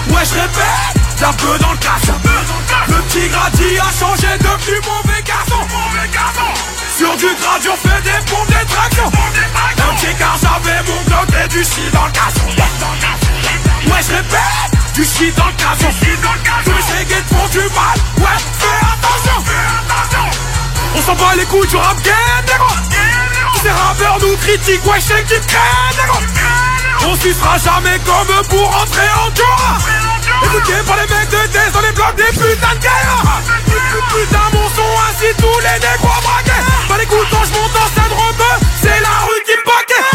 Ouais, 0.09 0.23
je 0.25 0.33
répète, 0.33 1.23
un 1.23 1.33
peu 1.33 1.57
dans 1.59 1.71
le 1.71 1.77
casse 1.77 2.09
Le 2.87 2.95
petit 3.03 3.27
gradi 3.29 3.79
a 3.79 3.91
changé, 3.99 4.27
devenu 4.39 4.79
mauvais 4.85 5.21
garçon. 5.23 5.61
Sur 6.97 7.15
du 7.17 7.27
grade, 7.35 7.61
on 7.71 7.87
fait 7.87 8.01
des 8.03 8.31
pompes, 8.31 8.47
des 8.47 8.65
tractions. 8.65 9.07
Un 9.07 9.95
petit 9.95 10.15
car 10.17 10.35
j'avais 10.41 10.83
mon 10.83 11.01
bloc 11.03 11.27
et 11.43 11.47
du 11.47 11.63
shit 11.63 11.91
dans 11.93 12.05
le 12.05 12.11
casse 12.11 12.35
Ouais, 13.85 14.01
je 14.07 14.15
répète, 14.15 14.95
du 14.95 15.03
shit 15.05 15.35
dans 15.37 15.47
le 15.47 15.53
casse 15.53 15.79
les 15.79 16.97
chéguettes 16.97 17.27
font 17.29 17.47
du 17.51 17.59
mal, 17.59 17.97
ouais, 18.17 18.39
fais 18.59 18.85
attention. 18.85 19.43
On 20.95 21.01
s'en 21.01 21.15
bat 21.15 21.35
les 21.37 21.45
couilles 21.45 21.67
du 21.67 21.77
rap 21.77 22.01
game, 22.01 22.15
négro 22.47 23.08
Ces 23.61 23.71
rappeurs 23.71 24.19
nous 24.21 24.37
critiquent, 24.37 24.85
ouais, 24.85 24.99
qu'ils 24.99 25.41
traînent, 25.41 25.97
négro 25.99 26.19
On 27.07 27.15
s'y 27.15 27.33
sera 27.33 27.57
jamais 27.57 27.99
comme 28.05 28.47
pour 28.47 28.71
rentrer 28.71 29.09
en 29.19 29.29
Dura 29.31 29.77
Écoutez 30.43 30.81
par 30.87 30.95
les 30.95 31.13
mecs 31.13 31.29
de 31.29 31.51
test 31.51 31.73
dans 31.73 31.81
les 31.81 31.91
blocs 31.91 32.15
des 32.15 32.31
putains 32.39 32.75
de 32.75 32.79
guerre 32.79 33.41
Putain, 34.07 34.47
mon 34.53 34.69
son 34.69 34.89
ainsi 35.09 35.35
tous 35.37 35.59
les 35.59 35.75
négros 35.75 36.21
braqués 36.23 36.63
Pas 36.87 36.97
les 36.99 37.05
coups 37.05 37.27
je 37.29 37.35
monte 37.35 37.75
en 37.75 37.87
scène 37.93 38.13
rebeu 38.15 38.65
C'est 38.81 39.01
la 39.01 39.27
rue 39.27 39.43
qui 39.45 39.51
me 39.51 39.63
paquet 39.67 40.07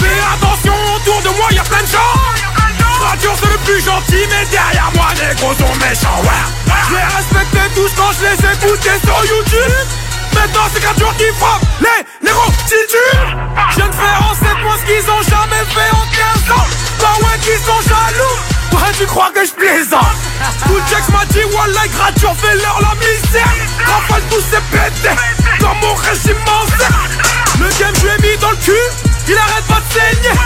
Fais 0.00 0.18
attention, 0.34 0.74
autour 0.96 1.22
de 1.22 1.36
moi 1.36 1.48
y'a 1.52 1.62
plein 1.62 1.82
de 1.82 1.86
gens. 1.86 2.18
Radio 3.00 3.30
c'est 3.38 3.52
le 3.52 3.58
plus 3.58 3.80
gentil 3.80 4.26
mais 4.28 4.44
derrière 4.50 4.90
moi 4.96 5.06
les 5.20 5.34
gros 5.36 5.54
sont 5.54 5.74
méchants 5.78 6.20
ouais. 6.22 6.74
Je 6.88 6.94
les 6.94 7.14
respectais 7.14 7.68
tous 7.76 7.92
quand 7.94 8.10
je 8.10 8.26
les 8.26 8.54
écoutais 8.54 8.98
sur 9.06 9.24
YouTube 9.24 10.01
Maintenant 10.34 10.66
c'est 10.72 10.80
Gradure 10.80 11.14
qui 11.16 11.26
frappe 11.38 11.62
les 11.80 12.30
si 12.66 12.78
tu 12.88 12.96
Je 13.70 13.76
viens 13.76 13.88
de 13.88 13.94
faire 13.94 14.30
en 14.30 14.34
7 14.34 14.64
mois 14.64 14.76
ce 14.78 14.86
qu'ils 14.86 15.10
ont 15.10 15.22
jamais 15.22 15.64
fait 15.74 15.90
en 15.92 16.04
15 16.46 16.56
ans. 16.56 16.66
Bah 17.00 17.14
ouais 17.20 17.38
qu'ils 17.40 17.60
sont 17.60 17.80
jaloux. 17.82 18.36
Ouais 18.72 18.92
tu 18.98 19.06
crois 19.06 19.30
que 19.34 19.44
je 19.44 19.52
plaisante? 19.52 20.16
Tout 20.66 20.80
Jax 20.90 21.08
m'a 21.10 21.24
dit 21.26 21.44
Wallah 21.54 21.88
Gradure 21.88 22.34
fais 22.36 22.56
leur 22.56 22.80
la 22.80 22.94
misère. 22.94 23.54
Rafale 23.86 24.22
tous 24.30 24.42
ces 24.50 24.60
pétés 24.70 25.16
Dans 25.60 25.74
mon 25.74 25.94
régime 25.94 26.36
Le 27.60 27.68
game 27.78 27.94
je 28.00 28.06
l'ai 28.06 28.30
mis 28.30 28.36
dans 28.38 28.50
le 28.50 28.56
cul. 28.56 28.84
Il 29.28 29.36
arrête 29.36 29.66
pas 29.66 29.80
de 29.80 29.92
saigner. 29.92 30.38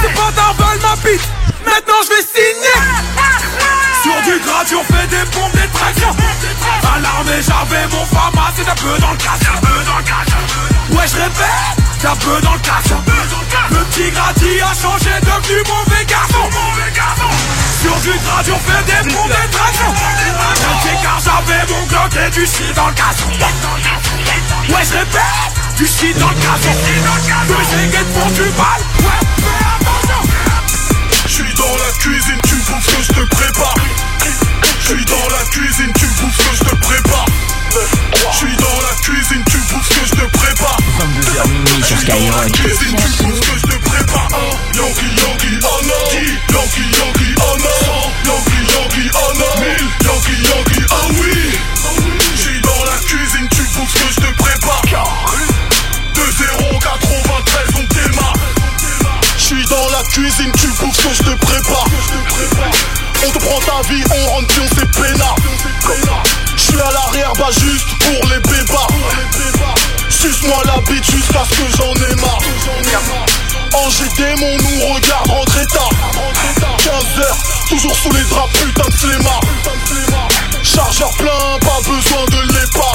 C'est 0.00 0.14
pas 0.14 0.30
d'Arvel 0.32 0.80
ma 0.82 0.96
bite. 0.96 1.28
Maintenant 1.64 2.00
je 2.04 2.08
vais 2.14 2.22
signer 2.22 3.17
Sur 4.08 4.22
du 4.22 4.40
grade 4.40 4.66
on 4.72 4.84
fait 4.84 5.06
des 5.08 5.30
pompes, 5.30 5.52
des 5.52 5.68
tractions. 5.68 6.16
À 6.82 6.98
l'armée 6.98 7.42
j'avais 7.42 7.86
mon 7.88 8.06
fama 8.06 8.48
C'est 8.56 8.66
un 8.66 8.74
peu 8.74 8.98
dans 9.00 9.10
le 9.10 9.18
casse 9.18 9.40
Ouais 10.92 11.04
je 11.06 11.16
répète 11.16 12.06
un 12.06 12.16
peu 12.16 12.40
dans 12.40 12.54
le 12.54 12.60
casse 12.60 12.94
Le 13.70 13.84
petit 13.84 14.10
gradi 14.10 14.60
a 14.62 14.72
changé 14.72 15.10
devenu 15.20 15.62
mauvais 15.68 16.04
garçon. 16.06 16.48
Sur 17.82 17.96
du 18.00 18.18
grade 18.18 18.46
on 18.50 18.58
fait 18.58 18.84
des 18.86 19.14
pompes, 19.14 19.28
des 19.28 19.50
tractions. 19.50 19.92
Petit 19.92 21.02
car 21.02 21.20
j'avais 21.20 21.66
mon 21.70 21.86
glock 21.86 22.16
et 22.16 22.30
du 22.30 22.46
shit 22.46 22.74
dans 22.74 22.88
le 22.88 22.94
casse. 22.94 23.26
Ouais 24.70 24.84
je 24.88 24.92
répète 24.96 25.76
Du 25.76 25.86
shit 25.86 26.18
dans 26.18 26.30
le 26.30 26.34
casse. 26.36 26.66
Tous 27.46 27.58
les 27.58 27.66
chéguettes 27.78 28.12
font 28.14 28.30
du 28.30 28.48
mal. 28.56 28.80
Ouais 29.00 29.20
fais 29.36 29.66
attention. 29.76 30.28
J'suis 31.26 31.54
dans 31.54 31.64
la 31.64 31.92
cuisine, 31.98 32.40
tu 32.48 32.54
bouffes 32.54 32.86
que 32.86 33.02
je 33.02 33.12
te 33.12 33.34
prépare. 33.34 33.74
J'suis 34.88 35.04
dans 35.04 35.28
la 35.28 35.44
cuisine, 35.50 35.92
tu 35.98 36.06
bouffes 36.06 36.38
que 36.38 36.56
je 36.56 36.64
te 36.64 36.74
prépare. 36.76 37.26
J'suis 38.32 38.56
dans 38.56 38.80
la 38.80 38.94
cuisine, 39.02 39.44
tu 39.44 39.58
bouffes 39.58 39.86
que 39.86 40.06
je 40.06 40.12
te 40.12 40.26
prépare. 40.38 40.78
22h 40.98 41.46
minuit 41.46 41.84
sur 41.84 41.98
J'suis 41.98 42.08
dans 42.08 42.36
la 42.38 42.48
cuisine, 42.48 42.96
tu 42.96 43.22
bouffes 43.22 43.40
que 43.40 43.58
je 43.58 43.66
te 43.66 43.76
prépare. 43.84 44.28
Yankee, 44.72 45.12
Yankee, 45.20 45.60
oh 45.62 45.84
non. 45.84 45.92
Yankee, 46.54 46.88
Yankee, 46.96 47.34
oh 47.36 47.58
non. 47.58 47.80
Yankee, 48.24 48.64
Yankee, 48.72 49.10
oh 49.12 49.32
non. 49.36 49.52
Yankee, 50.08 50.40
Yankee, 50.48 50.84
oh 50.90 51.12
oui. 51.20 51.36
J'suis 52.34 52.60
dans 52.62 52.84
la 52.86 52.96
cuisine, 53.04 53.46
tu 53.50 53.62
bouffes 53.76 53.92
que 53.92 54.08
je 54.10 54.20
te 54.20 54.30
prépare. 54.38 54.82
2-0, 56.14 56.78
93, 56.80 57.76
on 57.76 57.84
démarre. 57.92 58.32
J'suis 59.36 59.66
dans 59.66 59.90
la 59.90 60.02
cuisine, 60.04 60.52
tu 60.58 60.68
bouffes 60.68 60.96
que 60.96 61.14
je 61.14 61.22
te 61.24 61.36
prépare. 61.44 61.84
On 63.26 63.30
te 63.30 63.38
prend 63.38 63.58
ta 63.60 63.88
vie, 63.88 64.02
on 64.10 64.30
rentre 64.30 64.46
pion, 64.46 64.64
c'est 64.76 64.90
peinard. 64.92 65.34
Je 66.56 66.62
suis 66.62 66.80
à 66.80 66.90
l'arrière, 66.92 67.32
bah 67.38 67.48
juste 67.50 67.88
pour 67.98 68.28
les 68.30 68.38
bébas. 68.40 68.86
Suce-moi 70.08 70.62
la 70.64 70.80
bite 70.82 71.04
jusqu'à 71.10 71.42
ce 71.44 71.56
que 71.56 71.76
j'en 71.76 71.94
ai 71.94 72.14
marre. 72.16 72.38
En 73.74 73.90
GT, 73.90 74.22
mon 74.38 74.56
nous 74.56 74.94
regarde 74.94 75.30
rentrer 75.30 75.66
tard. 75.66 75.90
15h, 76.78 77.68
toujours 77.68 77.96
sous 77.96 78.12
les 78.12 78.24
draps, 78.24 78.52
putain 78.52 78.88
de 78.88 78.94
flemmard. 78.94 79.40
Chargeur 80.62 81.10
plein, 81.12 81.58
pas 81.60 81.80
besoin 81.80 82.24
de 82.26 82.52
l'EPA. 82.52 82.92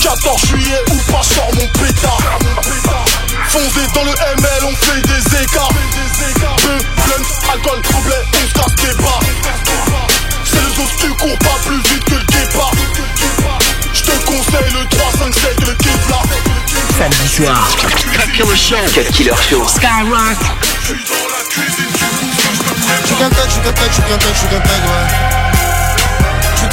14 0.00 0.46
juillet 0.46 0.82
ou 0.90 1.12
pas, 1.12 1.22
sort 1.22 1.50
mon 1.54 1.66
pétard. 1.68 2.18
Fondé 3.52 3.84
dans 3.94 4.04
le 4.04 4.12
ML, 4.12 4.64
on 4.64 4.74
fait 4.74 5.02
des 5.02 5.42
écarts. 5.42 5.68
Deux 6.62 6.78
blunts, 7.04 7.52
alcool, 7.52 7.82
on 7.84 8.46
se 8.48 8.54
casse 8.54 8.74
des. 8.76 8.96
C'est 10.42 10.62
le 10.62 10.68
autres, 10.82 10.96
tu 10.98 11.08
cours 11.08 11.38
pas 11.38 11.58
plus 11.66 11.76
vite 11.82 12.02
que 12.02 12.14
le 12.14 12.24
guépard. 12.24 12.72
Je 13.92 14.02
te 14.04 14.12
conseille 14.24 14.72
le 14.72 14.88
357, 14.88 15.60
le 15.66 15.74
Kevlar. 15.74 16.22
Samedi 16.96 17.28
soir, 17.28 17.68
Cut 17.76 18.32
Killer 18.32 18.56
Show. 18.56 18.76
Cut 18.94 19.12
Killer 19.12 19.36
Skyrock. 19.68 20.38
Je 20.80 20.86
suis 20.86 21.04
dans 21.04 21.28
la 21.28 21.44
cuisine, 21.50 21.92
tu 21.92 22.04
bouges, 22.08 22.56
je. 22.56 22.72
Je 23.02 23.06
suis 23.06 23.16
je 23.18 23.50
suis 23.50 23.52
je 23.52 24.32
suis 24.32 24.48
je. 24.48 24.62
Je 26.56 26.68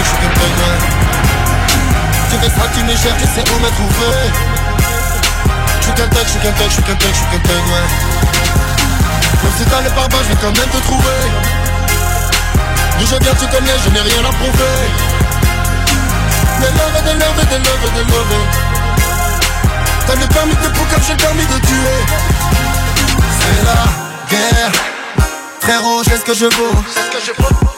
suis. 0.00 0.32
Tu 2.30 2.36
tu 3.18 3.26
sais 3.26 3.44
où 3.52 3.58
me. 3.60 4.47
Qu'un 5.98 6.06
tech, 6.10 6.28
j'suis 6.28 6.38
qu'un 6.38 6.52
tech, 6.52 6.70
j'suis 6.70 6.82
qu'un 6.84 6.94
tech, 6.94 7.10
j'suis 7.12 7.26
qu'un 7.26 7.40
tech, 7.40 7.58
ouais. 7.58 7.88
Même 9.42 9.52
si 9.58 9.64
t'as 9.64 9.80
le 9.82 9.90
pare-bas, 9.90 10.18
j'vais 10.22 10.36
quand 10.40 10.56
même 10.56 10.70
te 10.70 10.76
trouver. 10.86 11.20
D'où 13.00 13.04
je 13.04 13.16
viens, 13.18 13.34
tu 13.34 13.46
connais, 13.48 13.76
je 13.84 13.90
n'ai 13.90 14.00
rien 14.00 14.22
à 14.22 14.32
prouver. 14.38 14.78
Des 16.60 16.70
love, 16.78 17.02
des 17.02 17.18
love, 17.18 17.40
des 17.50 17.58
love, 17.66 17.86
des 17.96 18.06
love. 18.12 18.36
T'as 20.06 20.14
le 20.14 20.26
permis 20.28 20.54
de 20.54 20.68
pour 20.68 20.86
comme 20.86 21.02
j'ai 21.04 21.14
le 21.14 21.18
permis 21.18 21.46
de 21.46 21.58
tuer. 21.66 21.98
C'est 23.40 23.60
la 23.66 23.82
guerre. 24.30 24.72
Frérot, 25.58 26.04
je 26.04 26.10
ce 26.10 26.24
que 26.24 26.34
je 26.34 26.46
vaux. 26.46 26.76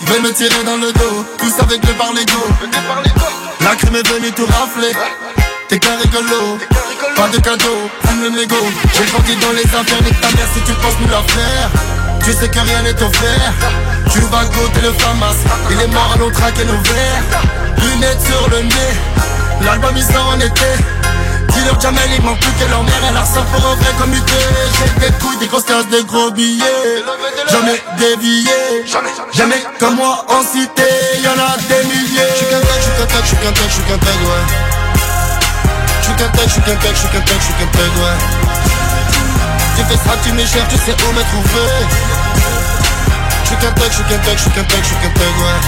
Ils 0.03 0.09
veulent 0.09 0.23
me 0.23 0.33
tirer 0.35 0.63
dans 0.67 0.77
le 0.77 0.93
dos, 0.93 1.25
tous 1.39 1.59
avec 1.63 1.87
le 1.87 1.95
par 1.95 2.13
l'ego. 2.13 2.47
La 3.63 3.77
crime 3.77 3.97
est 3.97 4.07
venue 4.07 4.31
tout 4.33 4.45
rafler. 4.45 4.93
T'es 5.71 5.79
qu'un 5.79 5.97
rigolo, 6.03 6.59
pas 7.15 7.29
de 7.29 7.39
cadeau, 7.39 7.89
fume 8.05 8.25
le 8.25 8.31
mégot. 8.31 8.57
J'ai 8.93 9.05
grandi 9.05 9.37
dans 9.37 9.53
les 9.53 9.63
affaires, 9.63 10.03
nique 10.03 10.21
ta 10.21 10.27
mère 10.35 10.49
si 10.53 10.61
tu 10.63 10.73
penses 10.73 10.99
nous 11.01 11.07
la 11.07 11.23
faire. 11.33 11.71
Tu 12.25 12.33
sais 12.33 12.49
que 12.49 12.59
rien 12.59 12.83
n'est 12.83 13.01
offert. 13.01 13.53
Tu 14.11 14.19
vas 14.19 14.47
goûter 14.47 14.81
le 14.83 14.93
famas. 14.95 15.37
Il 15.71 15.81
est 15.81 15.87
mort 15.87 16.13
à 16.13 16.33
traquer 16.33 16.65
nos 16.65 16.73
verres. 16.73 17.23
Lunettes 17.85 18.21
sur 18.21 18.51
le 18.51 18.63
nez. 18.63 18.95
L'album 19.65 19.93
il 19.95 20.03
sort 20.03 20.35
en 20.35 20.41
été. 20.41 20.71
Dis-leur 21.51 21.81
Jamel, 21.81 22.11
il 22.19 22.23
manque 22.25 22.41
plus 22.41 22.51
que 22.51 22.69
leur 22.69 22.83
mère. 22.83 23.03
Elle 23.09 23.17
a 23.17 23.21
ressort 23.21 23.45
pour 23.45 23.65
un 23.65 23.77
vrai 23.77 23.93
comité. 23.97 24.43
J'ai 24.75 25.07
des 25.07 25.17
couilles, 25.19 25.39
des 25.39 25.47
grosses 25.47 25.67
tasses, 25.67 25.87
des 25.87 26.03
gros 26.03 26.33
billets. 26.33 27.05
Jamais 27.49 27.81
dévié. 27.97 28.51
Jamais 29.33 29.63
comme 29.79 29.95
moi 29.95 30.27
en 30.27 30.43
cité. 30.43 30.83
Y'en 31.23 31.31
a 31.31 31.57
des 31.69 31.87
milliers. 31.87 32.27
J'suis 32.35 32.47
qu'un 32.47 32.59
tech, 32.59 32.81
j'suis 32.81 32.91
qu'un 32.91 33.07
tech, 33.07 33.23
j'suis 33.25 33.37
qu'un 33.37 33.53
tech, 33.53 33.71
j'suis 33.71 33.83
qu'un 33.85 33.99
tech, 33.99 34.17
ouais. 34.25 34.80
J'suis 36.03 36.15
qu'un 36.15 36.29
tech, 36.29 36.49
j'suis 36.49 36.61
qu'un 36.63 36.77
tech, 36.77 36.95
j'suis 36.95 37.09
qu'un 37.09 37.21
tech, 37.21 37.37
j'suis 37.41 37.55
qu'un 37.55 37.67
tech, 37.67 37.91
ouais. 37.97 38.17
Tu 39.77 39.85
fais 39.85 39.97
ça, 39.97 40.17
tu 40.23 40.33
me 40.33 40.43
tu 40.43 40.77
sais 40.77 40.93
où 40.93 41.13
me 41.13 41.23
trouver. 41.23 41.71
J'suis 43.45 43.57
qu'un 43.57 43.73
tech, 43.73 43.93
j'suis 43.93 44.05
qu'un 44.05 44.19
tech, 44.19 44.39
j'suis 44.39 44.51
qu'un 44.51 44.65
tech, 44.65 44.81
j'suis 44.83 44.97
qu'un 44.97 45.11
tech, 45.11 45.35
ouais. 45.41 45.59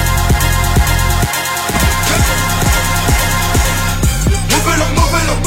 Mauvais 4.50 4.82
homme, 4.82 4.94
mauvais 4.94 5.24
homme 5.30 5.42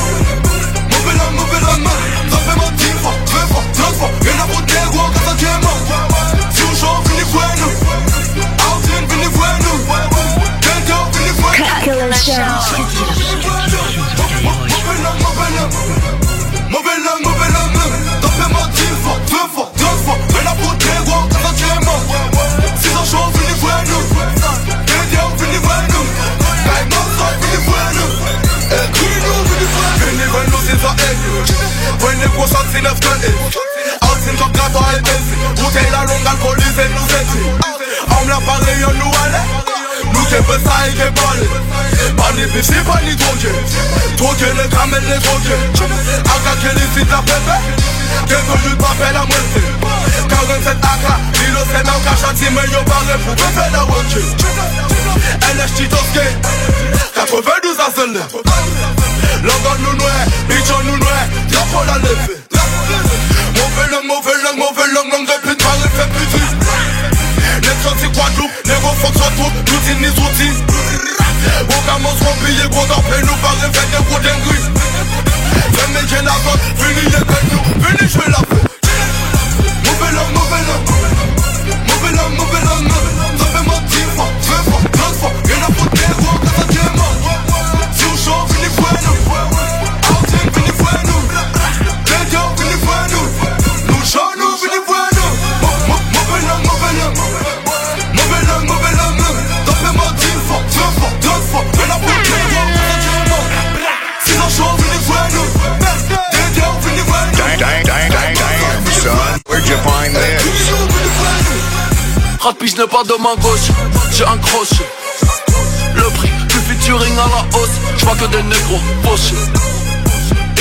Mauvais 0.91 1.17
homme, 1.21 1.35
mauvais 1.35 1.63
homme 1.71 1.89
Ça 2.29 2.37
fait 2.37 2.57
mon 2.59 2.69
dix 2.71 2.95
fois, 3.01 3.13
vingt 3.25 3.47
fois, 3.47 3.63
trente 3.73 3.95
fois 3.95 4.09
Rien 4.21 4.33
à 4.33 4.47
foutre 4.53 4.65
des 4.65 4.97
gros 4.97 5.09
quand 5.13 5.29
ça 5.29 5.35
tient 5.37 5.59
mort. 5.59 5.81
Si 6.51 6.61
on 6.63 6.75
chante, 6.75 7.07
venez 7.09 7.23
voir 7.31 7.49
nous. 7.57 7.73
Altin, 8.65 9.05
venez 9.07 9.27
voir 9.27 9.57
nous 9.59 9.65
Voir 15.45 15.51
nous 15.51 15.61
homme, 15.61 15.71
mauvais 15.85 16.01
homme 16.07 16.69
Mauvais 16.71 16.99
homme, 17.07 17.21
mauvais 17.23 17.51
homme 17.55 18.21
Ça 18.21 18.29
fait 18.29 18.49
mon 18.53 18.65
dix 18.67 18.93
fois, 19.03 19.17
vingt 19.29 19.49
fois, 19.53 19.71
trente 19.77 20.01
fois 20.03 20.17
à 20.41 20.55
foutre 20.55 20.77
des 20.77 21.05
gros 21.05 21.23
quand 21.29 21.41
ça 21.47 21.53
tient 21.55 21.79
mort 21.85 22.03
Si 22.81 22.89
chante, 23.11 23.33
venez 23.33 23.55
voir 23.59 23.83
nous 23.85 24.03
Kento, 24.85 25.35
venez 25.37 25.57
voir 25.59 25.81
nous 25.89 26.05
Diamond, 26.63 27.05
venez 27.41 27.61
voir 27.65 27.87
nous 27.93 28.11
Venez 30.05 30.25
voir 30.25 30.43
nous, 30.47 30.61
c'est 30.65 30.79
ça, 30.81 30.95
eh. 30.99 32.05
Venez 32.05 32.27
pour 32.35 32.47
ça, 32.47 32.59
c'est 32.71 32.81
neuf 32.81 32.97
eh 33.01 33.31
Altin, 34.01 34.43
comme 34.43 34.51
gâteau 34.51 34.83
à 34.83 34.93
l'épice 34.93 35.61
Bouteille 35.61 35.91
la 35.91 36.05
longue, 36.05 36.27
alcoolisée, 36.27 36.89
nous 36.95 37.05
étis 37.05 37.45
On 38.09 38.27
l'a 38.27 38.39
pareil, 38.39 38.83
on 38.87 38.93
nous 38.93 39.11
allait 39.23 39.74
Muszę 40.15 40.43
pesa 40.43 40.87
i 40.87 40.93
te 40.93 41.11
pali 41.11 41.47
Pani 42.17 42.45
wysypani 42.45 43.15
dłodzie 43.15 43.49
Dłodzie 44.17 44.53
le 44.53 44.69
kamele 44.69 45.19
dłodzie 45.19 45.55
Aka 46.23 46.55
kielisy 46.61 47.05
dla 47.05 47.21
pepe 47.21 47.57
Tylko 48.27 48.53
już 48.63 48.75
papela 48.75 49.19
męty 49.19 49.61
Kałem 50.29 50.63
set 50.63 50.77
aka 50.85 51.19
Ilo 51.47 51.65
se 51.65 51.83
nam 51.83 52.01
kasza 52.03 52.33
Cimy 52.39 52.61
ją 52.61 52.83
parę 52.85 53.19
Półkę 53.25 53.71
na 53.71 53.83
łączy 53.83 54.21
NSC 55.53 55.77
to 55.89 55.97
skie 55.97 56.25
Kako 57.15 57.37
wedu 57.41 57.75
za 57.77 57.91
zelny 57.95 58.19
Logo 59.43 59.75
nu 59.79 59.93
nue 59.93 60.11
Bicho 60.49 60.83
nu 60.83 60.97
nue 60.97 61.17
Jako 61.51 61.83
la 61.83 61.97
lewy 61.97 62.35
Mauvais 63.57 63.91
langue, 63.91 64.07
mauvais 64.07 64.43
langue, 64.43 64.57
mauvais 64.57 64.87
langue 64.93 65.29
Répète 65.29 65.63
pas, 65.63 65.71
répète 65.83 66.09
plus 66.09 67.14
headshot 67.75 67.97
si 67.99 68.07
Guadeloupe 68.09 68.51
Nego 68.65 68.87
fonctionne 69.01 69.35
tout, 69.35 69.71
routine 69.71 70.03
is 70.03 70.15
routine 70.19 70.65
Aucun 71.69 71.99
monstre 71.99 72.25
pillé, 72.43 72.67
gros 72.69 72.85
d'orpé 72.85 73.21
Nous 73.21 73.35
par 73.41 73.55
gros 73.55 74.19
dingues 74.19 74.55
Fais 75.73 75.91
mes 75.93 76.07
générations, 76.07 76.59
finis 76.77 77.05
les 77.05 77.11
gueules 77.11 77.49
nous 77.51 77.83
Finis 77.83 78.09
jouer 78.11 78.31
la 78.31 78.65
Rapide, 112.45 112.75
je 112.77 112.81
n'ai 112.83 112.87
pas 112.87 113.03
de 113.03 113.13
main 113.23 113.33
gauche, 113.41 113.73
j'ai 114.11 114.23
un 114.23 114.37
crochet. 114.37 114.85
Le 115.95 116.03
prix 116.11 116.29
du 116.47 116.55
featuring 116.59 117.13
à 117.13 117.25
la 117.25 117.57
hausse, 117.57 117.71
je 117.97 118.05
vois 118.05 118.13
que 118.13 118.25
des 118.25 118.43
négros 118.43 118.79
pochés. 119.01 119.33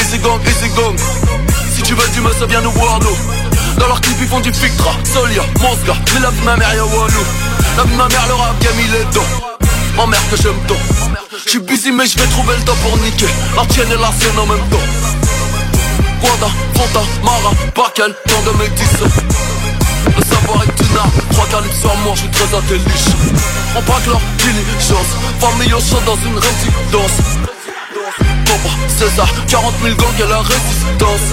Easy 0.01 0.19
gang, 0.21 0.41
easy 0.47 0.71
gang. 0.75 0.97
Si 1.77 1.83
tu 1.83 1.93
veux 1.93 2.09
du 2.09 2.23
me 2.23 2.33
ça 2.33 2.47
viens 2.47 2.63
nous 2.63 2.71
voir 2.71 3.01
nous. 3.01 3.19
Dans 3.79 3.87
leur 3.87 4.01
clip 4.01 4.17
ils 4.19 4.27
font 4.27 4.41
du 4.41 4.51
Fictra, 4.51 4.93
Solia, 5.13 5.43
Mosca, 5.61 5.95
mais 6.15 6.21
la 6.21 6.31
vie 6.31 6.41
de 6.41 6.45
ma 6.47 6.57
mère 6.57 6.75
y'a 6.75 6.87
Walou. 6.87 7.25
La 7.77 7.83
vie 7.83 7.93
de 7.93 7.97
ma 7.97 8.09
mère 8.09 8.29
le 8.29 8.35
rap 8.35 8.59
game 8.63 8.81
il 8.81 8.95
est 8.95 9.13
dos. 9.13 9.21
Ma 9.99 10.07
mère 10.07 10.27
que 10.31 10.37
j'aime 10.39 10.57
tant. 10.67 10.81
J'suis 11.45 11.59
busy 11.59 11.93
mais 11.93 12.07
je 12.07 12.19
vais 12.19 12.29
trouver 12.29 12.57
le 12.57 12.65
temps 12.65 12.77
pour 12.83 12.97
niquer. 12.97 13.29
La 13.57 13.67
tienne 13.67 13.93
et 13.93 14.01
la 14.01 14.11
sienne 14.19 14.39
en 14.39 14.47
même 14.47 14.67
temps. 14.71 14.87
Guada, 16.23 16.51
Fonta, 16.77 17.03
Mara, 17.23 17.53
Bakel, 17.77 18.15
tant 18.27 18.51
de 18.51 18.57
métis. 18.57 19.35
Moi, 22.05 22.15
je 22.15 22.21
suis 22.21 22.31
très 22.31 22.57
intelligent. 22.57 23.19
On 23.77 23.83
braque 23.83 24.07
leur 24.07 24.21
diligence, 24.39 25.11
famille 25.41 25.73
au 25.73 25.81
chaud 25.81 26.01
dans 26.07 26.17
une 26.17 26.39
résidence. 26.39 27.19
Cobra, 28.47 28.77
César, 28.89 29.29
40 29.49 29.75
000 29.83 29.97
gangs 29.97 30.21
et 30.21 30.29
la 30.29 30.41
résistance. 30.41 31.29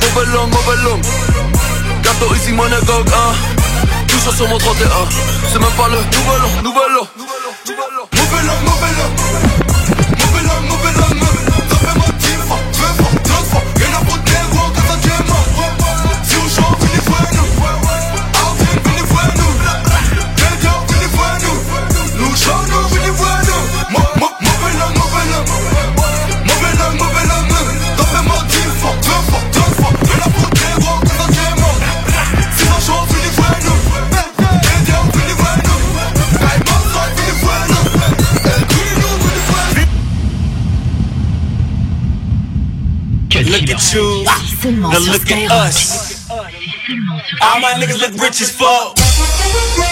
Mauvais 0.00 0.26
langue, 0.34 0.50
mauvais 0.50 0.82
langue 0.82 1.04
Gâteau 2.02 2.52
money 2.52 2.76
gog, 2.86 3.08
hein. 3.08 3.34
Toujours 4.08 4.34
sur 4.34 4.48
mon 4.48 4.58
31 4.58 4.88
C'est 5.50 5.58
même 5.58 5.70
pas 5.70 5.88
le 5.88 5.96
nouvel 5.96 6.42
an, 6.42 6.62
nouvel 6.62 6.98
an 7.00 7.41
Seulement 44.62 44.92
now 44.92 44.98
look 45.00 45.28
at 45.28 45.50
us. 45.50 46.30
All 46.30 47.58
my 47.58 47.72
niggas 47.72 47.98
look 47.98 48.22
rich 48.22 48.40
as 48.42 48.52
fuck. 48.52 49.91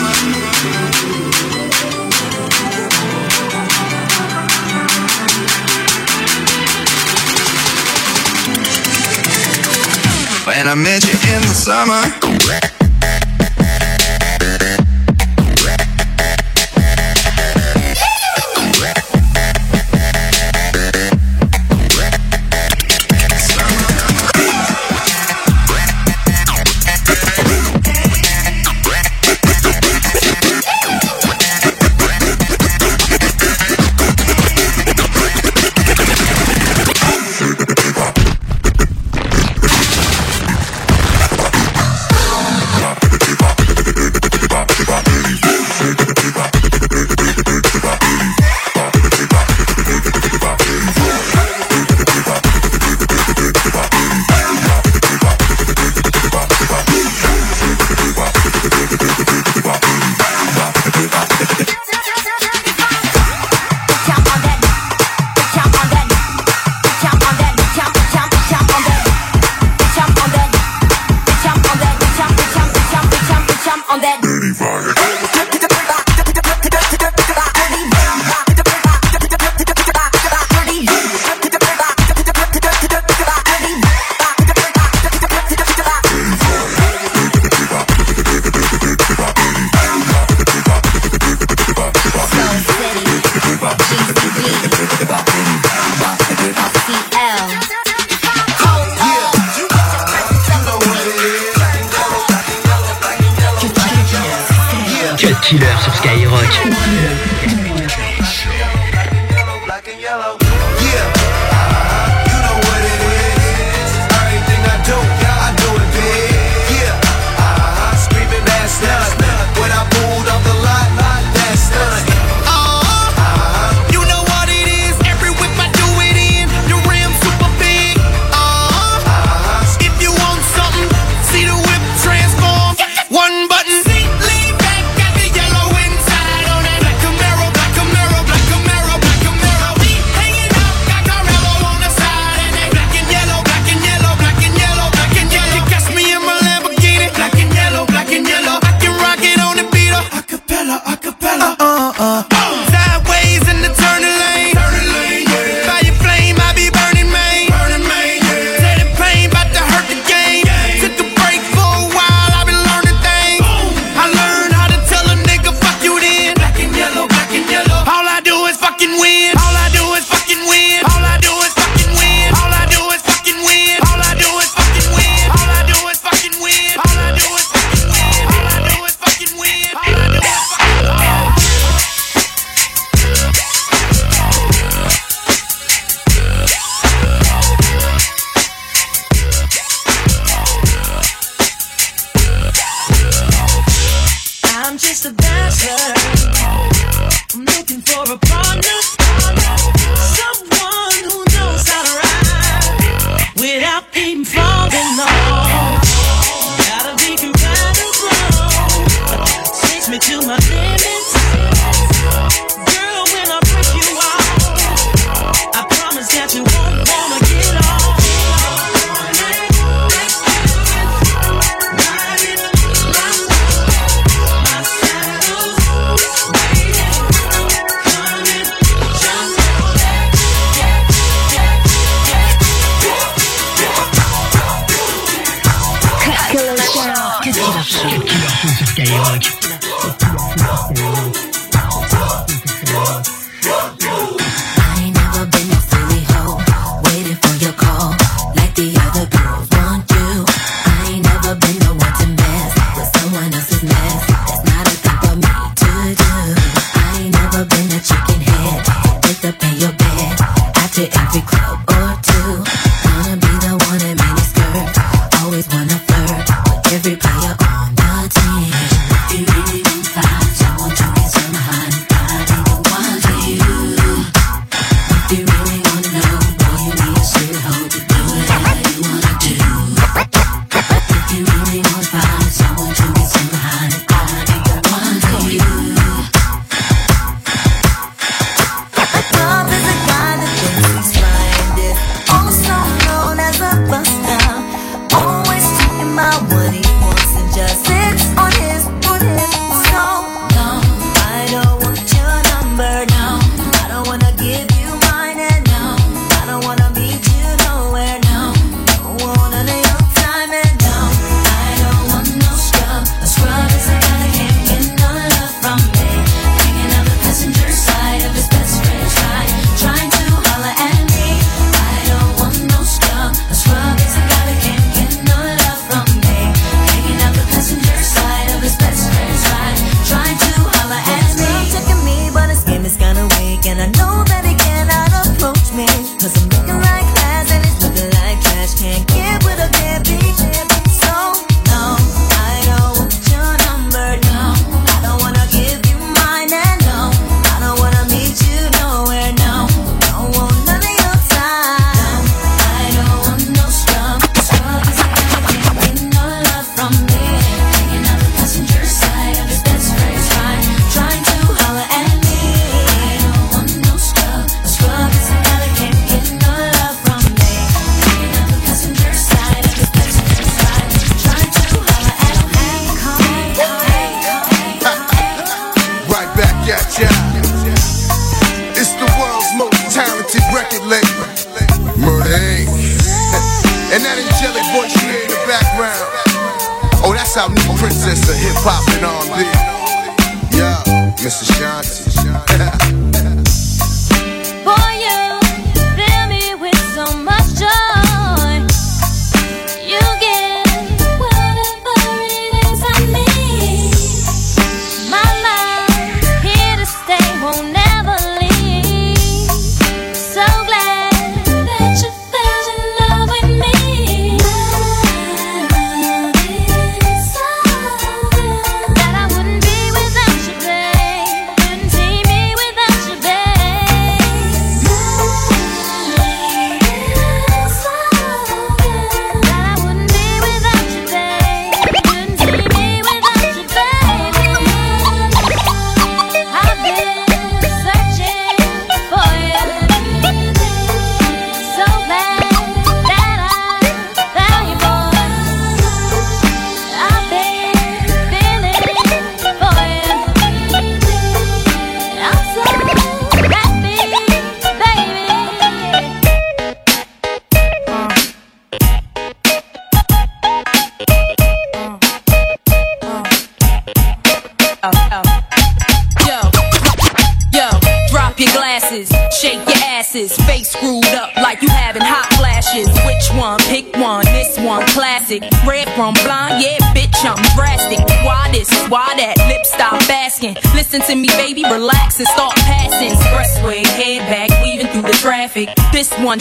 And 10.61 10.69
I 10.69 10.75
met 10.75 11.03
you 11.05 11.17
in 11.33 11.41
the 11.41 11.55
summer. 11.55 12.80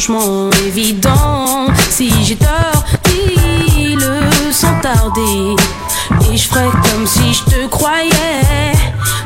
un 0.00 0.02
changement 0.02 0.50
évident. 0.66 1.66
Si 1.90 2.10
j'ai 2.24 2.36
tort, 2.36 2.84
dis-le 3.04 4.20
sans 4.50 4.78
tarder. 4.80 5.56
Et 6.30 6.36
je 6.36 6.48
ferais 6.48 6.70
comme 6.70 7.06
si 7.06 7.34
je 7.34 7.44
te 7.44 7.66
croyais. 7.66 8.72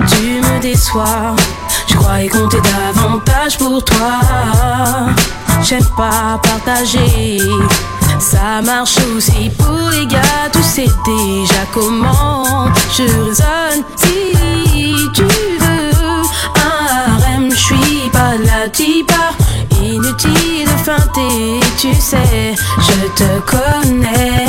Tu 0.09 0.41
me 0.41 0.61
déçois. 0.61 1.37
Je 1.87 1.95
croyais 1.95 2.29
compter 2.29 2.59
davantage 2.61 3.57
pour 3.59 3.85
toi. 3.85 4.21
J'aime 5.63 5.87
pas 5.97 6.41
partager. 6.43 7.39
Ça 8.19 8.61
marche 8.63 8.97
aussi 9.17 9.51
pour 9.59 9.91
les 9.91 10.07
gars, 10.07 10.49
tu 10.53 10.63
sais 10.63 10.89
déjà 11.05 11.63
comment 11.73 12.69
je 12.97 13.03
raisonne. 13.03 13.85
Si 13.97 14.97
tu 15.15 15.23
veux 15.23 16.23
un 16.57 17.23
harem, 17.23 17.51
je 17.51 17.57
suis 17.57 18.11
pas 18.13 18.37
la 18.45 18.69
tipa. 18.69 19.35
Inutile 20.05 20.67
de 20.67 20.85
feinter, 20.85 21.61
tu 21.81 21.95
sais, 21.95 22.55
je 22.79 23.09
te 23.15 23.41
connais. 23.41 24.45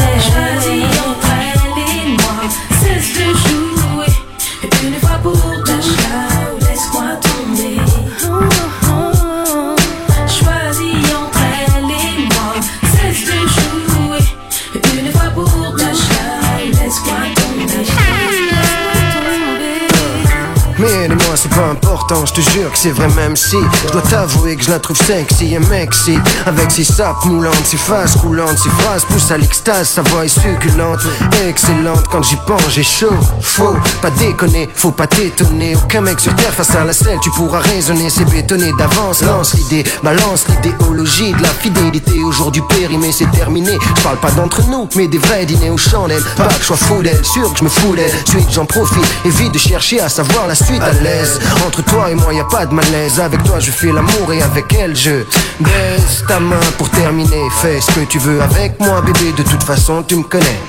Pas 21.56 21.70
important, 21.72 22.26
je 22.26 22.34
te 22.34 22.42
jure 22.52 22.72
que 22.72 22.78
c'est 22.78 22.92
vrai 22.92 23.08
même 23.16 23.36
si 23.36 23.56
Je 23.88 23.92
dois 23.92 24.02
t'avouer 24.02 24.56
que 24.56 24.64
je 24.64 24.72
la 24.72 24.80
trouve 24.80 24.98
sexy 24.98 25.56
et 25.56 25.60
mexy 25.60 26.18
Avec 26.46 26.70
ses 26.70 26.84
sapes 26.84 27.24
moulantes, 27.26 27.66
ses 27.66 27.78
faces 27.78 28.16
coulantes 28.18 28.58
Ses 28.58 28.70
phrases 28.70 29.06
poussent 29.06 29.32
à 29.32 29.38
l'extase, 29.38 29.88
sa 29.90 30.02
voix 30.02 30.26
est 30.26 30.28
succulente 30.28 31.00
Excellente, 31.48 32.06
quand 32.12 32.24
j'y 32.24 32.36
pense 32.48 32.70
j'ai 32.70 32.84
chaud 32.84 33.16
Faut 33.42 33.76
pas 34.02 34.12
déconner, 34.12 34.70
faut 34.76 34.92
pas 34.92 35.08
t'étonner 35.08 35.76
Aucun 35.76 36.02
mec 36.02 36.20
sur 36.20 36.36
terre 36.36 36.54
face 36.54 36.76
à 36.76 36.84
la 36.84 36.94
selle 36.94 37.20
Tu 37.22 37.32
pourras 37.32 37.60
raisonner, 37.60 38.10
c'est 38.10 38.30
bétonné 38.30 38.72
d'avance 38.78 39.22
Lance 39.22 39.54
l'idée, 39.54 39.84
balance 40.04 40.46
l'idéologie 40.50 41.32
De 41.34 41.42
la 41.42 41.50
fidélité 41.50 42.20
au 42.24 42.32
jour 42.32 42.52
du 42.52 42.62
périmé 42.64 43.12
c'est 43.12 43.32
terminé 43.32 43.78
Je 43.98 44.02
parle 44.04 44.18
pas 44.18 44.32
d'entre 44.32 44.68
nous, 44.68 44.90
mais 44.96 45.08
des 45.08 45.18
vrais 45.20 45.46
dîners 45.46 45.70
aux 45.70 45.78
chandelles 45.78 46.24
Pas 46.36 46.48
que 46.48 46.60
je 46.60 46.66
sois 46.66 46.78
fou 46.78 47.02
d'elle, 47.02 47.24
sûr 47.24 47.52
que 47.54 47.60
je 47.60 47.64
me 47.64 47.70
fous 47.70 47.96
d'elle 47.96 48.12
Suite 48.28 48.48
j'en 48.52 48.66
profite, 48.66 49.06
évite 49.24 49.54
de 49.54 49.60
chercher 49.60 50.02
à 50.02 50.10
savoir 50.10 50.48
la 50.48 50.56
suite 50.56 50.82
à 50.82 50.92
l'aise 50.92 51.40
Entre 51.66 51.84
toi 51.84 52.12
et 52.12 52.16
moi 52.16 52.34
y 52.34 52.40
a 52.40 52.46
pas 52.46 52.66
de 52.66 52.74
malaise. 52.74 53.20
Avec 53.20 53.44
toi 53.44 53.60
je 53.60 53.72
fais 53.72 53.92
l'amour 53.92 54.32
et 54.32 54.42
avec 54.42 54.74
elle 54.74 54.96
je 54.96 55.24
baisse 55.60 56.24
ta 56.28 56.40
main 56.40 56.60
pour 56.78 56.90
terminer. 56.90 57.50
Fais 57.62 57.80
ce 57.82 57.92
que 57.92 58.06
tu 58.06 58.20
veux 58.20 58.42
avec 58.42 58.80
moi 58.80 59.02
bébé. 59.02 59.34
De 59.38 59.44
toute 59.44 59.64
façon 59.64 60.04
tu 60.04 60.16
me 60.16 60.24
connais. 60.24 60.60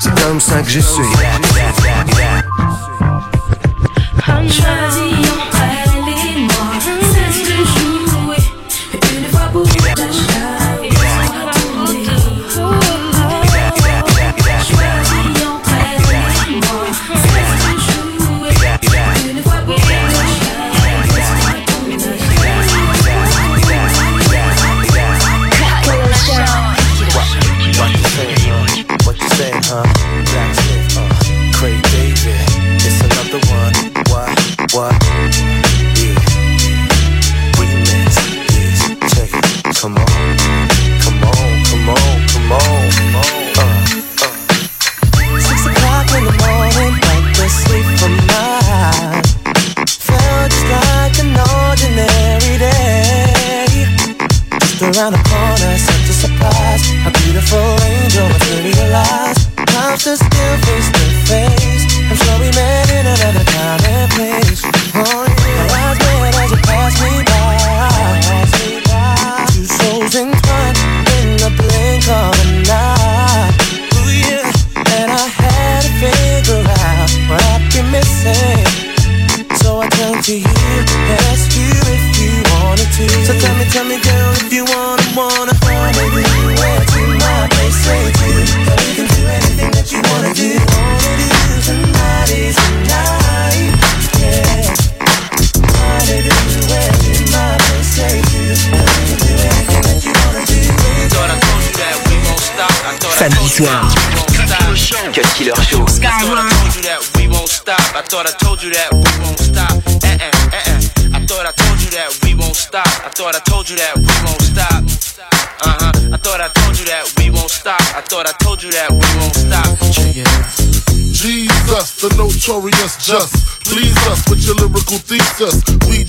C'est 0.00 0.14
comme 0.22 0.40
ça 0.40 0.62
que 0.62 0.70
je 0.70 0.80
suis 0.80 1.02
around 55.04 55.12
the 55.12 55.28
corner, 55.28 55.76
such 55.76 56.08
a 56.08 56.12
surprise. 56.12 56.84
A 57.06 57.10
beautiful 57.20 57.58
angel 57.84 58.28
materialized. 58.28 59.54
Stood 59.94 60.33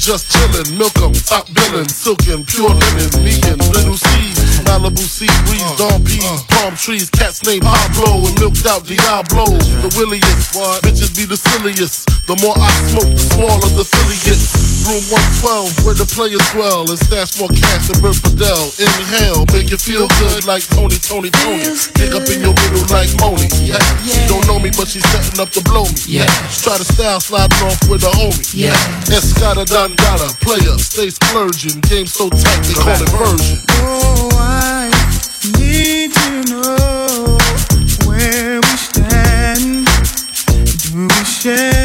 just 0.06 0.32
chillin', 0.32 0.78
milk 0.78 0.96
'em, 1.02 1.12
top 1.26 1.50
billin', 1.52 1.90
silkin', 1.90 2.46
pure 2.46 2.70
linen, 2.70 3.24
me 3.24 3.34
and 3.50 3.60
little 3.74 3.98
C. 3.98 4.06
Malibu 4.66 5.02
sea 5.02 5.26
breeze, 5.46 5.78
dawn 5.78 6.04
peas, 6.04 6.46
palm 6.66 6.76
trees, 6.76 7.10
cats 7.12 7.46
named 7.46 7.62
Pablo 7.62 8.26
and 8.26 8.34
milked 8.42 8.66
out 8.66 8.82
Diablo. 8.90 9.46
The 9.86 9.92
williest, 10.02 10.58
bitches 10.82 11.14
be 11.14 11.30
the 11.30 11.38
silliest. 11.38 12.10
The 12.26 12.34
more 12.42 12.58
I 12.58 12.74
smoke, 12.90 13.14
the 13.14 13.26
smaller 13.38 13.70
the 13.78 13.86
silly 13.86 14.18
gets. 14.26 14.50
Room 14.82 15.02
112, 15.46 15.86
where 15.86 15.94
the 15.94 16.10
players 16.10 16.42
dwell, 16.54 16.90
and 16.90 16.98
stash 16.98 17.38
more 17.38 17.54
cash 17.54 17.86
than 17.90 18.02
Bert 18.02 18.18
Fidel. 18.18 18.74
Inhale, 18.82 19.46
make 19.54 19.70
you 19.70 19.78
feel 19.78 20.10
good 20.18 20.46
like 20.50 20.66
Tony, 20.74 20.98
Tony, 20.98 21.30
Tony. 21.30 21.70
Pick 21.94 22.18
up 22.18 22.26
in 22.34 22.42
your 22.42 22.58
middle 22.58 22.86
like 22.90 23.14
Moni. 23.22 23.46
Yeah. 23.62 23.82
She 24.02 24.26
don't 24.26 24.46
know 24.50 24.58
me, 24.58 24.74
but 24.74 24.90
she's 24.90 25.06
setting 25.14 25.38
up 25.38 25.54
to 25.54 25.62
blow 25.70 25.86
me. 25.86 26.26
Yeah. 26.26 26.30
Try 26.66 26.82
to 26.82 26.86
style 26.86 27.22
sliding 27.22 27.62
off 27.62 27.78
with 27.86 28.10
a 28.10 28.14
homie. 28.18 28.42
Yeah. 28.58 28.78
Escada 29.14 29.70
Dangada, 29.70 30.34
player, 30.42 30.78
stay 30.82 31.14
splurging. 31.14 31.78
Game 31.86 32.10
so 32.10 32.30
tight, 32.30 32.62
they 32.66 32.74
call 32.74 32.98
it 32.98 33.10
version. 33.14 33.62
Oh, 33.86 34.34
I 34.34 34.90
need 35.62 36.14
to 36.14 36.25
know 36.44 37.38
where 38.06 38.60
we 38.60 38.76
stand. 38.78 39.88
Do 40.82 41.08
we 41.08 41.24
share 41.24 41.85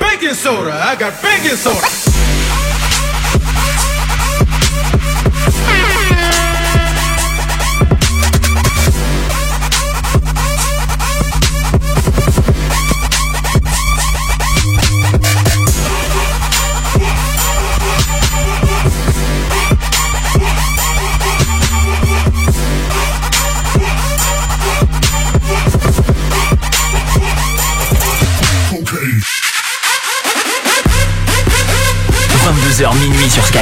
Baking 0.00 0.34
soda, 0.34 0.72
I 0.72 0.96
got 0.98 1.22
baking 1.22 1.56
soda. 1.56 2.21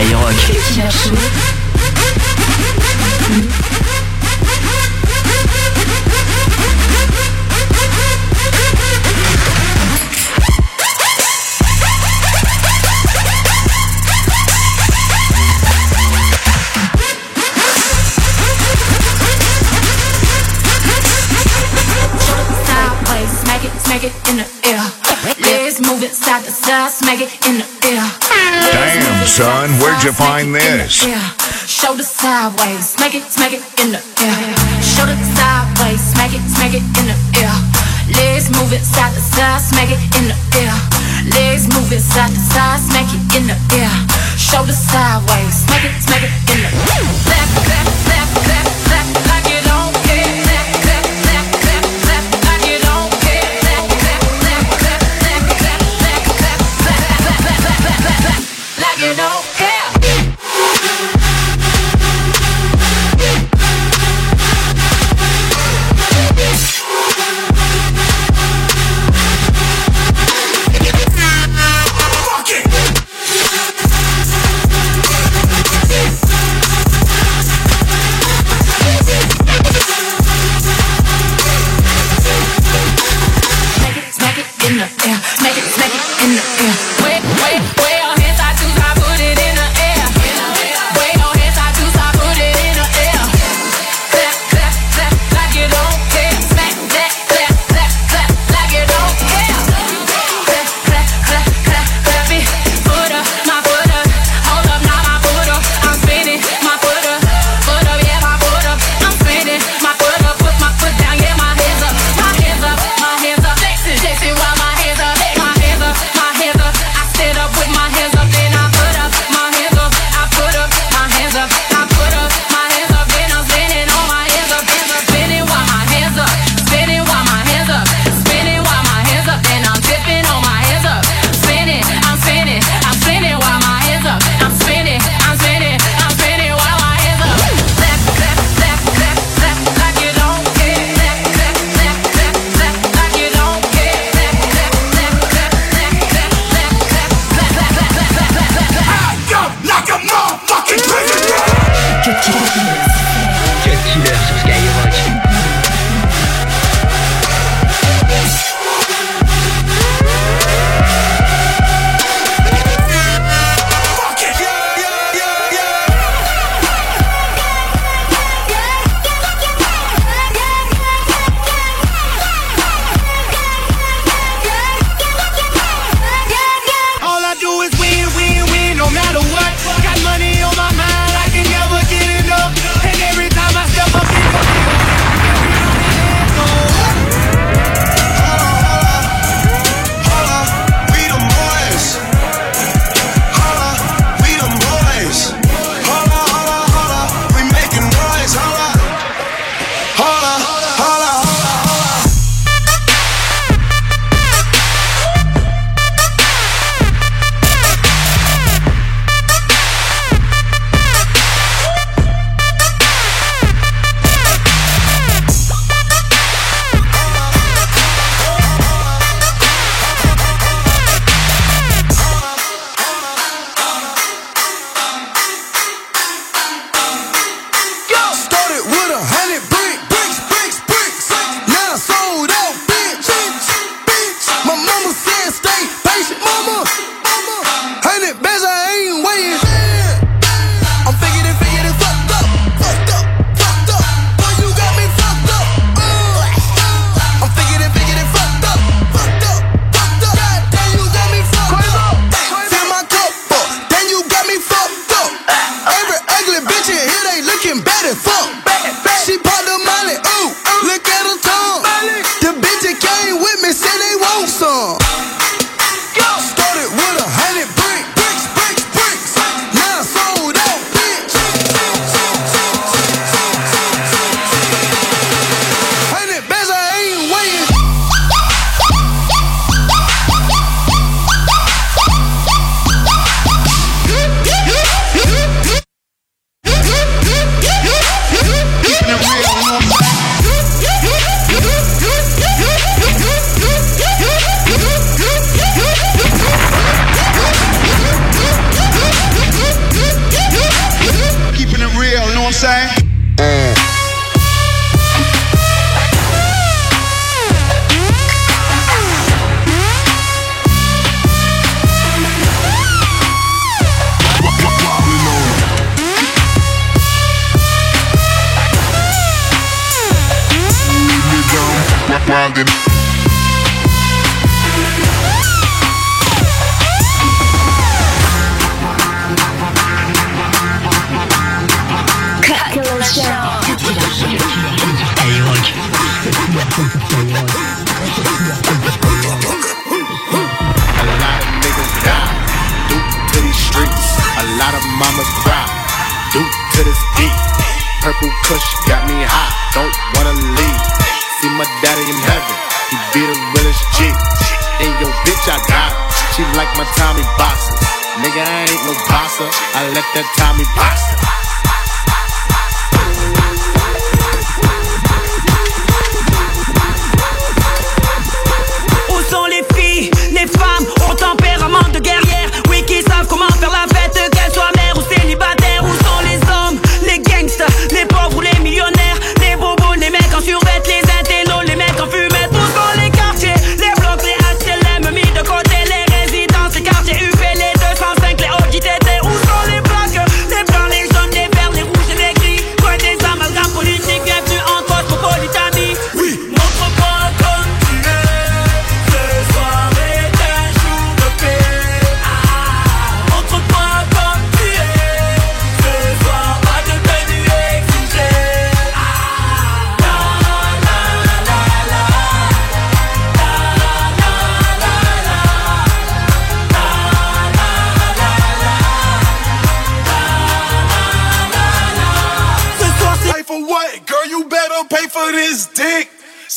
Skyrock. 0.01 1.60
find 30.21 30.55
this. 30.55 31.01
Shoulder 31.65 32.05
sideways, 32.05 32.85
smack 32.93 33.15
it, 33.15 33.25
smack 33.33 33.53
it 33.57 33.65
in 33.81 33.97
the 33.97 34.03
air. 34.21 34.37
Shoulder 34.85 35.17
sideways, 35.17 36.03
smack 36.13 36.37
it, 36.37 36.45
smack 36.45 36.77
it 36.77 36.85
in 37.01 37.07
the 37.09 37.17
air. 37.41 37.57
Legs 38.13 38.53
moving 38.53 38.85
side 38.85 39.15
to 39.17 39.21
side, 39.21 39.63
smack 39.65 39.89
it 39.89 40.03
in 40.21 40.29
the 40.29 40.37
air. 40.61 40.77
Legs 41.33 41.65
moving 41.73 42.05
side 42.05 42.29
to 42.29 42.43
side, 42.53 42.81
smack 42.81 43.09
it 43.09 43.23
in 43.37 43.49
the 43.49 43.57
air. 43.81 43.93
Shoulder 44.37 44.77
sideways. 44.77 45.40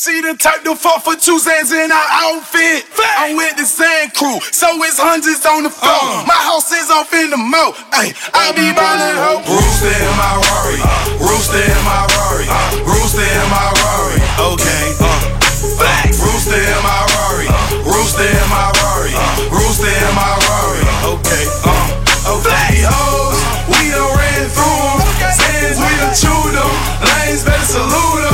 See 0.04 0.20
the 0.20 0.36
type 0.36 0.60
to 0.68 0.76
fall 0.76 1.00
for 1.00 1.16
two 1.16 1.40
sands 1.40 1.72
in 1.72 1.88
our 1.88 2.08
outfit. 2.28 2.84
I'm 3.16 3.40
with 3.40 3.56
the 3.56 3.64
sand 3.64 4.12
crew, 4.12 4.36
so 4.52 4.68
it's 4.84 5.00
hundreds 5.00 5.40
on 5.48 5.64
the 5.64 5.72
phone. 5.72 6.28
My 6.28 6.36
house 6.44 6.68
is 6.76 6.92
off 6.92 7.08
in 7.16 7.32
the 7.32 7.40
mo. 7.40 7.72
Ay, 7.88 8.12
I 8.36 8.52
be 8.52 8.68
ballin' 8.76 9.16
hoe. 9.16 9.40
Rooster 9.48 9.96
in 9.96 10.12
my 10.20 10.36
Rari, 10.44 10.76
Rooster 11.24 11.56
in 11.56 11.80
my 11.88 12.04
Rari, 12.20 12.44
Rooster 12.84 13.24
in 13.24 13.48
my 13.48 13.64
Rari. 13.80 14.20
Okay, 14.52 14.84
uh, 15.00 15.40
facts. 15.80 16.20
Rooster 16.20 16.52
in 16.60 16.80
my 16.84 17.00
Rari, 17.16 17.48
Rooster 17.88 18.28
in 18.28 18.46
my 18.52 18.68
Rari, 18.84 19.16
Rooster 19.48 19.88
in 19.88 20.12
my 20.12 20.36
Rari. 20.36 20.84
Okay, 21.16 21.44
uh, 21.64 22.36
okay. 22.44 22.84
Hoes, 22.92 23.40
we 23.72 23.88
done 23.88 24.12
ran 24.20 24.52
through 24.52 24.84
'em. 24.84 25.00
Sands, 25.32 25.80
we 25.80 25.88
done 25.96 26.12
chewed 26.12 26.52
'em. 26.60 26.72
Lanes 27.08 27.40
better 27.40 27.64
salute 27.64 28.28
'em. 28.28 28.33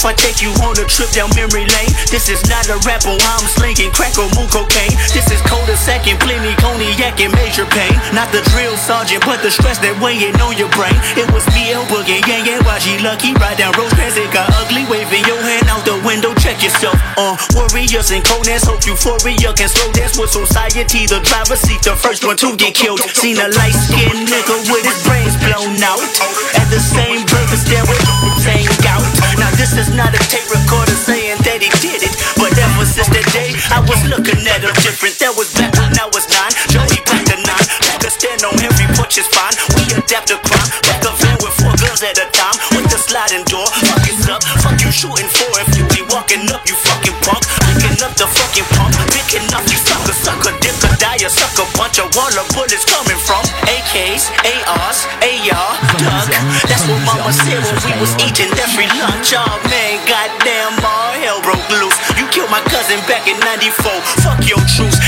Yourself, 0.00 0.16
I 0.16 0.16
take 0.16 0.40
you 0.40 0.48
on 0.64 0.72
a 0.80 0.86
trip 0.88 1.12
down 1.12 1.28
memory 1.36 1.68
lane. 1.68 1.92
This 2.08 2.32
is 2.32 2.40
not 2.48 2.64
a 2.72 2.80
rapper, 2.88 3.12
I'm 3.12 3.44
slinging 3.44 3.92
crack 3.92 4.16
or 4.16 4.32
moon 4.32 4.48
cocaine. 4.48 4.96
This 5.12 5.28
is 5.28 5.40
cold 5.44 5.68
a 5.68 5.76
second, 5.76 6.20
plenty 6.20 6.56
cognac 6.56 7.20
and 7.20 7.32
major 7.36 7.66
pain. 7.68 7.92
Not 8.16 8.32
the 8.32 8.40
drill 8.52 8.76
sergeant, 8.80 9.24
but 9.28 9.42
the 9.44 9.50
stress 9.50 9.76
that 9.84 9.92
weighing 10.00 10.36
on 10.40 10.56
your 10.56 10.72
brain. 10.72 10.96
It 11.20 11.28
was 11.36 11.44
me, 11.52 11.72
El 11.72 11.84
Boogie, 11.92 12.24
yeah, 12.24 12.40
yeah, 12.40 12.64
YG 12.64 13.04
Lucky. 13.04 13.36
Ride 13.36 13.60
down 13.60 13.76
Rosecrans, 13.76 14.16
it 14.16 14.32
got 14.32 14.48
ugly. 14.56 14.88
Waving 14.88 15.24
your 15.28 15.40
hand 15.40 15.68
out 15.68 15.84
the 15.84 16.00
window, 16.00 16.32
check 16.40 16.62
yourself. 16.64 16.96
Uh, 17.20 17.36
warriors 17.52 18.08
and 18.10 18.24
coldness, 18.24 18.64
hope 18.64 18.80
euphoria 18.88 19.52
can 19.52 19.68
slow 19.68 19.92
dance 19.92 20.16
with 20.16 20.32
society. 20.32 21.04
The 21.04 21.20
driver's 21.28 21.60
seat, 21.60 21.84
the 21.84 21.92
first 21.92 22.24
one 22.24 22.40
to 22.40 22.56
get 22.56 22.72
killed. 22.72 23.04
Seen 23.12 23.36
a 23.36 23.52
light 23.52 23.76
skinned 23.76 24.32
nigga 24.32 24.56
with 24.72 24.84
his 24.88 24.96
brains 25.04 25.36
blown 25.44 25.76
out. 25.84 26.00
And 26.56 26.68
the 26.72 26.80
same 26.80 27.26
brother 27.28 27.60
there 27.68 27.84
with 27.84 28.00
the 28.00 28.32
same 28.40 28.70
gout. 28.80 29.04
Now 29.36 29.52
this 29.60 29.76
is 29.76 29.89
not 29.96 30.14
a 30.14 30.20
tape 30.30 30.46
recorder 30.50 30.94
saying 30.94 31.38
that 31.42 31.58
he 31.62 31.70
did 31.82 32.02
it. 32.04 32.14
But 32.36 32.54
ever 32.54 32.86
since 32.86 33.10
that 33.10 33.26
day, 33.34 33.54
I 33.70 33.80
was 33.84 34.00
looking 34.06 34.40
at 34.46 34.62
him 34.62 34.74
different. 34.82 35.18
That 35.18 35.34
was 35.34 35.50
back 35.54 35.72
when 35.78 35.94
I 35.98 36.06
was 36.10 36.26
nine. 36.30 36.52
Joey 36.70 37.00
back 37.06 37.24
to 37.32 37.36
nine. 37.40 37.66
Back 37.86 37.98
to 38.06 38.10
stand 38.10 38.42
on 38.46 38.54
every 38.60 38.86
punch 38.94 39.18
is 39.18 39.28
fine. 39.30 39.54
We 39.76 39.86
adapt 39.94 40.30
to 40.30 40.38
crime. 40.40 40.68
Back 40.86 41.02
a 41.06 41.12
van 41.18 41.36
with 41.42 41.54
four 41.58 41.74
guns 41.80 42.02
at 42.02 42.18
a 42.18 42.26
time. 42.30 42.56
With 42.76 42.86
the 42.90 42.98
sliding 42.98 43.46
door. 43.48 43.66
Fuck 43.66 44.06
it 44.06 44.20
up. 44.30 44.42
Fuck 44.62 44.78
you 44.82 44.92
shooting 44.92 45.30
for 45.30 45.50
if 45.62 45.70
you 45.74 45.84
be 45.90 46.02
walking 46.12 46.46
up, 46.52 46.62
you 46.68 46.76
fucking 46.76 47.16
punk. 47.26 47.42
Picking 47.66 47.98
up 48.02 48.14
the 48.14 48.26
fucking 48.26 48.68
pump. 48.76 48.92
Picking 49.12 49.46
up 49.54 49.64
you 49.66 49.78
sucker, 49.80 50.16
sucker, 50.16 50.54
dip 50.60 50.76
or 50.86 50.94
die, 50.98 51.20
a 51.22 51.30
sucker 51.30 51.66
bunch 51.76 51.98
of 51.98 52.10
water 52.14 52.44
bullets 52.54 52.84
coming 52.86 53.20
from 53.22 53.42
AKs, 53.66 54.30
ARs, 54.44 55.06
AR, 55.22 55.70
Doug. 55.98 56.28
When 57.30 57.38
we 57.86 58.00
was 58.00 58.10
eating 58.18 58.50
every 58.58 58.90
lunch. 58.98 59.30
Oh 59.38 59.62
man, 59.70 60.02
goddamn, 60.10 60.74
all 60.82 61.14
hell 61.14 61.40
broke 61.42 61.62
loose. 61.70 61.94
You 62.18 62.26
killed 62.34 62.50
my 62.50 62.58
cousin 62.66 62.98
back 63.06 63.28
in 63.28 63.38
94. 63.38 63.86
Fuck 64.26 64.42
your 64.50 64.58
truce. 64.66 64.98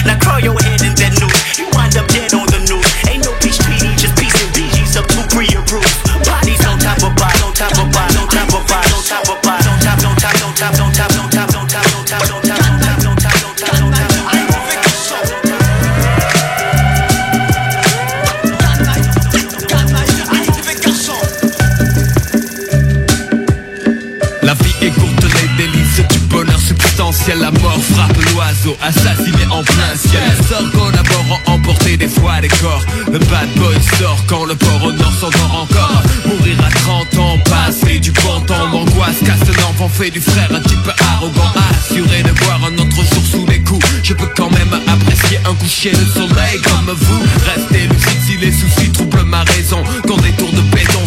Substantiel 27.22 27.38
La 27.38 27.50
mort 27.60 27.80
frappe 27.82 28.16
l'oiseau, 28.32 28.76
assassiné 28.80 29.44
en 29.50 29.62
plein 29.62 29.96
ciel. 29.96 30.22
Les 30.38 30.46
sorts 30.46 30.70
collaborant, 30.72 31.40
emporter 31.46 31.96
des 31.96 32.08
fois 32.08 32.40
des 32.40 32.48
corps. 32.48 32.84
Le 33.10 33.18
bad 33.18 33.48
boy 33.56 33.76
sort 33.98 34.18
quand 34.26 34.44
le 34.44 34.54
port 34.54 34.82
au 34.84 34.92
nord 34.92 35.12
s'endort 35.20 35.62
encore. 35.62 36.02
Mourir 36.26 36.58
à 36.64 36.70
30 36.70 37.18
ans, 37.18 37.38
passer 37.44 37.98
du 37.98 38.12
bon 38.12 38.40
temps. 38.46 38.66
L'angoisse 38.72 39.18
casse 39.24 39.56
l'enfant, 39.60 39.88
fait 39.88 40.10
du 40.10 40.20
frère 40.20 40.48
un 40.52 40.60
type 40.60 40.90
arrogant. 41.14 41.52
Assuré 41.70 42.22
de 42.22 42.30
voir 42.44 42.60
un 42.64 42.74
autre 42.74 42.96
jour 42.96 43.24
sous 43.30 43.46
les 43.46 43.60
coups. 43.60 43.84
Je 44.02 44.14
peux 44.14 44.28
quand 44.36 44.50
même 44.50 44.80
apprécier 44.86 45.38
un 45.48 45.54
coucher 45.54 45.92
de 45.92 46.04
soleil 46.12 46.60
comme 46.62 46.94
vous. 46.94 47.22
Restez 47.46 47.86
lucide 47.88 48.20
si 48.26 48.36
les 48.38 48.52
soucis 48.52 48.90
troublent 48.92 49.24
ma 49.24 49.42
raison. 49.44 49.82
Quand 50.06 50.20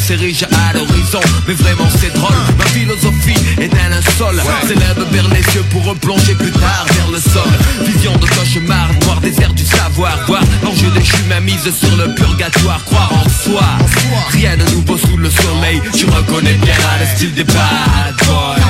de 0.06 0.18
s'érigent 0.18 0.48
à 0.52 0.74
l'horizon. 0.74 1.20
Mais 1.48 1.54
vraiment 1.54 1.88
c'est 2.00 2.14
drôle, 2.14 2.36
ma 2.58 2.66
philosophie 2.66 3.40
est 3.60 3.74
un 3.74 3.90
linceul 3.90 4.42
S'élève 4.68 5.06
vers 5.12 5.28
les 5.30 5.42
yeux 5.54 5.64
pour 5.72 5.84
replonger 5.86 6.36
plus 6.36 6.52
tard 6.52 6.86
vers 6.92 7.12
le 7.12 7.20
sol. 7.20 7.50
Vision 7.86 8.16
de 8.18 8.26
cauchemar, 8.28 8.90
noir 9.04 9.22
désert 9.22 9.54
du 9.54 9.64
savoir. 9.64 10.18
Voir 10.28 10.44
l'enjeu 10.64 10.90
déchu 10.96 11.18
ma 11.30 11.40
mise 11.40 11.72
sur 11.72 11.96
le 11.98 12.14
purgatoire. 12.16 12.84
Croire 12.86 13.12
en 13.14 13.30
soi, 13.30 13.64
rien 14.32 14.58
de 14.58 14.64
nouveau 14.72 14.98
sous 14.98 15.18
le 15.18 15.30
soleil. 15.30 15.82
Tu 15.94 16.06
reconnais 16.06 16.54
bien 16.56 16.76
le 17.00 17.16
style 17.16 17.34
des 17.34 17.44
bad 17.44 18.16
boys 18.28 18.65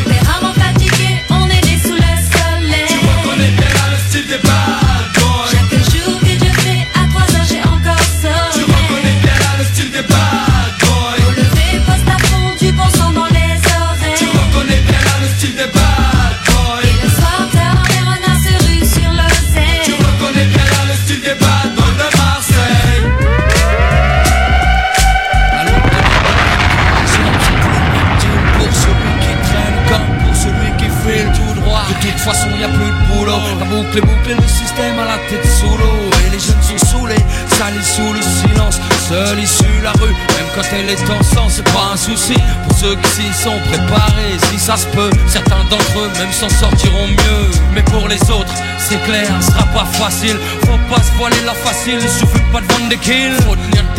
Seule 39.08 39.40
issue 39.40 39.82
la 39.84 39.92
rue, 39.92 40.10
même 40.10 40.50
quand 40.56 40.64
elle 40.74 40.90
est 40.90 41.10
en 41.12 41.22
sang 41.22 41.48
C'est 41.48 41.64
pas 41.66 41.92
un 41.94 41.98
souci. 41.98 42.34
Pour 42.68 42.76
ceux 42.76 42.96
qui 42.96 43.10
s'y 43.10 43.34
sont 43.44 43.60
préparés 43.70 44.36
Si 44.50 44.58
ça 44.58 44.76
se 44.78 44.88
peut, 44.88 45.12
certains 45.28 45.64
d'entre 45.70 46.00
eux 46.00 46.10
même 46.18 46.32
s'en 46.32 46.50
sortiront 46.50 47.08
mieux. 47.08 47.52
Mais 47.76 47.84
pour 47.84 48.08
les 48.08 48.22
autres, 48.32 48.54
c'est 48.80 49.02
clair, 49.04 49.28
ce 49.42 49.52
sera 49.52 49.66
pas 49.66 49.86
facile. 49.86 50.38
Faut 50.62 50.96
pas 50.96 51.04
se 51.04 51.12
voiler 51.18 51.42
la 51.46 51.54
facile, 51.54 52.00
il 52.02 52.10
suffit 52.10 52.44
pas 52.52 52.62
de 52.62 52.74
vendre 52.74 52.90
des 52.90 52.98
kills 52.98 53.38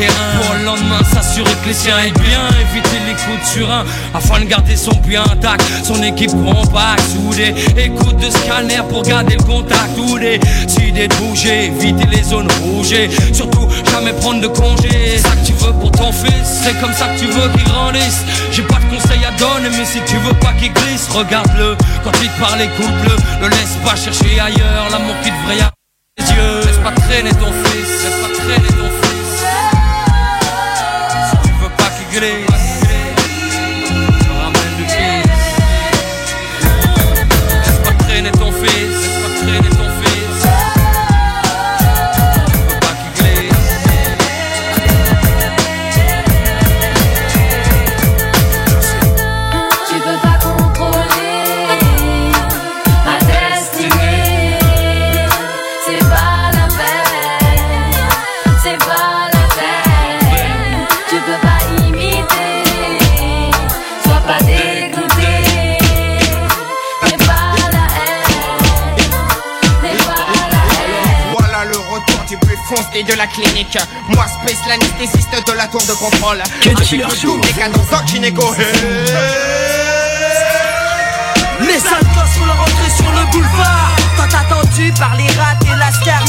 pour 0.05 0.55
le 0.55 0.65
lendemain 0.65 1.01
s'assurer 1.13 1.51
que 1.63 1.69
les 1.69 1.75
siens 1.75 1.99
aient 1.99 2.11
bien. 2.21 2.49
Éviter 2.61 2.99
les 3.07 3.15
coups 3.15 3.41
de 3.41 3.47
surin 3.47 3.85
afin 4.15 4.41
de 4.41 4.45
garder 4.45 4.77
son 4.77 4.95
bien 5.07 5.23
intact. 5.23 5.63
Son 5.85 6.03
équipe 6.03 6.31
compacte, 6.31 7.03
soudée. 7.11 7.55
Écoute 7.77 8.17
de 8.19 8.31
scanner 8.31 8.81
pour 8.91 9.03
garder 9.03 9.37
le 9.37 9.43
contact. 9.43 9.97
Ou 9.99 10.19
décider 10.19 11.09
de 11.09 11.15
bouger, 11.17 11.67
éviter 11.67 12.07
les 12.11 12.23
zones 12.23 12.49
rouges. 12.63 12.95
Surtout 13.33 13.69
jamais 13.91 14.13
prendre 14.13 14.41
de 14.41 14.49
congé 14.49 14.89
C'est 15.17 15.19
ça 15.19 15.31
que 15.31 15.47
tu 15.47 15.53
veux 15.53 15.73
pour 15.73 15.91
ton 15.91 16.13
fils 16.13 16.63
C'est 16.65 16.79
comme 16.81 16.93
ça 16.93 17.07
que 17.09 17.19
tu 17.19 17.27
veux 17.27 17.49
qu'il 17.57 17.65
grandisse. 17.65 18.25
J'ai 18.53 18.63
pas 18.63 18.79
de 18.79 18.95
conseils 18.95 19.25
à 19.25 19.31
donner 19.39 19.71
mais 19.77 19.85
si 19.85 20.01
tu 20.07 20.17
veux 20.19 20.35
pas 20.35 20.53
qu'il 20.59 20.73
glisse 20.73 21.09
Regarde-le, 21.15 21.77
quand 22.05 22.13
il 22.23 22.29
te 22.29 22.41
parle 22.41 22.61
écoute-le. 22.61 23.17
Le 23.43 23.49
laisse 23.49 23.77
pas 23.85 23.97
chercher 23.97 24.39
ailleurs 24.41 24.89
L'amour 24.91 25.15
qui 25.23 25.31
devrait 25.31 25.57
y 25.57 25.61
avoir 25.61 25.73
les 26.19 26.25
yeux. 26.25 26.61
Laisse 26.67 26.79
pas 26.85 26.93
traîner 26.93 27.31
ton 27.31 27.53
fils 27.65 28.05
Laisse 28.05 28.21
pas 28.23 28.35
traîner 28.35 28.69
ton 28.69 28.91
fils 28.91 28.96
Look. 32.19 32.56
De 73.07 73.15
la 73.15 73.27
clinique. 73.27 73.79
Moi, 74.09 74.25
Space, 74.27 74.61
l'anesthésiste 74.69 75.47
de 75.47 75.53
la 75.53 75.67
tour 75.69 75.83
de 75.83 75.93
contrôle. 75.93 76.43
Avec 76.65 76.81
Killer 76.81 77.05
le 77.09 77.15
Show. 77.15 77.41
des 77.41 77.53
cadences 77.53 77.93
en 77.93 78.07
gynéco. 78.07 78.55
Les 81.61 81.81
sales 81.81 82.05
gosses 82.15 82.37
font 82.39 82.45
leur 82.47 82.61
entrée 82.61 82.91
sur 82.97 83.11
le 83.11 83.31
boulevard 83.33 83.97
Tant 84.17 84.39
par 84.99 85.17
les 85.17 85.27
rats 85.39 85.57
et 85.63 85.79
la 85.79 85.91
star 85.91 86.23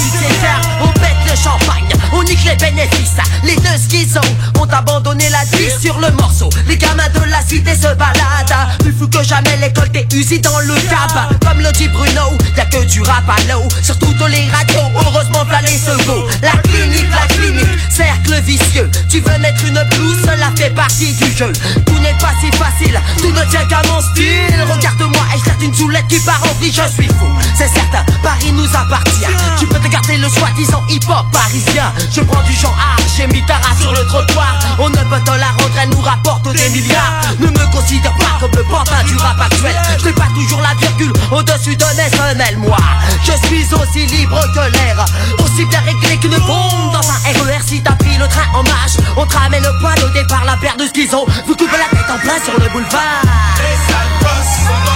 On 0.82 0.88
pète 0.88 1.18
le 1.30 1.36
champagne, 1.36 1.88
on 2.14 2.24
nique 2.24 2.46
les 2.46 2.56
bénéfices. 2.56 3.18
Les 3.44 3.56
deux 3.56 3.78
schizos 3.90 4.22
ont 4.60 4.68
abandonné 4.72 5.28
la 5.30 5.44
vie 5.58 5.70
sur 5.82 6.00
le 6.00 6.10
morceau. 6.12 6.50
Les 6.68 6.78
gamins 6.78 7.10
de 7.14 7.30
la 7.30 7.42
cité 7.42 7.76
se 7.76 7.94
baladent. 7.96 8.78
Plus 8.80 8.94
fou 8.94 9.08
que 9.08 9.22
jamais 9.22 9.58
l'école 9.62 9.90
t'es 9.90 10.08
usée 10.16 10.40
dans 10.40 10.60
le 10.60 10.76
cab. 10.90 11.38
Comme 11.46 11.60
le 11.60 11.72
dit 11.74 11.90
Bruno, 11.90 12.38
y'a 12.56 12.66
que 12.66 12.86
du 12.86 13.02
rap 13.02 13.30
à 13.30 13.52
l'eau. 13.52 13.68
Sur 13.84 14.00
toutes 14.00 14.30
les 14.30 14.48
radios, 14.50 14.92
heureusement 14.96 15.44
v'là 15.44 15.62
les 15.62 15.78
secours. 15.78 16.28
La 16.42 16.52
clinique, 16.62 17.10
la 17.12 17.28
clinique, 17.36 17.80
cercle 17.90 18.42
vicieux. 18.44 18.90
Tu 19.10 19.20
veux 19.20 19.38
mettre 19.40 19.66
une 19.66 19.84
blouse, 19.92 20.22
cela 20.22 20.52
fait 20.56 20.70
partie 20.70 21.14
du 21.14 21.32
jeu. 21.36 21.52
Tout 21.86 22.00
n'est 22.00 22.18
pas 22.20 22.34
si 22.40 22.50
facile, 22.58 23.00
tout 23.18 23.32
ne 23.32 23.44
tient 23.50 23.66
qu'à 23.66 23.82
mon 23.90 24.00
style. 24.00 24.66
Regarde-moi 24.72 25.24
et 25.36 25.40
je 25.40 25.66
une 25.66 25.74
soulette 25.74 26.08
qui 26.08 26.20
part 26.20 26.42
en 26.44 26.54
vrille, 26.60 26.72
je 26.72 26.88
suis 26.94 27.08
fou. 27.08 27.28
C'est 27.58 27.68
certain, 27.68 28.06
Paris 28.38 28.52
nous 28.52 28.70
appartient. 28.76 29.26
Tu 29.60 29.68
peux 29.68 29.80
te 29.80 29.88
garder 29.88 30.18
le 30.18 30.30
soi-disant 30.30 30.84
hip-hop 30.90 31.26
parisien. 31.32 31.92
Je 32.12 32.22
prends 32.22 32.42
du 32.44 32.54
genre 32.54 32.76
art, 32.78 33.04
j'ai 33.16 33.28
mis 33.28 33.44
ta 33.46 33.56
race 33.56 33.80
sur 33.80 33.92
le 33.92 34.06
trottoir. 34.06 34.60
On 34.80 34.90
ne 34.90 34.96
peut 34.96 35.22
te 35.26 35.32
la 35.32 35.48
rendre, 35.48 35.78
elle 35.82 35.90
nous 35.90 36.02
rapporte 36.02 36.52
des 36.54 36.70
milliards. 36.70 37.22
Ne 37.40 37.48
me 37.48 37.72
considère 37.72 38.14
pas 38.14 38.38
comme 38.40 38.52
le 38.56 38.64
pantin 38.64 39.04
du 39.06 39.16
rap 39.18 39.40
actuel. 39.42 39.76
Je 40.00 40.06
n'ai 40.06 40.14
pas 40.14 40.28
toujours 40.36 40.62
la 40.62 40.76
virgule 40.76 41.14
au-dessus 41.32 41.76
de 41.76 41.84
semelles, 41.84 42.58
moi. 42.58 42.78
Je 43.24 43.48
suis 43.48 43.66
aussi 43.74 44.06
libre 44.06 44.40
que 44.54 44.72
l'air, 44.72 45.06
aussi 45.40 45.66
bien 45.66 45.82
réglé 45.82 46.18
qu'une 46.18 46.38
bombe. 46.46 46.94
Dans 46.94 47.10
un 47.10 47.44
RER. 47.44 47.62
Si 47.66 47.82
t'as 47.82 47.94
pris 47.94 48.18
le 48.18 48.28
train 48.28 48.48
en 48.54 48.64
marche, 48.64 48.98
on 49.18 49.26
te 49.26 49.36
ramène 49.36 49.64
le 49.64 49.78
poil 49.82 49.98
au 50.04 50.10
départ, 50.10 50.46
la 50.46 50.56
paire 50.58 50.78
de 50.78 50.86
skizos. 50.86 51.26
Vous 51.48 51.56
coupez 51.56 51.78
la 51.78 51.98
tête 51.98 52.10
en 52.10 52.18
plein 52.20 52.40
sur 52.44 52.54
le 52.54 52.70
boulevard. 52.70 53.22
Les 53.58 54.87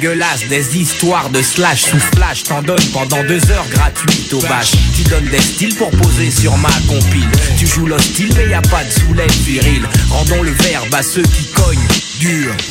Des 0.00 0.78
histoires 0.78 1.28
de 1.28 1.42
slash 1.42 1.82
sous 1.82 1.98
flash. 1.98 2.44
T'en 2.44 2.62
donnes 2.62 2.78
pendant 2.90 3.22
deux 3.24 3.50
heures 3.50 3.68
gratuites 3.68 4.32
au 4.32 4.40
bâche 4.40 4.72
Tu 4.96 5.02
donnes 5.02 5.28
des 5.28 5.40
styles 5.40 5.74
pour 5.74 5.90
poser 5.90 6.30
sur 6.30 6.56
ma 6.56 6.70
compile. 6.88 7.28
Tu 7.58 7.66
joues 7.66 7.86
l'hostile 7.86 8.32
mais 8.34 8.48
y 8.48 8.54
a 8.54 8.62
pas 8.62 8.82
de 8.82 8.90
soulève 8.90 9.30
viril. 9.42 9.86
Rendons 10.08 10.42
le 10.42 10.52
verbe 10.52 10.94
à 10.94 11.02
ceux 11.02 11.22
qui 11.22 11.44
cognent 11.52 12.09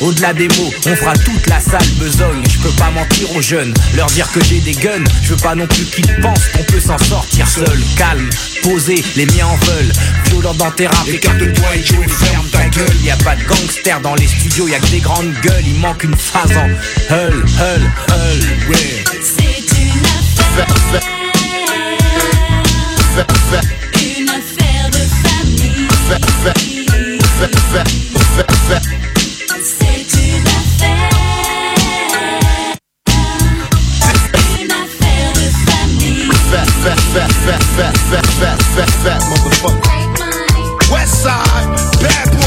Au-delà 0.00 0.32
des 0.32 0.46
mots, 0.46 0.72
on 0.86 0.94
fera 0.94 1.12
toute 1.14 1.46
la 1.48 1.58
salle 1.58 1.88
besogne. 1.98 2.44
Je 2.48 2.58
peux 2.58 2.72
pas 2.76 2.90
mentir 2.90 3.34
aux 3.34 3.42
jeunes, 3.42 3.74
leur 3.96 4.06
dire 4.06 4.30
que 4.30 4.38
j'ai 4.44 4.60
des 4.60 4.74
guns. 4.74 5.02
Je 5.22 5.30
veux 5.30 5.40
pas 5.42 5.56
non 5.56 5.66
plus 5.66 5.84
qu'ils 5.86 6.06
pensent 6.20 6.46
qu'on 6.54 6.62
peut 6.62 6.78
s'en 6.78 6.96
sortir 6.98 7.48
seul. 7.48 7.80
Calme, 7.96 8.30
posé, 8.62 9.02
les 9.16 9.26
miens 9.26 9.48
en 9.48 9.56
veulent. 9.56 9.92
Violent 10.26 10.54
dans 10.54 10.70
tes 10.70 10.86
raps, 10.86 11.08
écarte-toi 11.08 11.76
et 11.76 11.84
Joe 11.84 12.06
ferme 12.06 12.48
ta 12.50 12.68
gueule. 12.68 12.96
Y 13.02 13.10
a 13.10 13.16
pas 13.16 13.34
de 13.34 13.42
gangsters 13.42 14.00
dans 14.00 14.14
les 14.14 14.28
studios, 14.28 14.68
y 14.68 14.74
a 14.74 14.78
que 14.78 14.86
des 14.86 15.00
grandes 15.00 15.34
gueules. 15.42 15.66
Il 15.66 15.80
manque 15.80 16.04
une 16.04 16.16
phase 16.16 16.56
en 16.56 16.68
hull, 17.12 17.44
hull, 17.58 17.90
hull, 18.08 18.70
ouais. 18.70 19.04
C'est 19.20 19.66
une 19.80 20.06
affaire. 20.06 21.02
Une 24.16 24.28
affaire 24.28 24.90
de 24.90 24.98
famille. 25.28 25.88
Famille. 39.02 39.80
West 40.90 41.22
side, 41.22 42.02
bad 42.02 42.39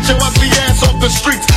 snatch 0.00 0.08
your 0.08 0.18
ugly 0.26 0.48
ass 0.48 0.82
off 0.82 1.00
the 1.00 1.08
streets. 1.08 1.49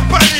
happening 0.00 0.39